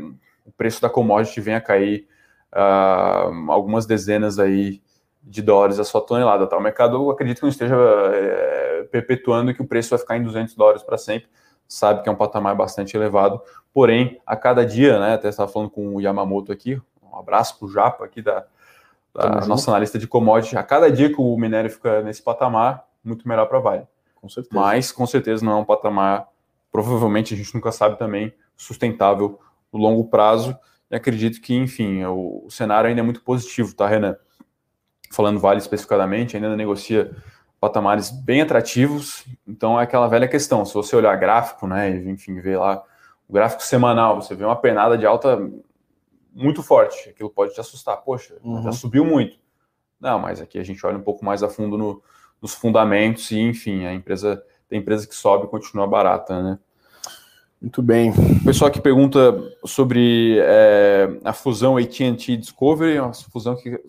o 0.46 0.50
preço 0.50 0.80
da 0.80 0.88
commodity 0.88 1.42
venha 1.42 1.58
a 1.58 1.60
cair 1.60 2.08
uh, 2.54 3.52
algumas 3.52 3.84
dezenas 3.84 4.38
aí 4.38 4.80
de 5.22 5.42
dólares 5.42 5.78
a 5.78 5.84
sua 5.84 6.00
tonelada. 6.00 6.46
Tá? 6.46 6.56
O 6.56 6.60
mercado, 6.60 7.10
acredito 7.10 7.38
que 7.38 7.42
não 7.42 7.50
esteja 7.50 7.76
é, 8.14 8.82
perpetuando 8.90 9.52
que 9.52 9.60
o 9.60 9.66
preço 9.66 9.90
vai 9.90 9.98
ficar 9.98 10.16
em 10.16 10.22
200 10.22 10.54
dólares 10.54 10.82
para 10.82 10.96
sempre, 10.96 11.28
sabe 11.68 12.02
que 12.02 12.08
é 12.08 12.12
um 12.12 12.16
patamar 12.16 12.54
bastante 12.54 12.96
elevado, 12.96 13.40
porém, 13.72 14.20
a 14.26 14.36
cada 14.36 14.64
dia, 14.64 14.98
né, 14.98 15.14
até 15.14 15.28
estava 15.28 15.50
falando 15.50 15.70
com 15.70 15.96
o 15.96 16.00
Yamamoto 16.00 16.52
aqui, 16.52 16.80
um 17.12 17.16
abraço 17.16 17.58
para 17.58 17.66
o 17.66 17.70
Japa 17.70 18.04
aqui 18.04 18.20
da, 18.20 18.44
da 19.14 19.46
nossa 19.46 19.70
analista 19.70 19.98
de 19.98 20.08
commodity. 20.08 20.56
A 20.56 20.62
cada 20.62 20.90
dia 20.90 21.08
que 21.08 21.20
o 21.20 21.36
minério 21.36 21.70
fica 21.70 22.02
nesse 22.02 22.22
patamar, 22.22 22.84
muito 23.04 23.28
melhor 23.28 23.46
para 23.46 23.58
a 23.58 23.60
Vale. 23.60 23.88
Com 24.16 24.28
certeza. 24.28 24.54
Mas, 24.54 24.90
com 24.90 25.06
certeza, 25.06 25.44
não 25.44 25.52
é 25.52 25.56
um 25.56 25.64
patamar, 25.64 26.28
provavelmente 26.72 27.34
a 27.34 27.36
gente 27.36 27.54
nunca 27.54 27.70
sabe 27.70 27.98
também, 27.98 28.34
sustentável 28.56 29.38
no 29.72 29.78
longo 29.78 30.04
prazo. 30.06 30.56
E 30.90 30.96
acredito 30.96 31.40
que, 31.40 31.54
enfim, 31.54 32.04
o, 32.04 32.44
o 32.46 32.50
cenário 32.50 32.88
ainda 32.88 33.00
é 33.00 33.04
muito 33.04 33.22
positivo, 33.22 33.74
tá, 33.74 33.86
Renan? 33.86 34.16
Falando 35.12 35.38
Vale 35.38 35.58
especificadamente, 35.58 36.36
ainda 36.36 36.56
negocia 36.56 37.14
patamares 37.64 38.10
bem 38.10 38.42
atrativos. 38.42 39.24
Então, 39.46 39.80
é 39.80 39.84
aquela 39.84 40.06
velha 40.06 40.28
questão. 40.28 40.64
Se 40.66 40.74
você 40.74 40.94
olhar 40.94 41.16
gráfico, 41.16 41.66
né, 41.66 41.90
enfim, 41.90 42.38
ver 42.40 42.58
lá 42.58 42.82
o 43.26 43.32
gráfico 43.32 43.62
semanal, 43.62 44.20
você 44.20 44.34
vê 44.34 44.44
uma 44.44 44.56
penada 44.56 44.98
de 44.98 45.06
alta 45.06 45.50
muito 46.34 46.62
forte. 46.62 47.08
Aquilo 47.08 47.30
pode 47.30 47.54
te 47.54 47.60
assustar. 47.60 47.96
Poxa, 47.98 48.36
uhum. 48.44 48.62
já 48.62 48.72
subiu 48.72 49.04
muito. 49.04 49.38
Não, 49.98 50.18
mas 50.18 50.40
aqui 50.40 50.58
a 50.58 50.62
gente 50.62 50.84
olha 50.84 50.98
um 50.98 51.02
pouco 51.02 51.24
mais 51.24 51.42
a 51.42 51.48
fundo 51.48 51.78
no, 51.78 52.02
nos 52.42 52.52
fundamentos 52.52 53.30
e, 53.30 53.38
enfim, 53.38 53.86
a 53.86 53.94
empresa 53.94 54.44
tem 54.68 54.78
empresa 54.78 55.06
que 55.06 55.14
sobe 55.14 55.46
e 55.46 55.48
continua 55.48 55.86
barata, 55.86 56.42
né? 56.42 56.58
Muito 57.60 57.80
bem. 57.80 58.10
O 58.10 58.44
pessoal 58.44 58.70
que 58.70 58.80
pergunta 58.80 59.42
sobre 59.64 60.38
é, 60.40 61.08
a 61.24 61.32
fusão 61.32 61.78
AT&T 61.78 62.36
Discovery, 62.36 62.98
uma 62.98 63.14
fusão 63.14 63.56
que 63.56 63.80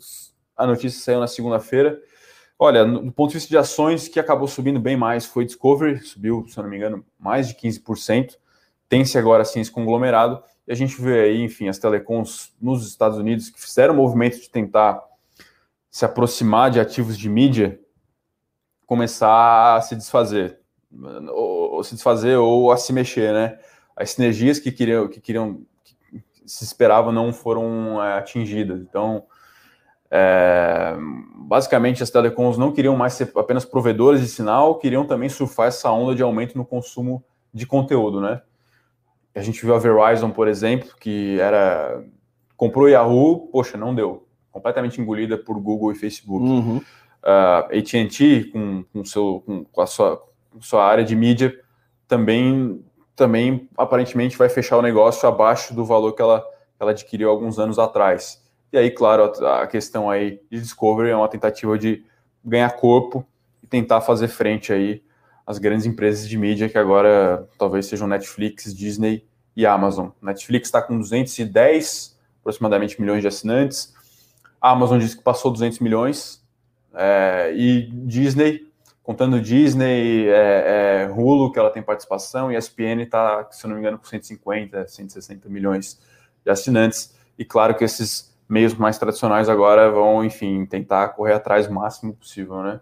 a 0.56 0.66
notícia 0.66 1.02
saiu 1.02 1.20
na 1.20 1.28
segunda-feira. 1.28 2.02
Olha, 2.58 2.86
do 2.86 3.12
ponto 3.12 3.32
de 3.32 3.36
vista 3.36 3.50
de 3.50 3.58
ações, 3.58 4.08
que 4.08 4.20
acabou 4.20 4.48
subindo 4.48 4.80
bem 4.80 4.96
mais 4.96 5.26
foi 5.26 5.46
Discovery, 5.46 6.00
subiu, 6.00 6.46
se 6.48 6.58
eu 6.58 6.64
não 6.64 6.70
me 6.70 6.78
engano, 6.78 7.06
mais 7.20 7.50
de 7.50 7.56
15%. 7.56 8.38
Tem-se 8.88 9.18
agora 9.18 9.44
sim 9.44 9.60
esse 9.60 9.72
conglomerado. 9.72 10.42
E 10.66 10.72
a 10.72 10.76
gente 10.76 11.00
vê 11.00 11.22
aí, 11.22 11.42
enfim, 11.42 11.68
as 11.68 11.78
telecoms 11.78 12.54
nos 12.62 12.88
Estados 12.88 13.18
Unidos 13.18 13.50
que 13.50 13.62
fizeram 13.62 13.94
o 13.94 13.98
movimento 13.98 14.40
de 14.40 14.50
tentar 14.50 15.04
se 15.90 16.06
aproximar 16.06 16.72
de 16.72 16.80
ativos 16.80 17.18
de 17.18 17.30
mídia, 17.30 17.80
começar 18.86 19.76
a 19.76 19.82
se 19.82 19.96
desfazer, 19.96 20.60
ou, 21.34 21.74
ou 21.74 21.84
se 21.84 21.96
desfazer 21.96 22.38
ou 22.38 22.72
a 22.72 22.78
se 22.78 22.94
mexer, 22.94 23.34
né? 23.34 23.60
As 23.96 24.12
sinergias 24.12 24.60
que 24.60 24.72
queriam, 24.72 25.08
que 25.08 25.22
queriam, 25.22 25.62
que 26.12 26.20
se 26.46 26.64
esperava 26.64 27.12
não 27.12 27.34
foram 27.34 28.04
é, 28.04 28.18
atingidas. 28.18 28.82
Então, 28.82 29.26
é, 30.12 30.96
basicamente, 31.36 32.04
as 32.04 32.10
telecoms 32.10 32.58
não 32.58 32.72
queriam 32.72 32.96
mais 32.96 33.14
ser 33.14 33.32
apenas 33.36 33.66
provedores 33.66 34.22
de 34.22 34.28
sinal, 34.28 34.76
queriam 34.76 35.06
também 35.06 35.30
surfar 35.30 35.68
essa 35.68 35.92
onda 35.92 36.16
de 36.16 36.24
aumento 36.24 36.58
no 36.58 36.66
consumo 36.66 37.24
de 37.54 37.66
conteúdo, 37.66 38.22
né? 38.22 38.42
A 39.34 39.42
gente 39.42 39.62
viu 39.66 39.76
a 39.76 39.80
Verizon, 39.80 40.32
por 40.32 40.48
exemplo, 40.48 40.90
que 41.00 41.40
era 41.40 42.04
comprou 42.56 42.88
Yahoo, 42.88 43.48
poxa, 43.52 43.78
não 43.78 43.94
deu, 43.94 44.28
completamente 44.50 45.02
engolida 45.02 45.38
por 45.38 45.60
Google 45.60 45.92
e 45.92 45.96
Facebook. 45.96 46.46
Uhum. 46.46 46.78
Uh, 46.78 46.84
ah, 47.24 47.68
AT&T 47.72 48.46
com, 48.54 48.86
com, 48.94 49.04
seu, 49.04 49.44
com, 49.46 49.66
com 49.66 49.82
a 49.82 49.88
sua, 49.88 50.24
com 50.52 50.62
sua 50.62 50.86
área 50.86 51.04
de 51.04 51.16
mídia 51.16 51.60
também 52.08 52.82
também 53.16 53.70
aparentemente 53.78 54.38
vai 54.38 54.50
fechar 54.50 54.78
o 54.78 54.82
negócio 54.82 55.28
abaixo 55.28 55.74
do 55.74 55.86
valor 55.86 56.14
que 56.14 56.22
ela, 56.22 56.46
ela 56.80 56.92
adquiriu 56.92 57.30
alguns 57.30 57.58
anos 57.58 57.80
atrás. 57.80 58.45
E 58.72 58.78
aí, 58.78 58.92
claro, 58.92 59.24
a, 59.46 59.68
questão 59.68 60.10
aí 60.10 60.42
de 60.52 60.60
Discovery 60.60 61.10
é 61.10 61.16
uma 61.16 61.30
tentativa 61.30 61.78
de 61.78 62.04
ganhar 62.44 62.70
corpo 62.72 63.26
e 63.64 63.68
tentar 63.68 64.02
fazer 64.02 64.28
frente 64.28 64.74
aí 64.74 65.04
as 65.46 65.58
grandes 65.58 65.86
empresas 65.86 66.28
de 66.28 66.38
mídia 66.38 66.68
que 66.68 66.78
agora 66.78 67.48
talvez 67.58 67.86
sejam 67.86 68.08
Netflix, 68.08 68.74
Disney 68.74 69.26
e 69.56 69.66
Amazon. 69.66 70.10
Netflix 70.22 70.68
está 70.68 70.82
com 70.82 70.98
210 70.98 72.18
aproximadamente 72.42 73.00
milhões 73.00 73.22
de 73.22 73.28
assinantes. 73.28 73.94
A 74.62 74.72
Amazon 74.72 75.00
disse 75.00 75.18
que 75.18 75.24
passou 75.24 75.52
200 75.52 75.80
milhões. 75.80 76.44
É, 76.94 77.54
e 77.56 77.90
Disney, 77.92 78.68
contando 79.04 79.42
Disney, 79.42 80.28
é, 80.28 81.06
é, 81.08 81.12
Hulu, 81.12 81.52
que 81.52 81.60
ela 81.60 81.70
tem 81.70 81.84
participação, 81.84 82.52
e 82.52 82.58
ESPN 82.58 83.02
está, 83.02 83.48
se 83.52 83.66
eu 83.66 83.70
não 83.70 83.76
me 83.76 83.82
engano, 83.82 83.98
com 83.98 84.06
150, 84.06 84.88
160 84.88 85.50
milhões 85.50 86.00
de 86.44 86.52
assinantes. 86.52 87.14
E 87.38 87.44
claro 87.44 87.76
que 87.76 87.84
esses 87.84 88.35
meios 88.48 88.74
mais 88.76 88.98
tradicionais 88.98 89.50
agora 89.50 89.90
vão, 89.90 90.24
enfim, 90.24 90.66
tentar 90.66 91.10
correr 91.10 91.34
atrás 91.34 91.68
o 91.68 91.74
máximo 91.74 92.14
possível, 92.14 92.62
né? 92.62 92.80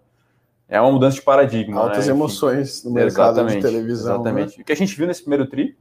É 0.68 0.80
uma 0.80 0.92
mudança 0.92 1.18
de 1.18 1.22
paradigma. 1.22 1.82
Altas 1.82 2.08
né? 2.08 2.14
emoções 2.14 2.84
no 2.84 2.92
mercado 2.92 3.40
exatamente, 3.40 3.56
de 3.56 3.62
televisão. 3.62 4.16
Exatamente. 4.16 4.58
Né? 4.58 4.64
O 4.64 4.66
que 4.66 4.72
a 4.72 4.76
gente 4.76 4.96
viu 4.96 5.06
nesse 5.06 5.22
primeiro 5.22 5.46
tri 5.46 5.78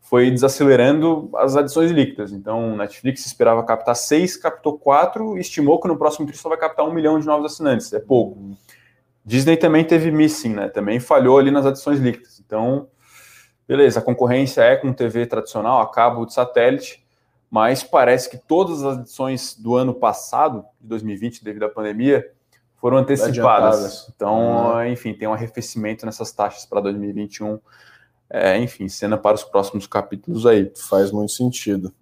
foi 0.00 0.30
desacelerando 0.30 1.30
as 1.36 1.56
adições 1.56 1.90
líquidas. 1.90 2.32
Então, 2.32 2.76
Netflix 2.76 3.24
esperava 3.24 3.64
captar 3.64 3.96
6, 3.96 4.36
captou 4.36 4.78
4 4.78 5.38
e 5.38 5.40
estimou 5.40 5.80
que 5.80 5.88
no 5.88 5.96
próximo 5.96 6.26
trimestre 6.26 6.42
só 6.42 6.48
vai 6.50 6.58
captar 6.58 6.86
1 6.86 6.92
milhão 6.92 7.18
de 7.18 7.26
novos 7.26 7.50
assinantes. 7.50 7.92
É 7.92 7.98
pouco. 7.98 8.38
Disney 9.24 9.56
também 9.56 9.84
teve 9.84 10.10
missing, 10.10 10.54
né? 10.54 10.68
Também 10.68 11.00
falhou 11.00 11.38
ali 11.38 11.50
nas 11.50 11.64
adições 11.64 11.98
líquidas. 11.98 12.40
Então, 12.44 12.88
beleza, 13.66 14.00
a 14.00 14.02
concorrência 14.02 14.60
é 14.60 14.76
com 14.76 14.92
TV 14.92 15.26
tradicional, 15.26 15.80
a 15.80 15.90
cabo 15.90 16.26
de 16.26 16.34
satélite, 16.34 17.01
mas 17.52 17.84
parece 17.84 18.30
que 18.30 18.38
todas 18.38 18.82
as 18.82 18.96
adições 18.96 19.54
do 19.54 19.76
ano 19.76 19.92
passado, 19.92 20.64
de 20.80 20.88
2020, 20.88 21.44
devido 21.44 21.64
à 21.64 21.68
pandemia, 21.68 22.26
foram 22.76 22.96
antecipadas. 22.96 24.10
Então, 24.16 24.74
ah. 24.74 24.88
enfim, 24.88 25.12
tem 25.12 25.28
um 25.28 25.34
arrefecimento 25.34 26.06
nessas 26.06 26.32
taxas 26.32 26.64
para 26.64 26.80
2021 26.80 27.60
é, 28.32 28.56
enfim, 28.56 28.88
cena 28.88 29.18
para 29.18 29.34
os 29.34 29.44
próximos 29.44 29.86
capítulos 29.86 30.46
aí. 30.46 30.72
Faz 30.88 31.12
muito 31.12 31.32
sentido. 31.32 31.92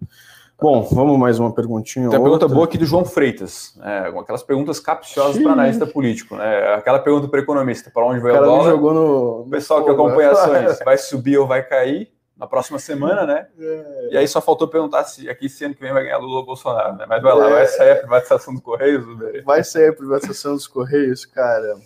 Bom, 0.57 0.83
vamos 0.83 1.19
mais 1.19 1.37
uma 1.37 1.53
perguntinha. 1.53 2.07
Tem 2.07 2.17
uma 2.17 2.23
pergunta 2.23 2.47
boa 2.47 2.63
aqui 2.63 2.77
do 2.77 2.85
João 2.85 3.03
Freitas. 3.03 3.77
É, 3.83 4.13
aquelas 4.17 4.41
perguntas 4.41 4.79
capciosas 4.79 5.43
para 5.43 5.51
analista 5.51 5.85
político, 5.85 6.37
né? 6.37 6.75
Aquela 6.75 6.99
pergunta 6.99 7.27
para 7.27 7.41
economista: 7.41 7.91
para 7.93 8.05
onde 8.05 8.21
vai 8.21 8.31
o, 8.31 8.37
o 8.37 8.45
dólar? 8.45 8.71
Jogou 8.71 8.93
no... 8.93 9.41
O 9.41 9.49
pessoal 9.49 9.83
que 9.83 9.89
acompanha 9.89 10.31
ações 10.31 10.79
vai 10.85 10.97
subir 10.97 11.37
ou 11.37 11.45
vai 11.45 11.61
cair 11.61 12.09
na 12.41 12.47
próxima 12.47 12.79
semana, 12.79 13.23
né? 13.23 13.47
É. 13.59 14.09
E 14.13 14.17
aí 14.17 14.27
só 14.27 14.41
faltou 14.41 14.67
perguntar 14.67 15.03
se 15.03 15.29
aqui 15.29 15.45
esse 15.45 15.63
ano 15.63 15.75
que 15.75 15.81
vem 15.81 15.93
vai 15.93 16.05
ganhar 16.05 16.17
Lula 16.17 16.39
ou 16.39 16.45
Bolsonaro, 16.45 16.97
né? 16.97 17.05
Mas 17.07 17.21
vai 17.21 17.35
lá, 17.35 17.47
é. 17.47 17.53
vai 17.53 17.67
sair 17.67 17.91
a 17.91 17.95
privatização 17.97 18.55
dos 18.55 18.63
Correios? 18.63 19.05
Vai 19.45 19.63
sair 19.63 19.89
a 19.89 19.93
privatização 19.93 20.55
dos 20.55 20.65
Correios, 20.65 21.23
cara. 21.23 21.77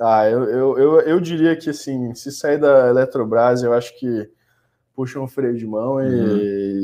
Ah, 0.00 0.28
eu, 0.28 0.42
eu, 0.50 0.78
eu, 0.78 1.00
eu, 1.02 1.20
diria 1.20 1.54
que 1.54 1.70
assim, 1.70 2.12
se 2.12 2.32
sair 2.32 2.58
da 2.58 2.88
Eletrobras, 2.88 3.62
eu 3.62 3.72
acho 3.72 3.96
que 3.96 4.28
puxa 4.96 5.20
um 5.20 5.28
freio 5.28 5.56
de 5.56 5.64
mão 5.64 6.02
e, 6.02 6.06
uhum. 6.08 6.38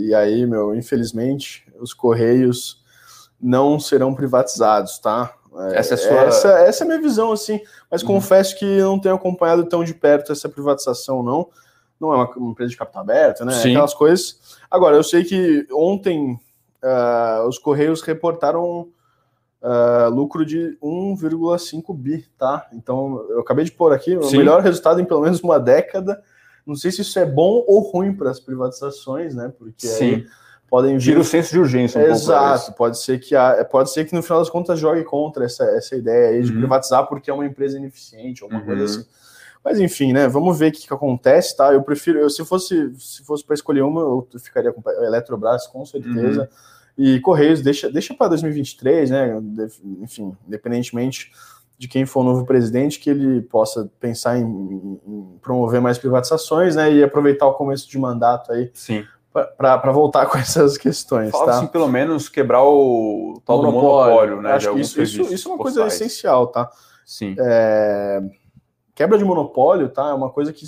e 0.07 0.15
aí, 0.15 0.47
meu, 0.47 0.73
infelizmente, 0.73 1.67
os 1.81 1.93
Correios 1.93 2.81
não 3.41 3.81
serão 3.81 4.15
privatizados, 4.15 5.01
tá? 5.01 5.35
Essa 5.73 5.95
é, 5.95 5.97
sua... 5.97 6.21
essa, 6.21 6.49
essa 6.61 6.85
é 6.85 6.87
a 6.87 6.89
minha 6.89 7.03
visão, 7.03 7.33
assim, 7.33 7.61
mas 7.91 8.03
uhum. 8.03 8.09
confesso 8.09 8.57
que 8.57 8.81
não 8.81 9.01
tenho 9.01 9.17
acompanhado 9.17 9.65
tão 9.65 9.83
de 9.83 9.95
perto 9.95 10.31
essa 10.31 10.49
privatização, 10.49 11.25
não. 11.25 11.51
Não 12.03 12.13
é 12.13 12.17
uma, 12.17 12.31
uma 12.37 12.51
empresa 12.51 12.71
de 12.71 12.77
capital 12.77 13.03
aberto, 13.03 13.45
né? 13.45 13.53
Sim. 13.53 13.71
Aquelas 13.71 13.95
coisas. 13.95 14.59
Agora, 14.71 14.97
eu 14.97 15.05
sei 15.05 15.25
que 15.25 15.67
ontem 15.73 16.33
uh, 16.83 17.49
os 17.49 17.59
Correios 17.59 18.03
reportaram 18.03 18.89
Uh, 19.65 20.11
lucro 20.11 20.45
de 20.45 20.77
1,5 20.83 21.97
bi, 21.97 22.27
tá? 22.37 22.67
Então, 22.73 23.25
eu 23.31 23.39
acabei 23.39 23.65
de 23.65 23.71
pôr 23.71 23.93
aqui 23.93 24.17
o 24.17 24.31
melhor 24.33 24.61
resultado 24.61 25.01
em 25.01 25.05
pelo 25.05 25.21
menos 25.21 25.41
uma 25.41 25.61
década. 25.61 26.21
Não 26.67 26.75
sei 26.75 26.91
se 26.91 27.03
isso 27.03 27.17
é 27.17 27.25
bom 27.25 27.65
ou 27.69 27.79
ruim 27.79 28.13
para 28.13 28.29
as 28.29 28.41
privatizações, 28.41 29.37
né? 29.37 29.53
Porque 29.57 29.87
Sim. 29.87 30.15
aí 30.15 30.27
podem 30.73 30.97
vir. 30.97 31.05
Tira 31.05 31.21
o 31.21 31.25
senso 31.25 31.53
de 31.53 31.61
urgência. 31.61 32.01
Um 32.01 32.07
Exato, 32.07 32.73
pode 32.73 32.99
ser 32.99 33.21
que 33.21 33.37
a, 33.37 33.63
pode 33.65 33.93
ser 33.93 34.07
que 34.07 34.15
no 34.15 34.23
final 34.23 34.39
das 34.39 34.49
contas 34.49 34.79
jogue 34.81 35.05
contra 35.05 35.45
essa, 35.45 35.65
essa 35.65 35.95
ideia 35.95 36.31
aí 36.31 36.43
de 36.43 36.51
uhum. 36.51 36.59
privatizar 36.59 37.07
porque 37.07 37.31
é 37.31 37.35
uma 37.35 37.45
empresa 37.45 37.77
ineficiente, 37.77 38.43
alguma 38.43 38.61
uhum. 38.61 38.67
coisa 38.67 38.85
assim. 38.85 39.07
Mas 39.65 39.79
enfim, 39.79 40.13
né? 40.13 40.27
Vamos 40.29 40.59
ver 40.59 40.71
o 40.71 40.73
que, 40.73 40.87
que 40.87 40.95
acontece, 40.95 41.57
tá? 41.57 41.73
Eu 41.73 41.83
prefiro, 41.83 42.19
eu, 42.19 42.29
se 42.29 42.45
fosse 42.45 42.93
se 42.99 43.25
fosse 43.25 43.45
para 43.45 43.55
escolher 43.55 43.83
uma, 43.83 44.01
eu 44.01 44.27
ficaria 44.39 44.73
com 44.73 44.83
a 44.89 45.07
Eletrobras 45.07 45.67
com 45.67 45.85
certeza. 45.85 46.43
Uhum 46.43 46.73
e 46.97 47.21
Correios 47.21 47.63
deixa, 47.63 47.91
deixa 47.91 48.15
para 48.15 48.29
2023, 48.29 49.11
né? 49.11 49.41
Enfim, 50.01 50.37
independentemente 50.47 51.33
de 51.79 51.89
quem 51.89 52.07
for 52.07 52.21
o 52.21 52.25
novo 52.25 52.47
presidente, 52.47 53.01
que 53.01 53.11
ele 53.11 53.43
possa 53.43 53.91
pensar 53.99 54.39
em, 54.39 54.45
em 54.45 55.39
promover 55.41 55.81
mais 55.81 55.99
privatizações, 55.99 56.77
né? 56.77 56.93
E 56.93 57.03
aproveitar 57.03 57.47
o 57.47 57.55
começo 57.55 57.89
de 57.89 57.99
mandato 57.99 58.53
aí. 58.53 58.71
Sim. 58.73 59.05
Para 59.33 59.91
voltar 59.91 60.27
com 60.31 60.39
essas 60.39 60.77
questões. 60.77 61.31
Fala 61.31 61.47
tá? 61.47 61.59
assim, 61.59 61.67
pelo 61.67 61.89
menos 61.89 62.29
quebrar 62.29 62.63
o 62.63 63.41
tal 63.45 63.63
monopólio, 63.63 63.81
do 63.81 63.97
monopólio, 63.97 64.43
né? 64.43 64.53
Acho 64.53 64.73
que 64.75 64.81
isso, 64.81 65.03
isso, 65.03 65.23
isso, 65.35 65.49
é 65.49 65.53
uma 65.53 65.59
coisa 65.59 65.87
essencial, 65.87 66.47
tá? 66.47 66.71
Sim. 67.05 67.35
É... 67.39 68.23
Quebra 68.95 69.19
de 69.19 69.25
monopólio, 69.25 69.89
tá? 69.89 70.09
É 70.09 70.15
uma 70.15 70.31
coisa 70.31 70.53
que 70.53 70.65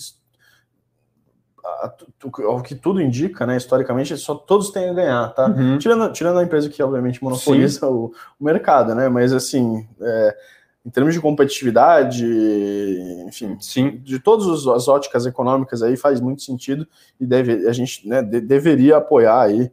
o 2.23 2.63
que 2.63 2.75
tudo 2.75 3.01
indica, 3.01 3.47
né, 3.47 3.57
historicamente, 3.57 4.17
só 4.17 4.35
todos 4.35 4.71
têm 4.71 4.91
a 4.91 4.93
ganhar, 4.93 5.29
tá? 5.35 5.47
Uhum. 5.47 5.79
Tirando, 5.79 6.13
tirando 6.13 6.39
a 6.39 6.43
empresa 6.43 6.69
que, 6.69 6.83
obviamente, 6.83 7.23
monopoliza 7.23 7.89
o, 7.89 8.13
o, 8.39 8.45
mercado, 8.45 8.95
né? 8.95 9.09
Mas, 9.09 9.33
assim, 9.33 9.87
é, 10.01 10.37
em 10.85 10.91
termos 10.91 11.15
de 11.15 11.21
competitividade, 11.21 12.27
enfim, 13.27 13.57
Sim. 13.61 14.01
de 14.03 14.19
todas 14.19 14.67
as 14.67 14.89
óticas 14.89 15.25
econômicas 15.25 15.83
aí, 15.83 15.97
faz 15.97 16.21
muito 16.21 16.43
sentido 16.43 16.87
e 17.19 17.27
deve, 17.27 17.67
a 17.67 17.73
gente 17.73 18.07
né, 18.07 18.23
de, 18.23 18.41
deveria 18.41 18.99
apoiar 18.99 19.41
aí 19.41 19.73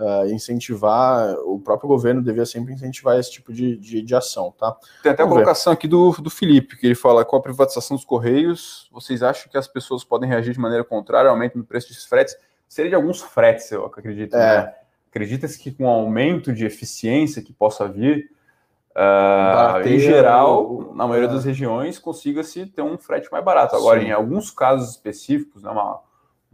uh, 0.00 0.26
incentivar, 0.32 1.34
o 1.44 1.60
próprio 1.60 1.88
governo 1.88 2.22
devia 2.22 2.46
sempre 2.46 2.72
incentivar 2.72 3.18
esse 3.18 3.30
tipo 3.30 3.52
de, 3.52 3.76
de, 3.76 4.02
de 4.02 4.14
ação, 4.14 4.52
tá? 4.58 4.76
Tem 5.02 5.12
até 5.12 5.22
Vamos 5.22 5.36
a 5.36 5.40
colocação 5.40 5.72
ver. 5.72 5.78
aqui 5.78 5.86
do, 5.86 6.12
do 6.12 6.30
Felipe, 6.30 6.76
que 6.76 6.86
ele 6.86 6.94
fala, 6.94 7.24
com 7.24 7.36
a 7.36 7.42
privatização 7.42 7.96
dos 7.96 8.04
Correios, 8.04 8.88
vocês 8.92 9.22
acham 9.22 9.50
que 9.50 9.58
as 9.58 9.68
pessoas 9.68 10.02
podem 10.02 10.28
reagir 10.28 10.52
de 10.52 10.60
maneira 10.60 10.82
contrária 10.84 11.28
ao 11.28 11.34
aumento 11.34 11.56
no 11.56 11.64
preço 11.64 11.88
dos 11.88 12.04
fretes? 12.04 12.36
Seria 12.68 12.90
de 12.90 12.94
alguns 12.94 13.20
fretes, 13.20 13.70
eu 13.70 13.84
acredito, 13.84 14.34
é. 14.34 14.38
né? 14.38 14.74
Acredita-se 15.10 15.58
que 15.58 15.72
com 15.72 15.84
o 15.84 15.88
aumento 15.88 16.52
de 16.52 16.64
eficiência 16.64 17.42
que 17.42 17.52
possa 17.52 17.86
vir, 17.86 18.30
Uh, 18.92 19.86
em 19.86 20.00
geral, 20.00 20.66
o, 20.66 20.94
na 20.94 21.06
maioria 21.06 21.28
é. 21.28 21.32
das 21.32 21.44
regiões, 21.44 21.98
consiga-se 21.98 22.66
ter 22.66 22.82
um 22.82 22.98
frete 22.98 23.30
mais 23.30 23.44
barato. 23.44 23.76
Agora, 23.76 24.00
Sim. 24.00 24.08
em 24.08 24.10
alguns 24.10 24.50
casos 24.50 24.90
específicos, 24.90 25.62
né, 25.62 25.70
uma, 25.70 26.00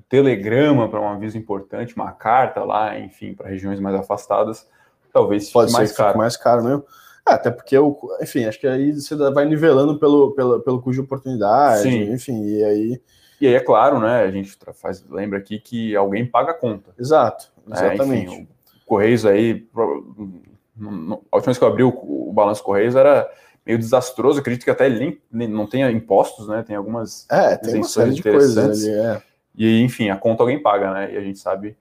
telegrama 0.08 0.88
para 0.88 1.00
um 1.00 1.08
aviso 1.08 1.36
importante, 1.36 1.96
uma 1.96 2.12
carta 2.12 2.62
lá, 2.64 2.98
enfim, 2.98 3.34
para 3.34 3.48
regiões 3.48 3.80
mais 3.80 3.94
afastadas, 3.94 4.68
talvez 5.12 5.50
Pode 5.50 5.72
mais 5.72 5.92
caro. 5.92 6.18
mais 6.18 6.36
caro 6.36 6.64
mesmo. 6.64 6.84
É, 7.28 7.32
até 7.32 7.50
porque, 7.50 7.76
eu, 7.76 7.98
enfim, 8.20 8.44
acho 8.44 8.60
que 8.60 8.68
aí 8.68 8.92
você 8.92 9.16
vai 9.32 9.44
nivelando 9.44 9.98
pelo, 9.98 10.32
pelo, 10.32 10.60
pelo 10.60 10.80
custo 10.80 11.00
de 11.00 11.06
oportunidade, 11.06 11.82
Sim. 11.82 12.12
enfim, 12.12 12.44
e 12.44 12.64
aí... 12.64 13.02
E 13.40 13.46
aí, 13.46 13.54
é 13.54 13.60
claro, 13.60 13.98
né, 13.98 14.22
a 14.22 14.30
gente 14.30 14.56
faz, 14.74 15.04
lembra 15.10 15.38
aqui 15.38 15.58
que 15.58 15.94
alguém 15.94 16.24
paga 16.24 16.52
a 16.52 16.54
conta. 16.54 16.90
Exato, 16.98 17.52
exatamente. 17.70 18.30
É, 18.30 18.34
enfim, 18.34 18.48
o 18.82 18.86
Correios 18.86 19.26
aí, 19.26 19.66
a 19.76 19.82
última 19.82 21.40
vez 21.44 21.58
que 21.58 21.64
eu 21.64 21.68
abri 21.68 21.82
o, 21.82 21.88
o 21.88 22.32
balanço 22.32 22.62
Correios 22.62 22.94
era 22.94 23.28
meio 23.66 23.78
desastroso, 23.78 24.38
acredito 24.38 24.64
que 24.64 24.70
até 24.70 24.86
ele 24.86 25.20
nem, 25.30 25.48
não 25.48 25.66
tenha 25.66 25.90
impostos, 25.90 26.48
né, 26.48 26.62
tem 26.62 26.76
algumas 26.76 27.28
é, 27.28 27.56
tem 27.56 27.74
uma 27.74 27.84
série 27.84 28.14
de 28.14 28.22
coisas 28.22 28.56
ali, 28.56 28.94
é. 28.94 29.22
E, 29.56 29.80
enfim, 29.82 30.10
a 30.10 30.16
conta 30.16 30.42
alguém 30.42 30.60
paga, 30.60 30.92
né? 30.92 31.14
E 31.14 31.16
a 31.16 31.20
gente 31.20 31.38
sabe 31.38 31.76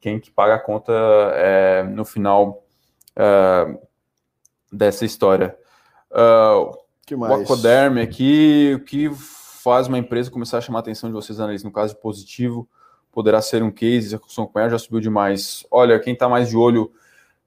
quem 0.00 0.18
que 0.18 0.30
paga 0.30 0.54
a 0.54 0.58
conta 0.58 0.92
é, 1.34 1.82
no 1.82 2.04
final 2.04 2.64
uh, 3.16 3.78
dessa 4.72 5.04
história. 5.04 5.56
Uh, 6.10 6.76
que 7.06 7.16
mais? 7.16 7.32
O 7.32 7.42
Acoderme 7.42 8.00
aqui, 8.00 8.72
o 8.76 8.84
que 8.84 9.10
faz 9.62 9.88
uma 9.88 9.98
empresa 9.98 10.30
começar 10.30 10.58
a 10.58 10.60
chamar 10.60 10.78
a 10.78 10.80
atenção 10.80 11.10
de 11.10 11.14
vocês, 11.14 11.40
analistas? 11.40 11.64
No 11.64 11.72
caso 11.72 11.94
de 11.94 12.00
positivo, 12.00 12.68
poderá 13.10 13.42
ser 13.42 13.62
um 13.62 13.70
case, 13.70 14.14
a 14.14 14.18
construção 14.18 14.46
com 14.46 14.58
ela 14.58 14.70
já 14.70 14.78
subiu 14.78 15.00
demais. 15.00 15.66
Olha, 15.70 15.98
quem 15.98 16.12
está 16.12 16.28
mais 16.28 16.48
de 16.48 16.56
olho 16.56 16.92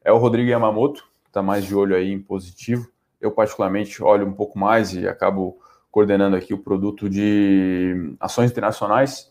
é 0.04 0.12
o 0.12 0.18
Rodrigo 0.18 0.50
Yamamoto, 0.50 1.04
que 1.24 1.30
está 1.30 1.42
mais 1.42 1.66
de 1.66 1.74
olho 1.74 1.96
aí 1.96 2.12
em 2.12 2.20
positivo. 2.20 2.90
Eu, 3.20 3.32
particularmente, 3.32 4.04
olho 4.04 4.28
um 4.28 4.34
pouco 4.34 4.60
mais 4.60 4.94
e 4.94 5.08
acabo 5.08 5.58
coordenando 5.90 6.36
aqui 6.36 6.54
o 6.54 6.58
produto 6.58 7.10
de 7.10 8.16
ações 8.20 8.52
internacionais. 8.52 9.31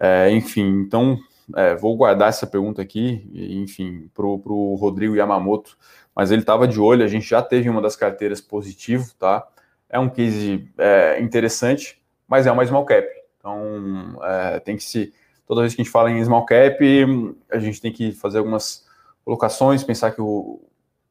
É, 0.00 0.30
enfim, 0.30 0.66
então 0.80 1.18
é, 1.54 1.74
vou 1.76 1.96
guardar 1.96 2.28
essa 2.28 2.46
pergunta 2.46 2.82
aqui, 2.82 3.28
enfim, 3.32 4.10
para 4.14 4.26
o 4.26 4.74
Rodrigo 4.74 5.14
Yamamoto, 5.14 5.76
mas 6.14 6.30
ele 6.30 6.42
estava 6.42 6.66
de 6.66 6.80
olho, 6.80 7.04
a 7.04 7.08
gente 7.08 7.28
já 7.28 7.42
teve 7.42 7.68
uma 7.68 7.80
das 7.80 7.94
carteiras 7.94 8.40
positivo, 8.40 9.12
tá? 9.18 9.46
É 9.88 9.98
um 9.98 10.08
case 10.08 10.68
é, 10.78 11.20
interessante, 11.20 12.02
mas 12.26 12.46
é 12.46 12.52
uma 12.52 12.66
small 12.66 12.84
cap. 12.84 13.06
Então, 13.38 14.18
é, 14.22 14.60
tem 14.60 14.76
que 14.76 14.82
se. 14.82 15.12
Toda 15.46 15.60
vez 15.60 15.74
que 15.74 15.80
a 15.80 15.84
gente 15.84 15.92
fala 15.92 16.10
em 16.10 16.24
small 16.24 16.44
cap, 16.44 16.76
a 17.52 17.58
gente 17.60 17.80
tem 17.80 17.92
que 17.92 18.10
fazer 18.10 18.38
algumas 18.38 18.84
colocações, 19.24 19.84
pensar 19.84 20.10
que 20.10 20.20
o. 20.20 20.60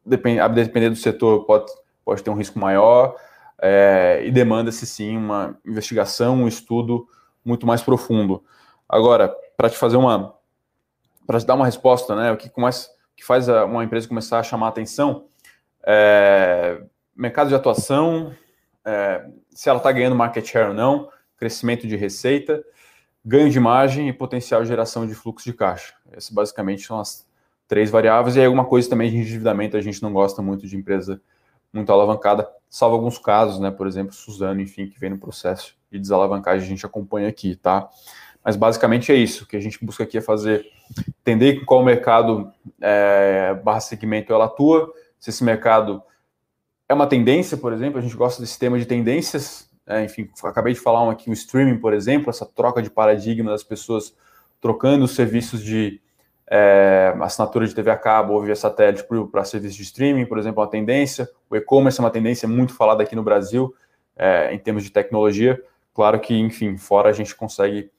Depend, 0.06 0.40
a 0.40 0.48
depender 0.48 0.90
do 0.90 0.96
setor, 0.96 1.46
pode, 1.46 1.72
pode 2.04 2.22
ter 2.22 2.30
um 2.30 2.36
risco 2.36 2.60
maior, 2.60 3.16
é, 3.60 4.22
e 4.24 4.32
demanda-se 4.32 4.86
sim 4.86 5.18
uma 5.18 5.58
investigação, 5.66 6.44
um 6.44 6.48
estudo 6.48 7.08
muito 7.44 7.66
mais 7.66 7.82
profundo. 7.82 8.44
Agora, 8.88 9.36
para 9.58 9.70
te 9.70 9.78
fazer 9.78 9.98
uma. 9.98 10.36
Para 11.26 11.40
te 11.40 11.46
dar 11.46 11.56
uma 11.56 11.66
resposta, 11.66 12.16
né? 12.16 12.32
O 12.32 12.38
que, 12.38 12.50
começa, 12.50 12.90
que 13.16 13.26
faz 13.26 13.48
uma 13.48 13.84
empresa 13.84 14.08
começar 14.08 14.40
a 14.40 14.44
chamar 14.44 14.68
a 14.68 14.70
atenção 14.70 15.26
é 15.86 16.82
mercado 17.16 17.48
de 17.48 17.56
atuação, 17.56 18.36
é, 18.84 19.26
se 19.52 19.70
ela 19.70 19.78
está 19.78 19.92
ganhando 19.92 20.16
market 20.16 20.46
share 20.46 20.70
ou 20.70 20.74
não, 20.74 21.10
crescimento 21.38 21.88
de 21.88 21.96
receita, 21.96 22.64
ganho 23.24 23.50
de 23.50 23.60
margem 23.60 24.10
e 24.10 24.14
potencial 24.14 24.62
de 24.62 24.68
geração 24.68 25.08
de 25.08 25.16
fluxo 25.16 25.46
de 25.46 25.54
caixa. 25.54 25.94
Essas 26.12 26.30
basicamente 26.30 26.86
são 26.86 27.00
as 27.00 27.26
três 27.68 27.90
variáveis. 27.90 28.36
E 28.36 28.44
alguma 28.44 28.66
coisa 28.66 28.90
também 28.90 29.10
de 29.10 29.18
endividamento, 29.18 29.78
a 29.78 29.82
gente 29.82 30.02
não 30.02 30.12
gosta 30.12 30.42
muito 30.42 30.68
de 30.68 30.76
empresa 30.76 31.22
muito 31.74 31.92
alavancada, 31.92 32.48
salvo 32.70 32.96
alguns 32.96 33.18
casos, 33.18 33.60
né? 33.60 33.70
Por 33.70 33.86
exemplo, 33.86 34.14
Suzano, 34.14 34.62
enfim, 34.62 34.88
que 34.88 34.98
vem 34.98 35.10
no 35.10 35.18
processo 35.18 35.76
de 35.92 36.00
desalavancagem, 36.00 36.66
a 36.66 36.70
gente 36.70 36.86
acompanha 36.86 37.28
aqui, 37.28 37.54
tá? 37.54 37.90
Mas 38.46 38.56
basicamente 38.56 39.12
é 39.12 39.16
isso. 39.16 39.44
O 39.44 39.48
que 39.48 39.58
a 39.58 39.60
gente 39.60 39.84
busca 39.84 40.04
aqui 40.04 40.20
é 40.20 40.22
fazer, 40.22 40.68
entender 41.20 41.66
qual 41.66 41.84
mercado 41.84 42.54
é, 42.80 43.56
barra 43.64 43.80
segmento 43.80 44.32
ela 44.32 44.46
atua, 44.46 44.94
se 45.20 45.32
esse 45.32 45.44
mercado 45.44 46.04
é 46.88 46.94
uma 46.94 47.08
tendência, 47.08 47.58
por 47.58 47.74
exemplo, 47.74 47.98
a 47.98 48.02
gente 48.02 48.16
gosta 48.16 48.40
desse 48.40 48.60
tema 48.60 48.78
de 48.78 48.86
tendências, 48.86 49.68
é, 49.88 50.04
enfim, 50.04 50.30
acabei 50.44 50.74
de 50.74 50.80
falar 50.80 51.04
um 51.04 51.10
aqui, 51.10 51.28
o 51.28 51.34
streaming, 51.34 51.80
por 51.80 51.92
exemplo, 51.92 52.30
essa 52.30 52.46
troca 52.46 52.84
de 52.84 52.92
paradigma 52.92 53.50
das 53.50 53.64
pessoas 53.64 54.16
trocando 54.62 55.06
os 55.06 55.16
serviços 55.16 55.64
de 55.64 56.00
é, 56.48 57.16
assinatura 57.22 57.66
de 57.66 57.74
TV 57.74 57.90
a 57.90 57.98
cabo 57.98 58.34
ou 58.34 58.44
via 58.44 58.56
satélite 58.56 59.04
para 59.32 59.44
serviços 59.44 59.76
de 59.76 59.84
streaming, 59.84 60.28
por 60.28 60.38
exemplo, 60.38 60.62
é 60.62 60.66
uma 60.66 60.70
tendência. 60.70 61.28
O 61.50 61.56
e-commerce 61.56 62.00
é 62.00 62.04
uma 62.04 62.12
tendência 62.12 62.48
muito 62.48 62.76
falada 62.76 63.02
aqui 63.02 63.16
no 63.16 63.24
Brasil, 63.24 63.74
é, 64.16 64.54
em 64.54 64.60
termos 64.60 64.84
de 64.84 64.92
tecnologia. 64.92 65.60
Claro 65.94 66.20
que, 66.20 66.38
enfim, 66.38 66.78
fora 66.78 67.10
a 67.10 67.14
gente 67.14 67.34
consegue 67.36 67.90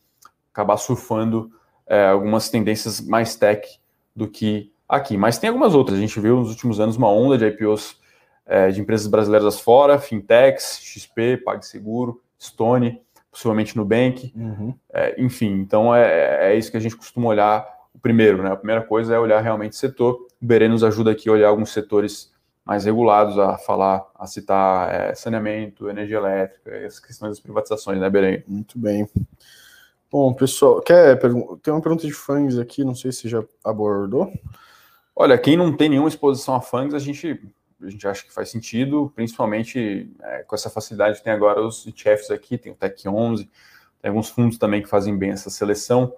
acabar 0.56 0.78
surfando 0.78 1.50
é, 1.86 2.06
algumas 2.06 2.48
tendências 2.48 3.00
mais 3.00 3.36
tech 3.36 3.78
do 4.14 4.26
que 4.26 4.72
aqui. 4.88 5.16
Mas 5.18 5.38
tem 5.38 5.48
algumas 5.48 5.74
outras. 5.74 5.98
A 5.98 6.00
gente 6.00 6.18
viu 6.18 6.36
nos 6.36 6.48
últimos 6.48 6.80
anos 6.80 6.96
uma 6.96 7.10
onda 7.10 7.36
de 7.36 7.46
IPOs 7.46 8.00
é, 8.46 8.70
de 8.70 8.80
empresas 8.80 9.06
brasileiras 9.06 9.60
fora, 9.60 9.98
fintechs, 9.98 10.80
XP, 10.82 11.38
PagSeguro, 11.38 12.22
Stone, 12.40 13.02
possivelmente 13.30 13.76
Nubank, 13.76 14.32
uhum. 14.34 14.74
é, 14.92 15.20
enfim. 15.20 15.52
Então 15.52 15.94
é, 15.94 16.52
é 16.52 16.56
isso 16.56 16.70
que 16.70 16.76
a 16.76 16.80
gente 16.80 16.96
costuma 16.96 17.28
olhar 17.28 17.66
o 17.94 17.98
primeiro, 17.98 18.42
né? 18.42 18.52
A 18.52 18.56
primeira 18.56 18.82
coisa 18.82 19.14
é 19.14 19.18
olhar 19.18 19.40
realmente 19.40 19.72
o 19.72 19.76
setor. 19.76 20.26
O 20.40 20.46
Berê 20.46 20.68
nos 20.68 20.82
ajuda 20.82 21.10
aqui 21.10 21.28
a 21.28 21.32
olhar 21.32 21.48
alguns 21.48 21.70
setores 21.70 22.32
mais 22.64 22.84
regulados, 22.84 23.38
a 23.38 23.58
falar, 23.58 24.04
a 24.14 24.26
citar 24.26 24.92
é, 24.92 25.14
saneamento, 25.14 25.88
energia 25.88 26.16
elétrica, 26.16 26.70
essas 26.70 26.98
questões 26.98 27.30
das 27.30 27.40
privatizações, 27.40 28.00
né, 28.00 28.08
Berê? 28.10 28.42
Muito 28.48 28.78
bem. 28.78 29.08
Bom, 30.18 30.32
pessoal, 30.32 30.80
quer 30.80 31.18
tem 31.62 31.74
uma 31.74 31.82
pergunta 31.82 32.06
de 32.06 32.12
fãs 32.14 32.56
aqui, 32.56 32.82
não 32.82 32.94
sei 32.94 33.12
se 33.12 33.28
já 33.28 33.44
abordou. 33.62 34.32
Olha, 35.14 35.36
quem 35.36 35.58
não 35.58 35.76
tem 35.76 35.90
nenhuma 35.90 36.08
exposição 36.08 36.54
a 36.54 36.60
fãs, 36.62 36.94
a 36.94 36.98
gente 36.98 37.38
a 37.82 37.90
gente 37.90 38.08
acha 38.08 38.24
que 38.24 38.32
faz 38.32 38.48
sentido, 38.48 39.12
principalmente 39.14 40.10
é, 40.22 40.42
com 40.44 40.54
essa 40.54 40.70
facilidade 40.70 41.18
que 41.18 41.24
tem 41.24 41.34
agora 41.34 41.60
os 41.60 41.86
ETFs 41.86 42.30
aqui, 42.30 42.56
tem 42.56 42.72
o 42.72 42.74
Tech 42.74 43.06
11, 43.06 43.44
tem 44.00 44.08
alguns 44.08 44.30
fundos 44.30 44.56
também 44.56 44.80
que 44.80 44.88
fazem 44.88 45.14
bem 45.18 45.32
essa 45.32 45.50
seleção. 45.50 46.14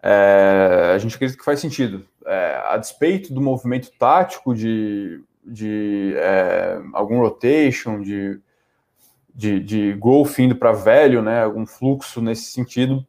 É, 0.00 0.92
a 0.94 0.98
gente 0.98 1.16
acredita 1.16 1.36
que 1.36 1.44
faz 1.44 1.58
sentido. 1.58 2.06
É, 2.24 2.62
a 2.66 2.76
despeito 2.76 3.34
do 3.34 3.40
movimento 3.40 3.90
tático 3.98 4.54
de, 4.54 5.20
de 5.44 6.14
é, 6.16 6.80
algum 6.92 7.18
rotation, 7.18 8.00
de, 8.00 8.40
de, 9.34 9.58
de 9.58 9.92
growth 9.94 10.38
indo 10.38 10.54
para 10.54 10.70
velho, 10.70 11.20
né, 11.20 11.42
algum 11.42 11.66
fluxo 11.66 12.20
nesse 12.20 12.52
sentido, 12.52 13.04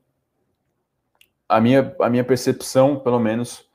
a 1.54 1.62
minha, 1.62 1.96
a 2.00 2.10
minha 2.10 2.24
percepção, 2.24 3.00
pelo 3.00 3.20
menos, 3.20 3.70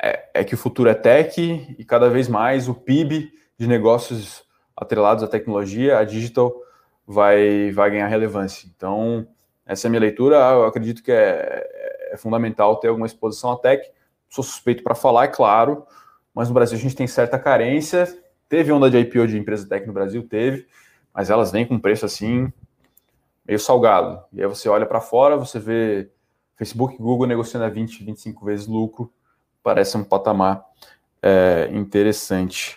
é, 0.00 0.28
é 0.34 0.44
que 0.44 0.54
o 0.54 0.58
futuro 0.58 0.88
é 0.88 0.94
tech 0.94 1.40
e 1.76 1.84
cada 1.84 2.08
vez 2.08 2.28
mais 2.28 2.68
o 2.68 2.74
PIB 2.74 3.32
de 3.58 3.66
negócios 3.66 4.44
atrelados 4.76 5.24
à 5.24 5.26
tecnologia, 5.26 5.98
a 5.98 6.04
digital 6.04 6.54
vai, 7.04 7.72
vai 7.72 7.90
ganhar 7.90 8.06
relevância. 8.06 8.68
Então, 8.72 9.26
essa 9.66 9.86
é 9.86 9.88
a 9.88 9.90
minha 9.90 10.00
leitura. 10.00 10.36
Eu 10.36 10.64
acredito 10.64 11.02
que 11.02 11.10
é, 11.10 12.08
é 12.12 12.16
fundamental 12.16 12.76
ter 12.76 12.86
alguma 12.86 13.06
exposição 13.06 13.50
à 13.50 13.56
tech. 13.56 13.84
Sou 14.28 14.44
suspeito 14.44 14.84
para 14.84 14.94
falar, 14.94 15.24
é 15.24 15.28
claro, 15.28 15.84
mas 16.32 16.46
no 16.46 16.54
Brasil 16.54 16.78
a 16.78 16.80
gente 16.80 16.94
tem 16.94 17.08
certa 17.08 17.36
carência. 17.36 18.06
Teve 18.48 18.70
onda 18.70 18.88
de 18.88 18.96
IPO 18.96 19.26
de 19.26 19.36
empresa 19.36 19.68
tech 19.68 19.84
no 19.84 19.92
Brasil? 19.92 20.22
Teve, 20.22 20.68
mas 21.12 21.30
elas 21.30 21.50
vêm 21.50 21.66
com 21.66 21.80
preço 21.80 22.06
assim, 22.06 22.52
meio 23.44 23.58
salgado. 23.58 24.22
E 24.32 24.40
aí 24.40 24.46
você 24.46 24.68
olha 24.68 24.86
para 24.86 25.00
fora, 25.00 25.36
você 25.36 25.58
vê 25.58 26.08
Facebook 26.58 26.96
e 26.96 26.98
Google 26.98 27.26
negociando 27.26 27.64
a 27.64 27.68
20, 27.68 28.04
25 28.04 28.44
vezes 28.44 28.66
lucro. 28.66 29.10
Parece 29.62 29.96
um 29.96 30.02
patamar 30.02 30.64
é, 31.22 31.70
interessante. 31.72 32.76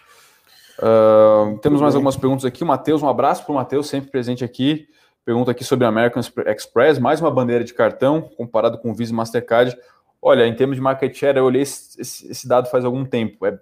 Uh, 0.78 1.58
temos 1.60 1.82
mais 1.82 1.96
algumas 1.96 2.16
perguntas 2.16 2.46
aqui. 2.46 2.64
O 2.64 2.68
Matheus, 2.68 3.02
um 3.02 3.10
abraço 3.10 3.44
para 3.44 3.52
o 3.52 3.56
Matheus, 3.56 3.90
sempre 3.90 4.12
presente 4.12 4.44
aqui. 4.44 4.88
Pergunta 5.26 5.52
aqui 5.52 5.64
sobre 5.64 5.86
a 5.86 5.90
American 5.90 6.22
Express, 6.48 6.98
mais 7.00 7.20
uma 7.22 7.30
bandeira 7.30 7.64
de 7.64 7.74
cartão 7.74 8.22
comparado 8.22 8.80
com 8.80 8.92
o 8.92 8.94
Visa 8.94 9.12
e 9.12 9.16
Mastercard. 9.16 9.78
Olha, 10.22 10.48
em 10.48 10.56
termos 10.56 10.76
de 10.76 10.82
market 10.82 11.16
share, 11.16 11.38
eu 11.38 11.46
olhei 11.46 11.62
esse, 11.62 12.00
esse 12.02 12.48
dado 12.48 12.70
faz 12.70 12.86
algum 12.86 13.06
tempo. 13.06 13.46
É, 13.46 13.60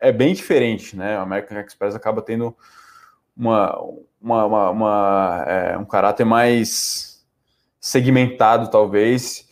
é 0.00 0.12
bem 0.12 0.32
diferente, 0.32 0.96
né? 0.96 1.16
A 1.16 1.22
American 1.22 1.58
Express 1.58 1.94
acaba 1.94 2.22
tendo 2.22 2.56
uma, 3.36 3.78
uma, 4.20 4.44
uma, 4.46 4.70
uma 4.70 5.44
é, 5.46 5.78
um 5.78 5.84
caráter 5.84 6.24
mais 6.24 7.22
segmentado, 7.78 8.70
talvez. 8.70 9.51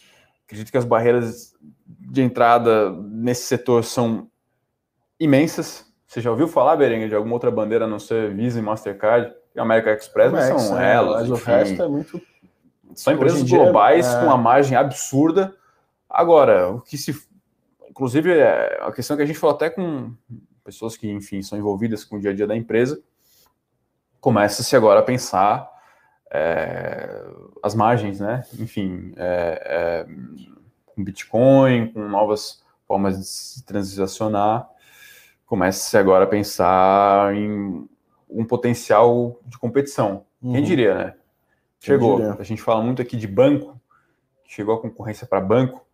Acredito 0.50 0.72
que 0.72 0.78
as 0.78 0.84
barreiras 0.84 1.54
de 1.86 2.22
entrada 2.22 2.90
nesse 2.90 3.42
setor 3.42 3.84
são 3.84 4.28
imensas, 5.18 5.86
você 6.04 6.20
já 6.20 6.28
ouviu 6.28 6.48
falar, 6.48 6.74
Berengue, 6.74 7.08
de 7.08 7.14
alguma 7.14 7.34
outra 7.34 7.52
bandeira 7.52 7.84
a 7.84 7.88
não 7.88 8.00
ser 8.00 8.34
Visa 8.34 8.58
e 8.58 8.62
Mastercard? 8.62 9.32
E 9.54 9.60
American 9.60 9.92
Express 9.92 10.34
Amex, 10.34 10.62
são 10.62 10.80
é, 10.80 10.92
elas. 10.92 11.28
Mas 11.28 11.38
enfim, 11.38 11.50
o 11.50 11.54
resto 11.54 11.82
é 11.82 11.88
muito. 11.88 12.22
São 12.96 13.14
empresas 13.14 13.48
globais 13.48 14.08
é... 14.08 14.18
com 14.18 14.26
uma 14.26 14.36
margem 14.36 14.76
absurda. 14.76 15.54
Agora, 16.08 16.68
o 16.68 16.80
que 16.80 16.98
se. 16.98 17.14
Inclusive, 17.88 18.32
é 18.32 18.80
a 18.82 18.90
questão 18.90 19.16
que 19.16 19.22
a 19.22 19.26
gente 19.26 19.38
falou 19.38 19.54
até 19.54 19.70
com 19.70 20.12
pessoas 20.64 20.96
que, 20.96 21.08
enfim, 21.08 21.42
são 21.42 21.56
envolvidas 21.56 22.04
com 22.04 22.16
o 22.16 22.20
dia 22.20 22.32
a 22.32 22.34
dia 22.34 22.46
da 22.48 22.56
empresa, 22.56 23.00
começa-se 24.20 24.74
agora 24.74 24.98
a 24.98 25.04
pensar 25.04 25.69
é, 26.30 27.24
as 27.62 27.74
margens, 27.74 28.20
né? 28.20 28.44
Enfim, 28.58 29.12
é, 29.16 29.62
é, 29.64 30.06
com 30.86 31.02
Bitcoin, 31.02 31.88
com 31.92 32.00
novas 32.08 32.62
formas 32.86 33.18
de 33.18 33.24
se 33.24 33.64
transacionar 33.64 34.68
comece 35.50 35.98
agora 35.98 36.22
a 36.22 36.28
pensar 36.28 37.34
em 37.34 37.84
um 38.30 38.44
potencial 38.44 39.40
de 39.44 39.58
competição. 39.58 40.24
Uhum. 40.40 40.52
Quem 40.52 40.62
diria, 40.62 40.94
né? 40.94 41.14
Chegou. 41.80 42.18
Diria. 42.18 42.36
A 42.38 42.44
gente 42.44 42.62
fala 42.62 42.80
muito 42.80 43.02
aqui 43.02 43.16
de 43.16 43.26
banco, 43.26 43.76
chegou 44.46 44.76
a 44.76 44.80
concorrência 44.80 45.26
para 45.26 45.40
banco, 45.40 45.84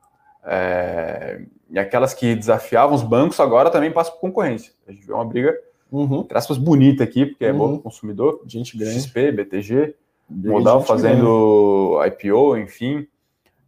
é... 0.44 1.40
e 1.70 1.78
aquelas 1.78 2.12
que 2.12 2.34
desafiavam 2.34 2.94
os 2.94 3.02
bancos 3.02 3.40
agora 3.40 3.70
também 3.70 3.90
passam 3.90 4.12
por 4.12 4.20
concorrência. 4.20 4.74
A 4.86 4.92
gente 4.92 5.06
vê 5.06 5.14
uma 5.14 5.24
briga, 5.24 5.58
uhum. 5.90 6.20
entre 6.20 6.36
aspas, 6.36 6.58
bonita 6.58 7.02
aqui, 7.02 7.24
porque 7.24 7.46
é 7.46 7.50
uhum. 7.50 7.58
bom 7.58 7.68
para 7.68 7.78
o 7.78 7.82
consumidor. 7.82 8.42
Gente 8.46 8.76
grande. 8.76 9.00
XP, 9.00 9.32
BTG, 9.32 9.94
Modal 10.28 10.82
fazendo 10.82 11.98
grande. 11.98 12.16
IPO, 12.24 12.56
enfim, 12.56 13.06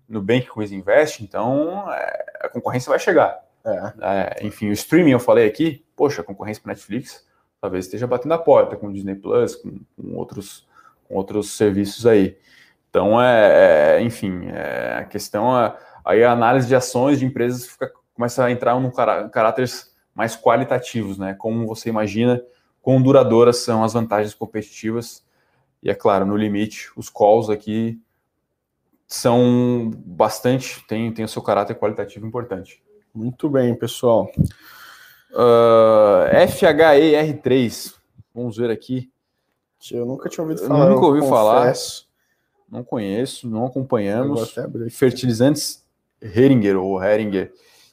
Nubank 0.09 0.47
com 0.47 0.63
Invest, 0.63 1.23
então 1.23 1.91
é... 1.93 2.25
a 2.43 2.49
concorrência 2.49 2.91
vai 2.91 2.99
chegar. 2.99 3.39
É. 3.65 3.93
É, 4.01 4.47
enfim, 4.47 4.69
o 4.69 4.73
streaming 4.73 5.13
eu 5.13 5.21
falei 5.21 5.47
aqui, 5.47 5.85
poxa, 5.97 6.23
a 6.23 6.25
concorrência 6.25 6.63
para 6.63 6.73
Netflix 6.73 7.27
talvez 7.61 7.87
esteja 7.87 8.07
batendo 8.07 8.35
a 8.35 8.39
porta 8.39 8.77
com 8.77 8.89
o 8.89 8.93
Disney 8.93 9.15
Plus, 9.15 9.57
com, 9.57 9.81
com 9.97 10.17
outros, 10.17 10.67
com 11.07 11.15
outros 11.15 11.57
serviços 11.57 12.07
aí. 12.07 12.37
Então, 12.89 13.21
é, 13.21 13.97
é 13.97 14.03
enfim, 14.03 14.47
é, 14.47 14.99
a 15.01 15.05
questão 15.05 15.59
é, 15.59 15.77
aí 16.05 16.25
a 16.25 16.33
análise 16.33 16.67
de 16.67 16.75
ações 16.75 17.19
de 17.19 17.27
empresas 17.27 17.67
fica, 17.67 17.93
começa 18.15 18.45
a 18.45 18.51
entrar 18.51 18.81
em 18.81 18.91
cará 18.91 19.29
caráteres 19.29 19.95
mais 20.15 20.37
qualitativos, 20.37 21.19
né? 21.19 21.35
Como 21.35 21.67
você 21.67 21.89
imagina, 21.89 22.43
quão 22.83 23.01
duradouras 23.01 23.59
são 23.59 23.85
as 23.85 23.93
vantagens 23.93 24.35
competitivas. 24.35 25.25
E 25.83 25.91
é 25.91 25.95
claro, 25.95 26.27
no 26.27 26.37
limite, 26.37 26.91
os 26.97 27.09
calls 27.09 27.49
aqui 27.49 28.01
são 29.07 29.91
bastante, 30.05 30.85
tem, 30.87 31.13
tem 31.13 31.25
o 31.25 31.29
seu 31.29 31.41
caráter 31.41 31.75
qualitativo 31.75 32.27
importante. 32.27 32.83
Muito 33.15 33.49
bem, 33.49 33.75
pessoal. 33.75 34.31
Uh, 35.31 36.29
FHER3. 36.47 37.95
Vamos 38.35 38.57
ver 38.57 38.71
aqui. 38.71 39.11
Eu 39.91 40.05
nunca 40.05 40.29
tinha 40.29 40.43
ouvido 40.43 40.67
falar. 40.67 40.85
Eu 40.85 40.95
nunca 40.95 41.07
ouvi 41.07 41.21
falar. 41.29 41.73
Não 42.71 42.85
conheço, 42.85 43.49
não 43.49 43.65
acompanhamos. 43.65 44.55
Fertilizantes 44.91 45.85
Heringer 46.21 46.77
ou 46.77 47.03
Heringer. 47.03 47.53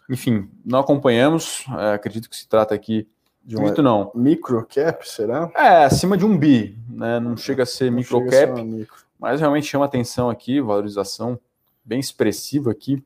Enfim, 0.10 0.50
não 0.66 0.80
acompanhamos. 0.80 1.66
É, 1.80 1.94
acredito 1.94 2.30
que 2.30 2.36
se 2.36 2.48
trata 2.48 2.76
aqui 2.76 3.08
de 3.46 3.56
um. 3.56 3.72
não. 3.84 4.12
Micro 4.16 4.66
cap, 4.66 5.08
será? 5.08 5.52
É, 5.56 5.86
acima 5.86 6.18
de 6.18 6.26
um 6.26 6.36
bi. 6.36 6.78
Né? 6.90 7.20
Não 7.20 7.38
chega 7.38 7.64
a 7.64 7.66
ser 7.66 7.92
micro 7.92 8.26
cap, 8.28 8.62
micro. 8.64 8.96
mas 9.20 9.40
realmente 9.40 9.68
chama 9.68 9.86
atenção 9.86 10.30
aqui, 10.30 10.60
valorização 10.60 11.40
bem 11.84 12.00
expressiva 12.00 12.72
aqui. 12.72 13.04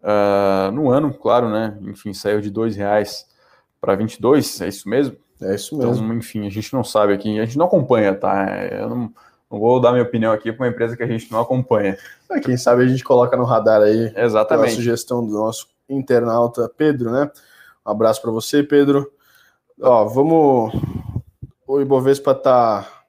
Uh, 0.00 0.70
no 0.72 0.90
ano, 0.90 1.12
claro, 1.12 1.48
né? 1.48 1.76
Enfim, 1.82 2.14
saiu 2.14 2.40
de 2.40 2.50
dois 2.50 2.76
reais 2.76 3.26
para 3.80 3.96
22, 3.96 4.60
é 4.60 4.68
isso 4.68 4.88
mesmo? 4.88 5.16
É 5.40 5.54
isso 5.54 5.76
mesmo. 5.76 5.94
Então, 5.94 6.14
enfim, 6.14 6.46
a 6.46 6.50
gente 6.50 6.72
não 6.72 6.84
sabe 6.84 7.12
aqui, 7.12 7.40
a 7.40 7.44
gente 7.44 7.58
não 7.58 7.66
acompanha, 7.66 8.14
tá? 8.14 8.46
Eu 8.70 8.88
não, 8.88 9.12
não 9.50 9.58
vou 9.58 9.80
dar 9.80 9.90
minha 9.90 10.04
opinião 10.04 10.32
aqui 10.32 10.52
para 10.52 10.64
uma 10.64 10.70
empresa 10.70 10.96
que 10.96 11.02
a 11.02 11.06
gente 11.06 11.30
não 11.30 11.40
acompanha. 11.40 11.96
É, 12.30 12.40
quem 12.40 12.56
sabe 12.56 12.84
a 12.84 12.86
gente 12.86 13.02
coloca 13.02 13.36
no 13.36 13.44
radar 13.44 13.82
aí 13.82 14.12
Exatamente. 14.16 14.72
a 14.72 14.76
sugestão 14.76 15.24
do 15.24 15.32
nosso 15.32 15.68
internauta 15.88 16.70
Pedro, 16.76 17.10
né? 17.10 17.30
Um 17.84 17.90
abraço 17.90 18.22
para 18.22 18.30
você, 18.30 18.62
Pedro. 18.62 19.12
Ó, 19.80 20.04
vamos. 20.06 20.72
O 21.66 21.80
Ibovespa 21.80 22.34
tá 22.34 23.04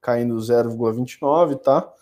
caindo 0.00 0.36
0,29, 0.36 1.56
tá? 1.56 1.92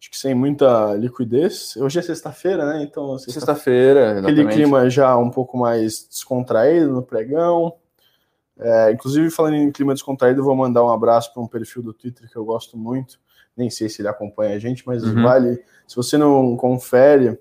acho 0.00 0.10
que 0.10 0.16
sem 0.18 0.34
muita 0.34 0.94
liquidez. 0.94 1.76
Hoje 1.76 1.98
é 1.98 2.02
sexta-feira, 2.02 2.64
né? 2.64 2.82
Então, 2.82 3.18
sexta-feira, 3.18 4.20
aquele 4.20 4.46
clima 4.46 4.88
já 4.88 5.16
um 5.16 5.30
pouco 5.30 5.58
mais 5.58 6.06
descontraído 6.08 6.92
no 6.92 7.02
pregão. 7.02 7.74
É, 8.60 8.92
inclusive, 8.92 9.30
falando 9.30 9.54
em 9.54 9.72
clima 9.72 9.94
descontraído, 9.94 10.44
vou 10.44 10.54
mandar 10.54 10.84
um 10.84 10.90
abraço 10.90 11.32
para 11.32 11.42
um 11.42 11.48
perfil 11.48 11.82
do 11.82 11.92
Twitter 11.92 12.30
que 12.30 12.36
eu 12.36 12.44
gosto 12.44 12.76
muito. 12.76 13.18
Nem 13.56 13.70
sei 13.70 13.88
se 13.88 14.00
ele 14.00 14.08
acompanha 14.08 14.54
a 14.54 14.58
gente, 14.58 14.86
mas 14.86 15.02
uhum. 15.02 15.22
vale. 15.22 15.62
Se 15.86 15.96
você 15.96 16.16
não 16.16 16.56
confere, 16.56 17.38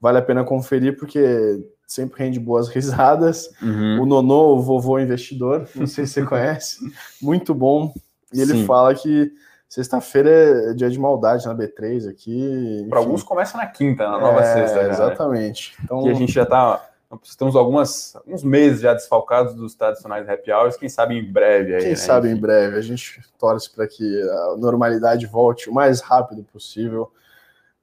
vale 0.00 0.18
a 0.18 0.22
pena 0.22 0.44
conferir, 0.44 0.96
porque 0.96 1.62
sempre 1.86 2.22
rende 2.24 2.40
boas 2.40 2.68
risadas. 2.72 3.50
Uhum. 3.60 4.02
O 4.02 4.06
Nonô, 4.06 4.56
o 4.56 4.62
vovô 4.62 4.98
investidor, 4.98 5.68
não 5.74 5.86
sei 5.86 6.06
se 6.06 6.14
você 6.14 6.22
conhece, 6.26 6.78
muito 7.20 7.54
bom. 7.54 7.92
E 8.32 8.40
ele 8.40 8.52
Sim. 8.52 8.66
fala 8.66 8.94
que 8.94 9.32
sexta-feira 9.68 10.30
é 10.70 10.74
dia 10.74 10.88
de 10.88 10.98
maldade 10.98 11.46
na 11.46 11.54
B3 11.54 12.08
aqui. 12.08 12.86
Para 12.88 13.00
alguns 13.00 13.22
começa 13.22 13.56
na 13.56 13.66
quinta, 13.66 14.08
na 14.08 14.18
nova 14.20 14.40
é, 14.40 14.54
sexta. 14.54 14.76
Já, 14.76 14.82
né? 14.84 14.90
exatamente. 14.90 15.74
Né? 15.78 15.84
Então, 15.84 16.06
e 16.06 16.10
a 16.10 16.14
gente 16.14 16.32
já 16.32 16.44
está 16.44 16.90
Estamos 17.24 17.56
algumas, 17.56 18.14
alguns 18.14 18.44
meses 18.44 18.82
já 18.82 18.94
desfalcados 18.94 19.56
dos 19.56 19.74
tradicionais 19.74 20.28
happy 20.28 20.52
hours, 20.52 20.76
quem 20.76 20.88
sabe 20.88 21.18
em 21.18 21.24
breve. 21.24 21.74
Aí, 21.74 21.80
quem 21.80 21.90
né? 21.90 21.96
sabe 21.96 22.28
em 22.28 22.36
breve. 22.36 22.76
A 22.76 22.80
gente 22.80 23.20
torce 23.36 23.68
para 23.68 23.88
que 23.88 24.22
a 24.22 24.56
normalidade 24.56 25.26
volte 25.26 25.68
o 25.68 25.74
mais 25.74 26.00
rápido 26.00 26.44
possível 26.44 27.10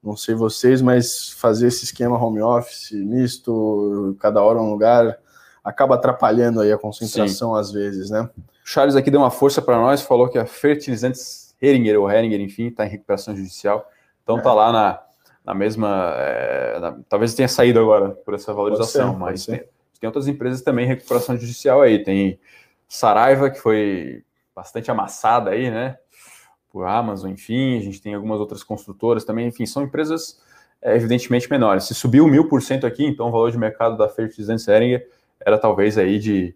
não 0.04 0.16
sei 0.16 0.36
vocês, 0.36 0.82
mas 0.82 1.32
fazer 1.32 1.68
esse 1.68 1.86
esquema 1.86 2.22
home 2.22 2.41
office 2.41 2.91
misto, 2.91 4.16
cada 4.20 4.41
hora 4.41 4.60
um 4.60 4.70
lugar, 4.70 5.18
acaba 5.64 5.95
atrapalhando 5.95 6.62
aí 6.62 6.72
a 6.72 6.78
concentração 6.78 7.54
Sim. 7.54 7.60
às 7.60 7.72
vezes, 7.72 8.10
né? 8.10 8.30
O 8.38 8.41
Charles 8.64 8.95
aqui 8.95 9.12
deu 9.12 9.20
uma 9.20 9.32
força 9.32 9.62
para 9.62 9.78
nós, 9.78 10.02
falou 10.02 10.30
que 10.30 10.38
a 10.38 10.45
Fertilizantes 10.45 11.56
Heringer, 11.62 12.00
ou 12.00 12.10
Heringer, 12.10 12.39
enfim, 12.39 12.68
está 12.68 12.86
em 12.86 12.89
recuperação 12.89 13.36
judicial, 13.36 13.89
então 14.24 14.38
é. 14.38 14.41
tá 14.41 14.54
lá 14.54 14.72
na, 14.72 15.02
na 15.43 15.54
mesma, 15.54 16.14
é, 16.18 16.80
na, 16.80 16.98
talvez 17.10 17.34
tenha 17.34 17.48
saído 17.48 17.80
agora 17.80 18.10
por 18.10 18.34
essa 18.34 18.54
valorização, 18.54 19.14
ser, 19.14 19.20
mas 19.20 19.45
tem, 19.45 19.64
tem 20.00 20.08
outras 20.08 20.28
empresas 20.28 20.62
também 20.62 20.86
em 20.86 20.89
recuperação 20.89 21.36
judicial 21.36 21.82
aí, 21.82 22.04
tem 22.04 22.39
Saraiva, 22.88 23.50
que 23.50 23.60
foi 23.60 24.24
bastante 24.56 24.89
amassada 24.89 25.52
aí, 25.52 25.70
né? 25.70 25.98
Por 26.78 26.86
Amazon, 26.86 27.32
enfim, 27.32 27.75
a 27.75 27.82
gente 27.82 27.99
tem 27.99 28.13
algumas 28.13 28.39
outras 28.39 28.61
construtoras 28.61 29.25
também, 29.25 29.47
enfim, 29.47 29.65
são 29.65 29.82
empresas 29.82 30.39
é, 30.80 30.95
evidentemente 30.95 31.49
menores. 31.49 31.86
Se 31.86 31.95
subiu 31.95 32.28
mil 32.28 32.47
por 32.47 32.61
cento 32.61 32.86
aqui, 32.86 33.03
então 33.03 33.30
o 33.30 33.32
valor 33.32 33.49
de 33.49 33.57
mercado 33.57 33.97
da 33.97 34.07
Fertilizantes 34.07 34.63
Seringer 34.63 35.09
era 35.43 35.57
talvez 35.57 35.97
aí 35.97 36.19
de, 36.19 36.55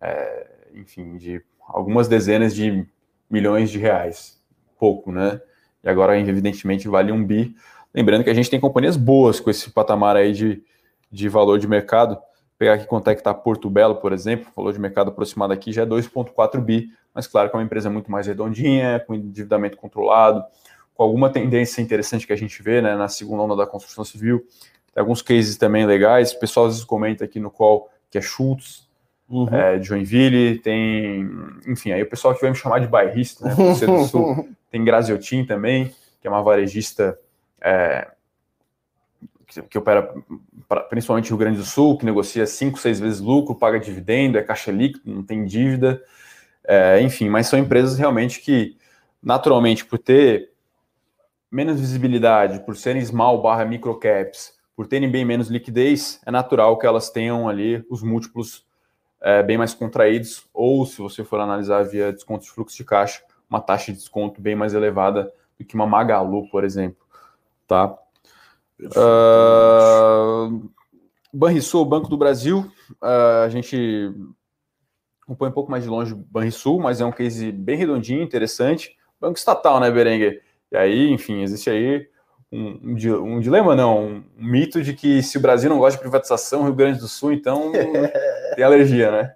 é, 0.00 0.46
enfim, 0.72 1.16
de 1.16 1.42
algumas 1.68 2.06
dezenas 2.06 2.54
de 2.54 2.86
milhões 3.28 3.68
de 3.68 3.80
reais, 3.80 4.40
pouco, 4.78 5.10
né? 5.10 5.40
E 5.82 5.88
agora, 5.88 6.16
evidentemente, 6.16 6.86
vale 6.86 7.10
um 7.10 7.24
bi. 7.24 7.52
Lembrando 7.92 8.22
que 8.22 8.30
a 8.30 8.34
gente 8.34 8.48
tem 8.48 8.60
companhias 8.60 8.96
boas 8.96 9.40
com 9.40 9.50
esse 9.50 9.68
patamar 9.72 10.14
aí 10.14 10.32
de, 10.32 10.62
de 11.10 11.28
valor 11.28 11.58
de 11.58 11.66
mercado. 11.66 12.14
Vou 12.14 12.22
pegar 12.56 12.74
aqui 12.74 12.86
quanto 12.86 13.10
é 13.10 13.16
que 13.16 13.20
está 13.20 13.34
Porto 13.34 13.68
Belo, 13.68 13.96
por 13.96 14.12
exemplo, 14.12 14.46
valor 14.54 14.72
de 14.72 14.78
mercado 14.78 15.10
aproximado 15.10 15.52
aqui 15.52 15.72
já 15.72 15.82
é 15.82 15.86
2,4 15.86 16.60
bi 16.60 16.88
mas 17.16 17.26
claro 17.26 17.48
que 17.48 17.56
é 17.56 17.58
uma 17.58 17.64
empresa 17.64 17.88
muito 17.88 18.10
mais 18.10 18.26
redondinha, 18.26 19.02
com 19.06 19.14
endividamento 19.14 19.78
controlado, 19.78 20.44
com 20.94 21.02
alguma 21.02 21.30
tendência 21.30 21.80
interessante 21.80 22.26
que 22.26 22.32
a 22.32 22.36
gente 22.36 22.62
vê 22.62 22.82
né, 22.82 22.94
na 22.94 23.08
segunda 23.08 23.42
onda 23.42 23.56
da 23.56 23.66
construção 23.66 24.04
civil. 24.04 24.46
Tem 24.92 25.00
alguns 25.00 25.22
cases 25.22 25.56
também 25.56 25.86
legais. 25.86 26.32
O 26.32 26.38
pessoal 26.38 26.66
às 26.66 26.74
vezes 26.74 26.84
comenta 26.84 27.24
aqui 27.24 27.40
no 27.40 27.50
call 27.50 27.88
que 28.10 28.18
é 28.18 28.20
Schultz, 28.20 28.86
uhum. 29.28 29.48
é, 29.50 29.82
Joinville, 29.82 30.58
tem. 30.58 31.26
Enfim, 31.66 31.92
aí 31.92 32.02
o 32.02 32.08
pessoal 32.08 32.34
que 32.34 32.40
vai 32.42 32.50
me 32.50 32.56
chamar 32.56 32.80
de 32.80 32.86
bairrista, 32.86 33.46
né? 33.46 33.54
do 33.54 34.04
Sul, 34.04 34.48
tem 34.70 34.84
Graziotin 34.84 35.44
também, 35.44 35.94
que 36.20 36.28
é 36.28 36.30
uma 36.30 36.42
varejista 36.42 37.18
é, 37.62 38.08
que, 39.70 39.78
opera 39.78 40.12
principalmente 40.90 41.30
no 41.30 41.36
Rio 41.36 41.38
Grande 41.38 41.58
do 41.58 41.64
Sul, 41.64 41.96
que 41.96 42.04
negocia 42.04 42.46
5, 42.46 42.78
6 42.78 43.00
vezes 43.00 43.20
lucro, 43.20 43.54
paga 43.54 43.78
dividendo, 43.78 44.36
é 44.36 44.42
caixa 44.42 44.70
líquido, 44.70 45.10
não 45.10 45.22
tem 45.22 45.44
dívida. 45.44 46.02
É, 46.66 47.00
enfim, 47.00 47.28
mas 47.28 47.46
são 47.46 47.58
empresas 47.58 47.96
realmente 47.96 48.40
que, 48.40 48.76
naturalmente, 49.22 49.84
por 49.84 49.98
ter 49.98 50.50
menos 51.50 51.80
visibilidade, 51.80 52.64
por 52.64 52.76
serem 52.76 53.04
small 53.04 53.40
barra 53.40 53.64
micro 53.64 53.98
caps, 53.98 54.54
por 54.74 54.86
terem 54.86 55.10
bem 55.10 55.24
menos 55.24 55.48
liquidez, 55.48 56.20
é 56.26 56.30
natural 56.30 56.76
que 56.78 56.86
elas 56.86 57.08
tenham 57.08 57.48
ali 57.48 57.84
os 57.88 58.02
múltiplos 58.02 58.66
é, 59.20 59.42
bem 59.42 59.56
mais 59.56 59.72
contraídos, 59.72 60.46
ou 60.52 60.84
se 60.84 61.00
você 61.00 61.24
for 61.24 61.40
analisar 61.40 61.84
via 61.84 62.12
desconto 62.12 62.44
de 62.44 62.50
fluxo 62.50 62.76
de 62.76 62.84
caixa, 62.84 63.22
uma 63.48 63.60
taxa 63.60 63.92
de 63.92 63.98
desconto 63.98 64.40
bem 64.40 64.54
mais 64.54 64.74
elevada 64.74 65.32
do 65.58 65.64
que 65.64 65.74
uma 65.74 65.86
Magalu, 65.86 66.48
por 66.50 66.64
exemplo. 66.64 66.98
Tá? 67.66 67.96
Uh, 68.80 70.70
Banrisul, 71.32 71.84
Banco 71.84 72.08
do 72.08 72.16
Brasil, 72.16 72.70
uh, 73.02 73.44
a 73.44 73.48
gente 73.48 74.12
acompanha 75.26 75.50
um 75.50 75.54
pouco 75.54 75.70
mais 75.70 75.82
de 75.82 75.90
longe 75.90 76.14
o 76.14 76.16
Banrisul, 76.16 76.78
mas 76.78 77.00
é 77.00 77.04
um 77.04 77.10
case 77.10 77.50
bem 77.50 77.76
redondinho, 77.76 78.22
interessante. 78.22 78.96
Banco 79.20 79.36
estatal, 79.36 79.80
né, 79.80 79.90
Berenguer? 79.90 80.42
E 80.70 80.76
aí, 80.76 81.10
enfim, 81.10 81.42
existe 81.42 81.68
aí 81.68 82.08
um, 82.50 82.94
um, 82.94 83.34
um 83.34 83.40
dilema, 83.40 83.74
não, 83.74 84.06
um, 84.06 84.24
um, 84.38 84.44
mito 84.44 84.82
de 84.82 84.94
que 84.94 85.22
se 85.22 85.36
o 85.36 85.40
Brasil 85.40 85.68
não 85.68 85.78
gosta 85.78 85.96
de 85.96 86.02
privatização, 86.02 86.62
Rio 86.62 86.74
Grande 86.74 87.00
do 87.00 87.08
Sul, 87.08 87.32
então 87.32 87.72
tem 88.54 88.64
alergia, 88.64 89.10
né? 89.10 89.34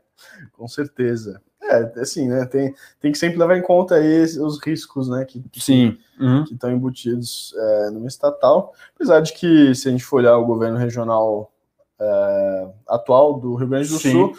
Com 0.53 0.69
certeza. 0.69 1.43
É, 1.63 2.01
assim, 2.01 2.29
né? 2.29 2.47
Tem, 2.47 2.75
tem 3.01 3.13
que 3.13 3.19
sempre 3.19 3.39
levar 3.39 3.57
em 3.57 3.63
conta 3.63 3.97
aí 3.97 4.23
os 4.23 4.61
riscos, 4.65 5.09
né? 5.09 5.25
Que, 5.25 5.43
Sim. 5.61 5.99
Uhum. 6.19 6.45
que 6.45 6.55
estão 6.55 6.71
embutidos 6.71 7.55
é, 7.57 7.91
numa 7.91 8.09
estatal. 8.09 8.73
Apesar 8.95 9.21
de 9.21 9.33
que, 9.33 9.75
se 9.75 9.89
a 9.89 9.91
gente 9.91 10.05
for 10.05 10.17
olhar 10.17 10.37
o 10.37 10.47
governo 10.47 10.79
regional 10.79 11.53
é, 12.01 12.69
atual 12.89 13.39
do 13.39 13.55
Rio 13.55 13.69
Grande 13.69 13.89
do 13.89 13.99
Sim. 13.99 14.13
Sul, 14.13 14.33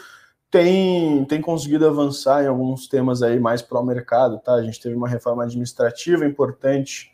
tem, 0.51 1.23
tem 1.25 1.41
conseguido 1.41 1.87
avançar 1.87 2.43
em 2.43 2.47
alguns 2.47 2.87
temas 2.87 3.23
aí 3.23 3.39
mais 3.39 3.61
para 3.61 3.79
o 3.79 3.85
mercado, 3.85 4.37
tá? 4.39 4.53
A 4.53 4.61
gente 4.61 4.81
teve 4.81 4.93
uma 4.95 5.07
reforma 5.07 5.43
administrativa 5.43 6.25
importante 6.25 7.11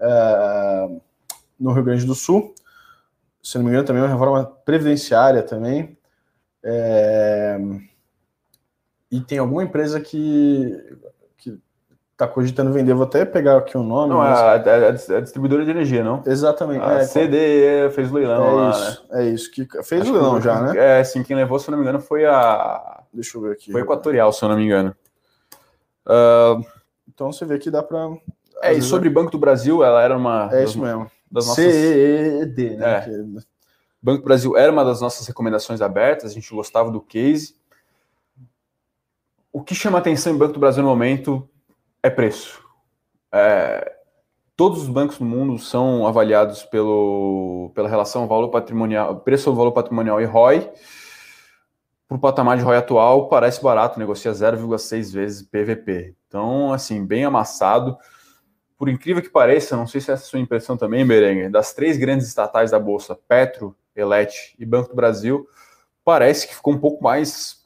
uh, 0.00 1.00
no 1.58 1.72
Rio 1.72 1.84
Grande 1.84 2.04
do 2.04 2.14
Sul, 2.14 2.52
se 3.42 3.56
não 3.56 3.64
me 3.64 3.70
engano, 3.70 3.86
também 3.86 4.02
uma 4.02 4.08
reforma 4.08 4.44
previdenciária 4.44 5.42
também. 5.42 5.96
É, 6.62 7.58
e 9.10 9.20
tem 9.20 9.38
alguma 9.38 9.64
empresa 9.64 9.98
que 10.00 10.76
está 12.22 12.28
cogitando 12.28 12.72
vender, 12.72 12.92
vou 12.92 13.04
até 13.04 13.24
pegar 13.24 13.56
aqui 13.56 13.76
o 13.76 13.82
nome. 13.82 14.10
Não, 14.10 14.18
mas... 14.18 14.38
a, 14.38 14.52
a, 14.52 14.88
a, 14.88 15.20
distribuidora 15.20 15.64
de 15.64 15.70
energia, 15.70 16.04
não? 16.04 16.22
Exatamente. 16.26 16.84
A 16.84 17.00
é, 17.00 17.06
CDE 17.06 17.94
fez 17.94 18.10
leilão 18.10 18.44
é 18.44 18.52
lá, 18.52 18.70
isso, 18.70 19.06
né? 19.10 19.22
É 19.22 19.28
isso, 19.30 19.50
que 19.50 19.66
fez 19.82 20.02
Acho 20.02 20.12
leilão 20.12 20.36
que, 20.36 20.44
já, 20.44 20.60
né? 20.60 21.00
É, 21.00 21.04
sim, 21.04 21.22
quem 21.22 21.34
levou, 21.34 21.58
se 21.58 21.68
eu 21.68 21.72
não 21.72 21.78
me 21.78 21.84
engano, 21.84 22.00
foi 22.00 22.26
a... 22.26 23.02
Deixa 23.12 23.38
eu 23.38 23.42
ver 23.42 23.52
aqui. 23.52 23.72
Foi 23.72 23.80
Equatorial, 23.80 24.32
se 24.32 24.44
eu 24.44 24.48
não 24.48 24.56
me 24.56 24.64
engano. 24.64 24.94
Uh... 26.06 26.64
Então 27.08 27.32
você 27.32 27.44
vê 27.44 27.58
que 27.58 27.70
dá 27.70 27.82
para... 27.82 28.10
É, 28.62 28.74
e 28.74 28.82
sobre 28.82 29.08
Banco 29.08 29.30
do 29.30 29.38
Brasil, 29.38 29.82
ela 29.82 30.02
era 30.02 30.16
uma... 30.16 30.50
É 30.52 30.64
isso 30.64 30.78
mesmo. 30.78 31.10
Das 31.30 31.46
nossas... 31.46 31.64
CED, 31.64 32.76
né? 32.76 32.86
É. 32.86 33.50
Banco 34.02 34.20
do 34.20 34.24
Brasil 34.24 34.56
era 34.56 34.70
uma 34.70 34.84
das 34.84 35.00
nossas 35.00 35.26
recomendações 35.26 35.80
abertas, 35.80 36.30
a 36.30 36.34
gente 36.34 36.54
gostava 36.54 36.90
do 36.90 37.00
case. 37.00 37.54
O 39.52 39.62
que 39.62 39.74
chama 39.74 39.98
atenção 39.98 40.32
em 40.32 40.38
Banco 40.38 40.52
do 40.54 40.60
Brasil 40.60 40.82
no 40.82 40.88
momento 40.88 41.48
é 42.02 42.10
preço. 42.10 42.62
É, 43.32 43.96
todos 44.56 44.82
os 44.82 44.88
bancos 44.88 45.18
do 45.18 45.24
mundo 45.24 45.58
são 45.58 46.06
avaliados 46.06 46.62
pelo, 46.64 47.70
pela 47.74 47.88
relação 47.88 48.26
valor 48.26 48.48
patrimonial, 48.48 49.20
preço 49.20 49.54
valor 49.54 49.72
patrimonial 49.72 50.20
e 50.20 50.24
ROI. 50.24 50.70
Para 52.08 52.16
o 52.16 52.20
patamar 52.20 52.56
de 52.56 52.64
ROI 52.64 52.76
atual, 52.76 53.28
parece 53.28 53.62
barato, 53.62 53.98
negocia 53.98 54.32
0,6 54.32 55.12
vezes 55.12 55.42
PVP. 55.42 56.14
Então, 56.26 56.72
assim, 56.72 57.06
bem 57.06 57.24
amassado. 57.24 57.96
Por 58.76 58.88
incrível 58.88 59.22
que 59.22 59.28
pareça, 59.28 59.76
não 59.76 59.86
sei 59.86 60.00
se 60.00 60.10
essa 60.10 60.22
é 60.22 60.26
a 60.26 60.28
sua 60.28 60.38
impressão 60.40 60.76
também, 60.76 61.06
Berenguer, 61.06 61.50
das 61.50 61.72
três 61.72 61.96
grandes 61.96 62.26
estatais 62.26 62.70
da 62.70 62.78
Bolsa, 62.78 63.14
Petro, 63.28 63.76
Elet 63.94 64.56
e 64.58 64.64
Banco 64.64 64.88
do 64.88 64.94
Brasil, 64.94 65.46
parece 66.04 66.48
que 66.48 66.54
ficou 66.54 66.72
um 66.72 66.78
pouco 66.78 67.02
mais 67.02 67.59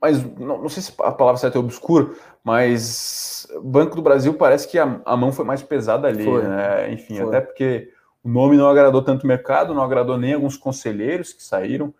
mas 0.00 0.24
não, 0.38 0.62
não, 0.62 0.68
sei 0.68 0.82
se 0.82 0.92
a 1.00 1.12
palavra 1.12 1.38
certa 1.38 1.58
é 1.58 1.60
obscuro, 1.60 2.16
mas 2.42 3.46
Banco 3.62 3.96
do 3.96 4.02
Brasil 4.02 4.32
parece 4.34 4.66
que 4.66 4.78
a, 4.78 5.00
a 5.04 5.16
mão 5.16 5.32
foi 5.32 5.44
mais 5.44 5.62
pesada 5.62 6.08
ali, 6.08 6.24
foi. 6.24 6.42
né? 6.42 6.92
Enfim, 6.92 7.18
foi. 7.18 7.26
até 7.26 7.40
porque 7.40 7.92
o 8.22 8.28
nome 8.28 8.56
não 8.56 8.68
agradou 8.68 9.02
tanto 9.02 9.24
o 9.24 9.26
mercado, 9.26 9.74
não 9.74 9.82
agradou 9.82 10.16
nem 10.16 10.32
alguns 10.32 10.56
conselheiros 10.56 11.32
que 11.32 11.42
saíram. 11.42 11.92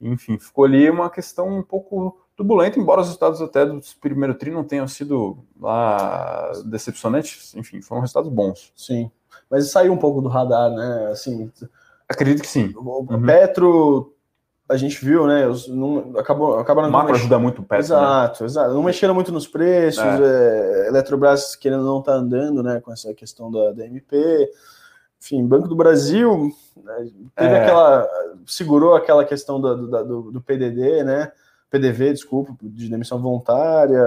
Enfim, 0.00 0.38
ficou 0.38 0.64
ali 0.64 0.88
uma 0.90 1.10
questão 1.10 1.48
um 1.48 1.62
pouco 1.62 2.18
turbulenta, 2.36 2.78
embora 2.78 3.02
os 3.02 3.06
resultados 3.06 3.42
até 3.42 3.66
do 3.66 3.80
primeiro 4.00 4.34
tri 4.34 4.50
não 4.50 4.64
tenham 4.64 4.88
sido 4.88 5.38
lá 5.60 6.50
decepcionantes, 6.64 7.54
enfim, 7.54 7.82
foram 7.82 8.00
resultados 8.00 8.30
bons. 8.30 8.72
Sim, 8.74 9.10
mas 9.50 9.70
saiu 9.70 9.92
um 9.92 9.98
pouco 9.98 10.22
do 10.22 10.28
radar, 10.28 10.70
né? 10.70 11.08
Assim, 11.10 11.50
acredito 12.08 12.40
que 12.40 12.48
sim. 12.48 12.72
O 12.76 13.06
uhum. 13.10 13.22
Petro 13.26 14.14
a 14.70 14.76
gente 14.76 15.04
viu, 15.04 15.26
né? 15.26 15.46
Os, 15.48 15.66
não, 15.66 16.12
acabou, 16.16 16.58
acabaram 16.58 16.88
o 16.88 16.92
macro 16.92 17.14
ajuda 17.14 17.38
muito 17.38 17.60
perto. 17.62 17.82
Exato, 17.82 18.44
né? 18.44 18.46
exato. 18.46 18.72
Não 18.72 18.82
mexeram 18.84 19.12
muito 19.12 19.32
nos 19.32 19.46
preços. 19.46 20.02
É. 20.02 20.84
É, 20.84 20.88
Eletrobras 20.88 21.56
querendo 21.56 21.84
não 21.84 22.00
tá 22.00 22.12
andando, 22.12 22.62
né? 22.62 22.80
Com 22.80 22.92
essa 22.92 23.12
questão 23.12 23.50
da, 23.50 23.72
da 23.72 23.84
MP. 23.84 24.48
Enfim, 25.20 25.44
Banco 25.44 25.68
do 25.68 25.74
Brasil 25.74 26.50
né, 26.76 27.10
teve 27.34 27.54
é. 27.54 27.62
aquela. 27.62 28.08
segurou 28.46 28.94
aquela 28.94 29.24
questão 29.24 29.60
do, 29.60 30.04
do, 30.04 30.32
do 30.32 30.40
PDD, 30.40 31.02
né? 31.02 31.32
PDV, 31.68 32.12
desculpa, 32.12 32.54
de 32.62 32.88
demissão 32.88 33.20
voluntária. 33.20 34.02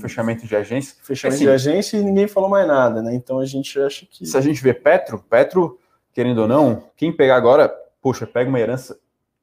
Fechamento 0.00 0.46
de 0.46 0.56
agência. 0.56 0.96
Fechamento 1.02 1.36
assim, 1.36 1.44
de 1.44 1.50
agência 1.50 1.96
e 1.98 2.02
ninguém 2.02 2.26
falou 2.26 2.48
mais 2.48 2.66
nada, 2.66 3.02
né? 3.02 3.14
Então 3.14 3.38
a 3.38 3.46
gente 3.46 3.78
acha 3.80 4.06
que. 4.10 4.26
Se 4.26 4.36
a 4.36 4.40
gente 4.40 4.62
vê 4.62 4.72
Petro, 4.72 5.22
Petro, 5.28 5.78
querendo 6.12 6.38
ou 6.38 6.48
não, 6.48 6.84
quem 6.96 7.12
pegar 7.12 7.36
agora, 7.36 7.72
poxa, 8.00 8.26
pega 8.26 8.48
uma 8.48 8.60
herança 8.60 8.98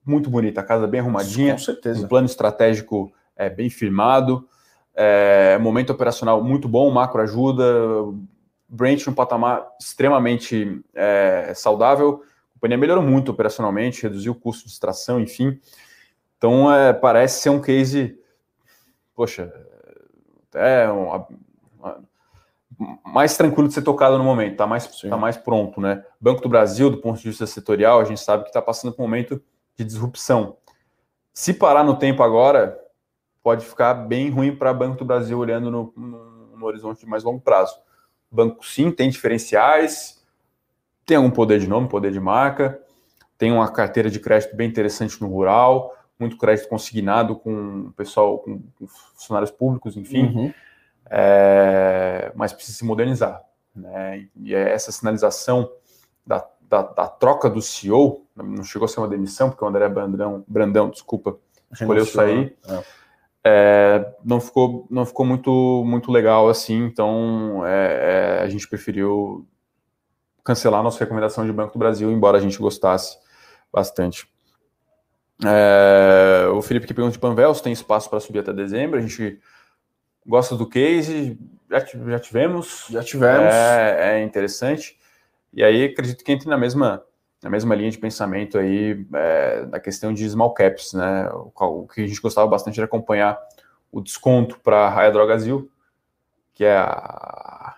muito 0.06 0.30
bonita, 0.30 0.62
a 0.62 0.64
casa 0.64 0.88
bem 0.88 1.00
arrumadinha. 1.00 1.54
Com 1.54 1.60
certeza. 1.60 2.04
Um 2.04 2.08
plano 2.08 2.26
estratégico 2.26 3.12
é, 3.36 3.50
bem 3.50 3.70
firmado, 3.70 4.48
é, 4.96 5.58
momento 5.60 5.92
operacional 5.92 6.44
muito 6.44 6.68
bom, 6.68 6.90
macro 6.92 7.22
ajuda, 7.22 7.64
Brent 8.68 9.06
no 9.06 9.14
patamar 9.14 9.68
extremamente 9.80 10.82
é, 10.94 11.54
saudável. 11.56 12.24
A 12.52 12.54
companhia 12.54 12.78
melhorou 12.78 13.04
muito 13.04 13.32
operacionalmente, 13.32 14.04
reduziu 14.04 14.32
o 14.34 14.36
custo 14.36 14.66
de 14.66 14.72
extração, 14.72 15.20
enfim. 15.20 15.60
Então, 16.38 16.74
é, 16.74 16.92
parece 16.92 17.42
ser 17.42 17.50
um 17.50 17.62
case, 17.62 18.20
poxa, 19.16 19.54
é 20.54 20.90
um, 20.92 21.08
mais 23.06 23.38
tranquilo 23.38 23.68
de 23.68 23.74
ser 23.74 23.82
tocado 23.82 24.18
no 24.18 24.24
momento, 24.24 24.54
está 24.54 24.68
mais, 24.68 24.88
tá 25.02 25.18
mais 25.18 25.38
pronto, 25.38 25.80
né? 25.80 26.04
Banco 26.20 26.42
do 26.42 26.50
Brasil, 26.50 26.90
do 26.90 26.98
ponto 26.98 27.20
de 27.20 27.30
vista 27.30 27.46
setorial, 27.46 28.00
a 28.00 28.04
gente 28.04 28.20
sabe 28.20 28.44
que 28.44 28.50
está 28.50 28.62
passando 28.62 28.94
por 28.94 29.04
um 29.04 29.06
momento 29.06 29.42
de 29.78 29.84
disrupção. 29.84 30.58
Se 31.34 31.54
parar 31.54 31.84
no 31.84 31.98
tempo 31.98 32.22
agora, 32.24 32.80
pode 33.42 33.66
ficar 33.66 33.94
bem 33.94 34.30
ruim 34.30 34.56
para 34.56 34.74
Banco 34.74 34.98
do 34.98 35.06
Brasil 35.06 35.38
olhando 35.38 35.70
no, 35.70 35.94
no, 35.96 36.58
no, 36.58 36.66
horizonte 36.66 37.02
de 37.02 37.06
mais 37.06 37.24
longo 37.24 37.42
prazo. 37.42 37.76
banco 38.32 38.66
sim 38.66 38.92
tem 38.92 39.10
diferenciais, 39.10 40.24
tem 41.06 41.18
algum 41.18 41.32
poder 41.32 41.60
de 41.60 41.68
nome, 41.68 41.90
poder 41.90 42.12
de 42.12 42.20
marca, 42.20 42.80
tem 43.38 43.52
uma 43.52 43.70
carteira 43.72 44.10
de 44.10 44.20
crédito 44.20 44.56
bem 44.56 44.70
interessante 44.70 45.20
no 45.22 45.28
rural, 45.28 45.94
muito 46.18 46.38
crédito 46.38 46.70
consignado 46.70 47.36
com 47.36 47.92
pessoal, 47.98 48.40
com, 48.40 48.62
com 48.80 48.88
funcionários 48.88 49.52
públicos, 49.52 49.98
enfim, 49.98 50.26
uhum. 50.28 50.54
é, 51.10 52.32
mas 52.36 52.54
precisa 52.54 52.78
se 52.78 52.86
modernizar. 52.86 53.44
Né? 53.76 54.28
E 54.36 54.54
é 54.54 54.72
essa 54.72 54.92
sinalização 54.92 55.70
da, 56.26 56.48
da, 56.62 56.84
da, 56.84 57.08
troca 57.08 57.50
do 57.50 57.62
CEO, 57.62 58.23
não 58.36 58.64
chegou 58.64 58.86
a 58.86 58.90
ser 58.90 59.00
uma 59.00 59.08
demissão, 59.08 59.50
porque 59.50 59.64
o 59.64 59.68
André 59.68 59.88
Brandão, 59.90 60.44
Brandão 60.48 60.90
desculpa, 60.90 61.38
escolheu 61.72 62.06
sair. 62.06 62.56
É. 62.68 62.84
É, 63.46 64.16
não 64.24 64.40
ficou 64.40 64.88
não 64.90 65.06
ficou 65.06 65.26
muito 65.26 65.84
muito 65.86 66.10
legal 66.10 66.48
assim 66.48 66.86
então 66.86 67.62
é, 67.66 68.38
é, 68.40 68.42
a 68.42 68.48
gente 68.48 68.66
preferiu 68.70 69.46
cancelar 70.46 70.80
a 70.80 70.84
nossa 70.84 70.98
recomendação 70.98 71.46
de 71.46 71.52
Banco 71.52 71.74
do 71.74 71.80
Brasil 71.80 72.10
embora 72.10 72.38
a 72.38 72.40
gente 72.40 72.58
gostasse 72.58 73.18
bastante 73.70 74.32
é, 75.46 76.48
o 76.48 76.62
Felipe 76.62 76.88
que 76.88 76.94
pergunta 76.94 77.14
de 77.14 77.20
Panvel, 77.20 77.54
se 77.54 77.64
tem 77.64 77.74
espaço 77.74 78.10
para 78.10 78.20
subir 78.20 78.40
até 78.40 78.54
dezembro. 78.54 79.00
A 79.00 79.02
gente 79.02 79.40
gosta 80.26 80.56
do 80.56 80.68
case, 80.68 81.38
já, 81.70 81.80
já 81.80 82.20
tivemos. 82.20 82.86
Já 82.90 83.04
tivemos. 83.04 83.54
É, 83.54 84.20
é, 84.20 84.24
interessante. 84.24 84.98
E 85.52 85.64
aí 85.64 85.86
acredito 85.86 86.24
que 86.24 86.32
entre 86.32 86.50
na 86.50 86.58
mesma, 86.58 87.04
na 87.44 87.50
mesma 87.50 87.76
linha 87.76 87.92
de 87.92 87.98
pensamento 87.98 88.58
aí 88.58 89.06
é, 89.14 89.66
da 89.66 89.80
questão 89.80 90.14
de 90.14 90.28
small 90.30 90.54
caps, 90.54 90.94
né? 90.94 91.30
O, 91.34 91.86
que 91.88 92.02
a 92.02 92.08
gente 92.08 92.22
gostava 92.22 92.48
bastante 92.48 92.80
era 92.80 92.86
acompanhar 92.86 93.38
o 93.92 94.02
desconto 94.02 94.60
para 94.62 94.88
a 94.88 94.90
Raia 94.90 95.12
Drogazil, 95.12 95.70
que 96.54 96.64
é 96.64 96.78
a 96.78 97.76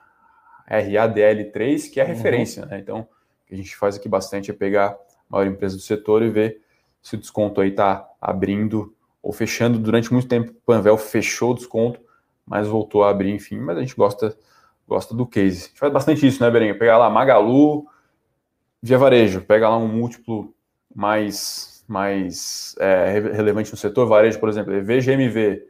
RADL3, 0.70 1.92
que 1.92 2.00
é 2.00 2.04
a 2.04 2.06
uhum. 2.08 2.14
referência, 2.14 2.64
uhum. 2.64 2.70
né? 2.70 2.80
Então, 2.80 3.00
o 3.00 3.48
que 3.48 3.56
a 3.56 3.58
gente 3.58 3.76
faz 3.76 3.96
aqui 3.96 4.08
bastante 4.08 4.52
é 4.52 4.54
pegar 4.54 4.90
a 4.90 4.98
maior 5.30 5.48
empresa 5.48 5.76
do 5.76 5.82
setor 5.82 6.22
e 6.22 6.30
ver 6.30 6.62
se 7.02 7.16
o 7.16 7.18
desconto 7.18 7.60
aí 7.60 7.70
está 7.70 8.08
abrindo 8.22 8.96
ou 9.22 9.34
fechando. 9.34 9.80
Durante 9.80 10.14
muito 10.14 10.28
tempo, 10.28 10.52
o 10.52 10.62
Panvel 10.66 10.98
fechou 10.98 11.52
o 11.52 11.56
desconto, 11.56 12.00
mas 12.46 12.68
voltou 12.68 13.04
a 13.04 13.10
abrir, 13.10 13.34
enfim. 13.34 13.58
Mas 13.58 13.78
a 13.78 13.82
gente 13.82 13.96
gosta, 13.96 14.38
gosta 14.88 15.16
do 15.16 15.26
case. 15.26 15.66
A 15.66 15.68
gente 15.70 15.80
faz 15.80 15.92
bastante 15.92 16.26
isso, 16.28 16.44
né, 16.44 16.52
Berinha? 16.52 16.78
Pegar 16.78 17.00
lá 17.00 17.10
Magalu, 17.10 17.88
Via 18.86 19.00
Varejo, 19.00 19.42
pega 19.42 19.68
lá 19.68 19.80
um 19.80 19.88
múltiplo 19.88 20.54
mais, 20.94 21.84
mais 21.88 22.76
é, 22.78 23.20
relevante 23.34 23.72
no 23.72 23.78
setor. 23.78 24.06
Varejo, 24.06 24.40
por 24.40 24.48
exemplo, 24.48 24.72
VGMV. 24.80 25.66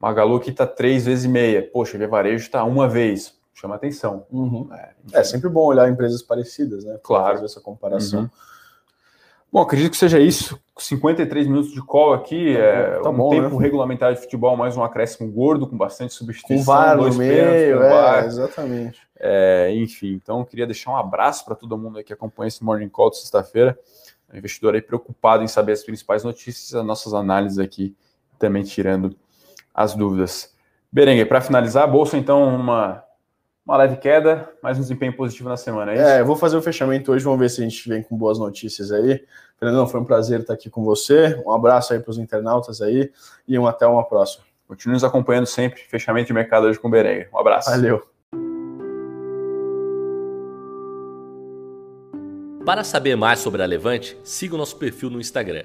Magalu 0.00 0.36
aqui 0.36 0.48
está 0.48 0.66
três 0.66 1.04
vezes 1.04 1.26
e 1.26 1.28
meia. 1.28 1.62
Poxa, 1.70 1.98
Via 1.98 2.08
Varejo 2.08 2.42
está 2.42 2.64
uma 2.64 2.88
vez. 2.88 3.38
Chama 3.52 3.74
atenção. 3.74 4.24
Uhum. 4.30 4.66
É, 4.72 4.94
é, 5.12 5.22
sempre 5.22 5.50
bom 5.50 5.66
olhar 5.66 5.86
empresas 5.90 6.22
parecidas, 6.22 6.86
né? 6.86 6.98
Claro. 7.02 7.34
Fazer 7.34 7.44
essa 7.44 7.60
comparação. 7.60 8.22
Uhum. 8.22 8.30
Bom, 9.52 9.60
acredito 9.60 9.90
que 9.90 9.98
seja 9.98 10.18
isso. 10.18 10.58
53 10.78 11.46
minutos 11.46 11.72
de 11.72 11.82
call 11.82 12.14
aqui, 12.14 12.54
tá 12.54 12.60
é 12.60 13.00
tá 13.00 13.10
um 13.10 13.16
bom, 13.16 13.28
tempo 13.28 13.56
né? 13.56 13.62
regulamentar 13.62 14.14
de 14.14 14.18
futebol, 14.18 14.56
mais 14.56 14.78
um 14.78 14.82
acréscimo 14.82 15.30
gordo, 15.30 15.66
com 15.66 15.76
bastante 15.76 16.14
substituição. 16.14 16.64
Com 16.64 16.80
VAR 16.80 16.96
no 16.96 17.14
meio, 17.14 17.82
é, 17.82 18.24
exatamente. 18.24 18.98
É, 19.20 19.70
enfim, 19.74 20.14
então 20.14 20.42
queria 20.42 20.66
deixar 20.66 20.90
um 20.90 20.96
abraço 20.96 21.44
para 21.44 21.54
todo 21.54 21.76
mundo 21.76 22.02
que 22.02 22.14
acompanha 22.14 22.48
esse 22.48 22.64
Morning 22.64 22.88
Call 22.88 23.10
de 23.10 23.18
sexta-feira. 23.18 23.78
O 24.32 24.36
investidor 24.36 24.74
aí 24.74 24.80
preocupado 24.80 25.44
em 25.44 25.48
saber 25.48 25.72
as 25.72 25.84
principais 25.84 26.24
notícias, 26.24 26.74
as 26.74 26.84
nossas 26.84 27.12
análises 27.12 27.58
aqui, 27.58 27.94
também 28.38 28.62
tirando 28.62 29.14
as 29.74 29.94
dúvidas. 29.94 30.54
Berengue, 30.90 31.26
para 31.26 31.42
finalizar, 31.42 31.84
a 31.84 31.86
bolsa 31.86 32.16
então 32.16 32.42
uma 32.56 33.04
uma 33.64 33.76
leve 33.76 33.96
queda, 33.96 34.50
mas 34.62 34.76
um 34.76 34.80
desempenho 34.80 35.16
positivo 35.16 35.48
na 35.48 35.56
semana, 35.56 35.92
é 35.92 35.94
isso? 35.94 36.04
É, 36.04 36.20
eu 36.20 36.26
vou 36.26 36.36
fazer 36.36 36.56
o 36.56 36.62
fechamento 36.62 37.12
hoje, 37.12 37.24
vamos 37.24 37.38
ver 37.38 37.48
se 37.48 37.60
a 37.60 37.64
gente 37.64 37.88
vem 37.88 38.02
com 38.02 38.16
boas 38.16 38.38
notícias 38.38 38.90
aí. 38.90 39.24
Fernandão, 39.56 39.86
foi 39.86 40.00
um 40.00 40.04
prazer 40.04 40.40
estar 40.40 40.54
aqui 40.54 40.68
com 40.68 40.82
você. 40.82 41.40
Um 41.46 41.52
abraço 41.52 41.92
aí 41.92 42.00
para 42.00 42.10
os 42.10 42.18
internautas 42.18 42.82
aí 42.82 43.12
e 43.46 43.56
um 43.58 43.66
até 43.66 43.86
uma 43.86 44.04
próxima. 44.04 44.44
Continue 44.66 44.94
nos 44.94 45.04
acompanhando 45.04 45.46
sempre. 45.46 45.80
Fechamento 45.82 46.26
de 46.26 46.32
mercado 46.32 46.66
hoje 46.66 46.78
com 46.78 46.88
o 46.88 46.90
Berengue. 46.90 47.28
Um 47.32 47.38
abraço. 47.38 47.70
Valeu. 47.70 48.02
Para 52.64 52.82
saber 52.84 53.16
mais 53.16 53.38
sobre 53.38 53.62
a 53.62 53.66
Levante, 53.66 54.16
siga 54.24 54.54
o 54.54 54.58
nosso 54.58 54.76
perfil 54.76 55.10
no 55.10 55.20
Instagram 55.20 55.64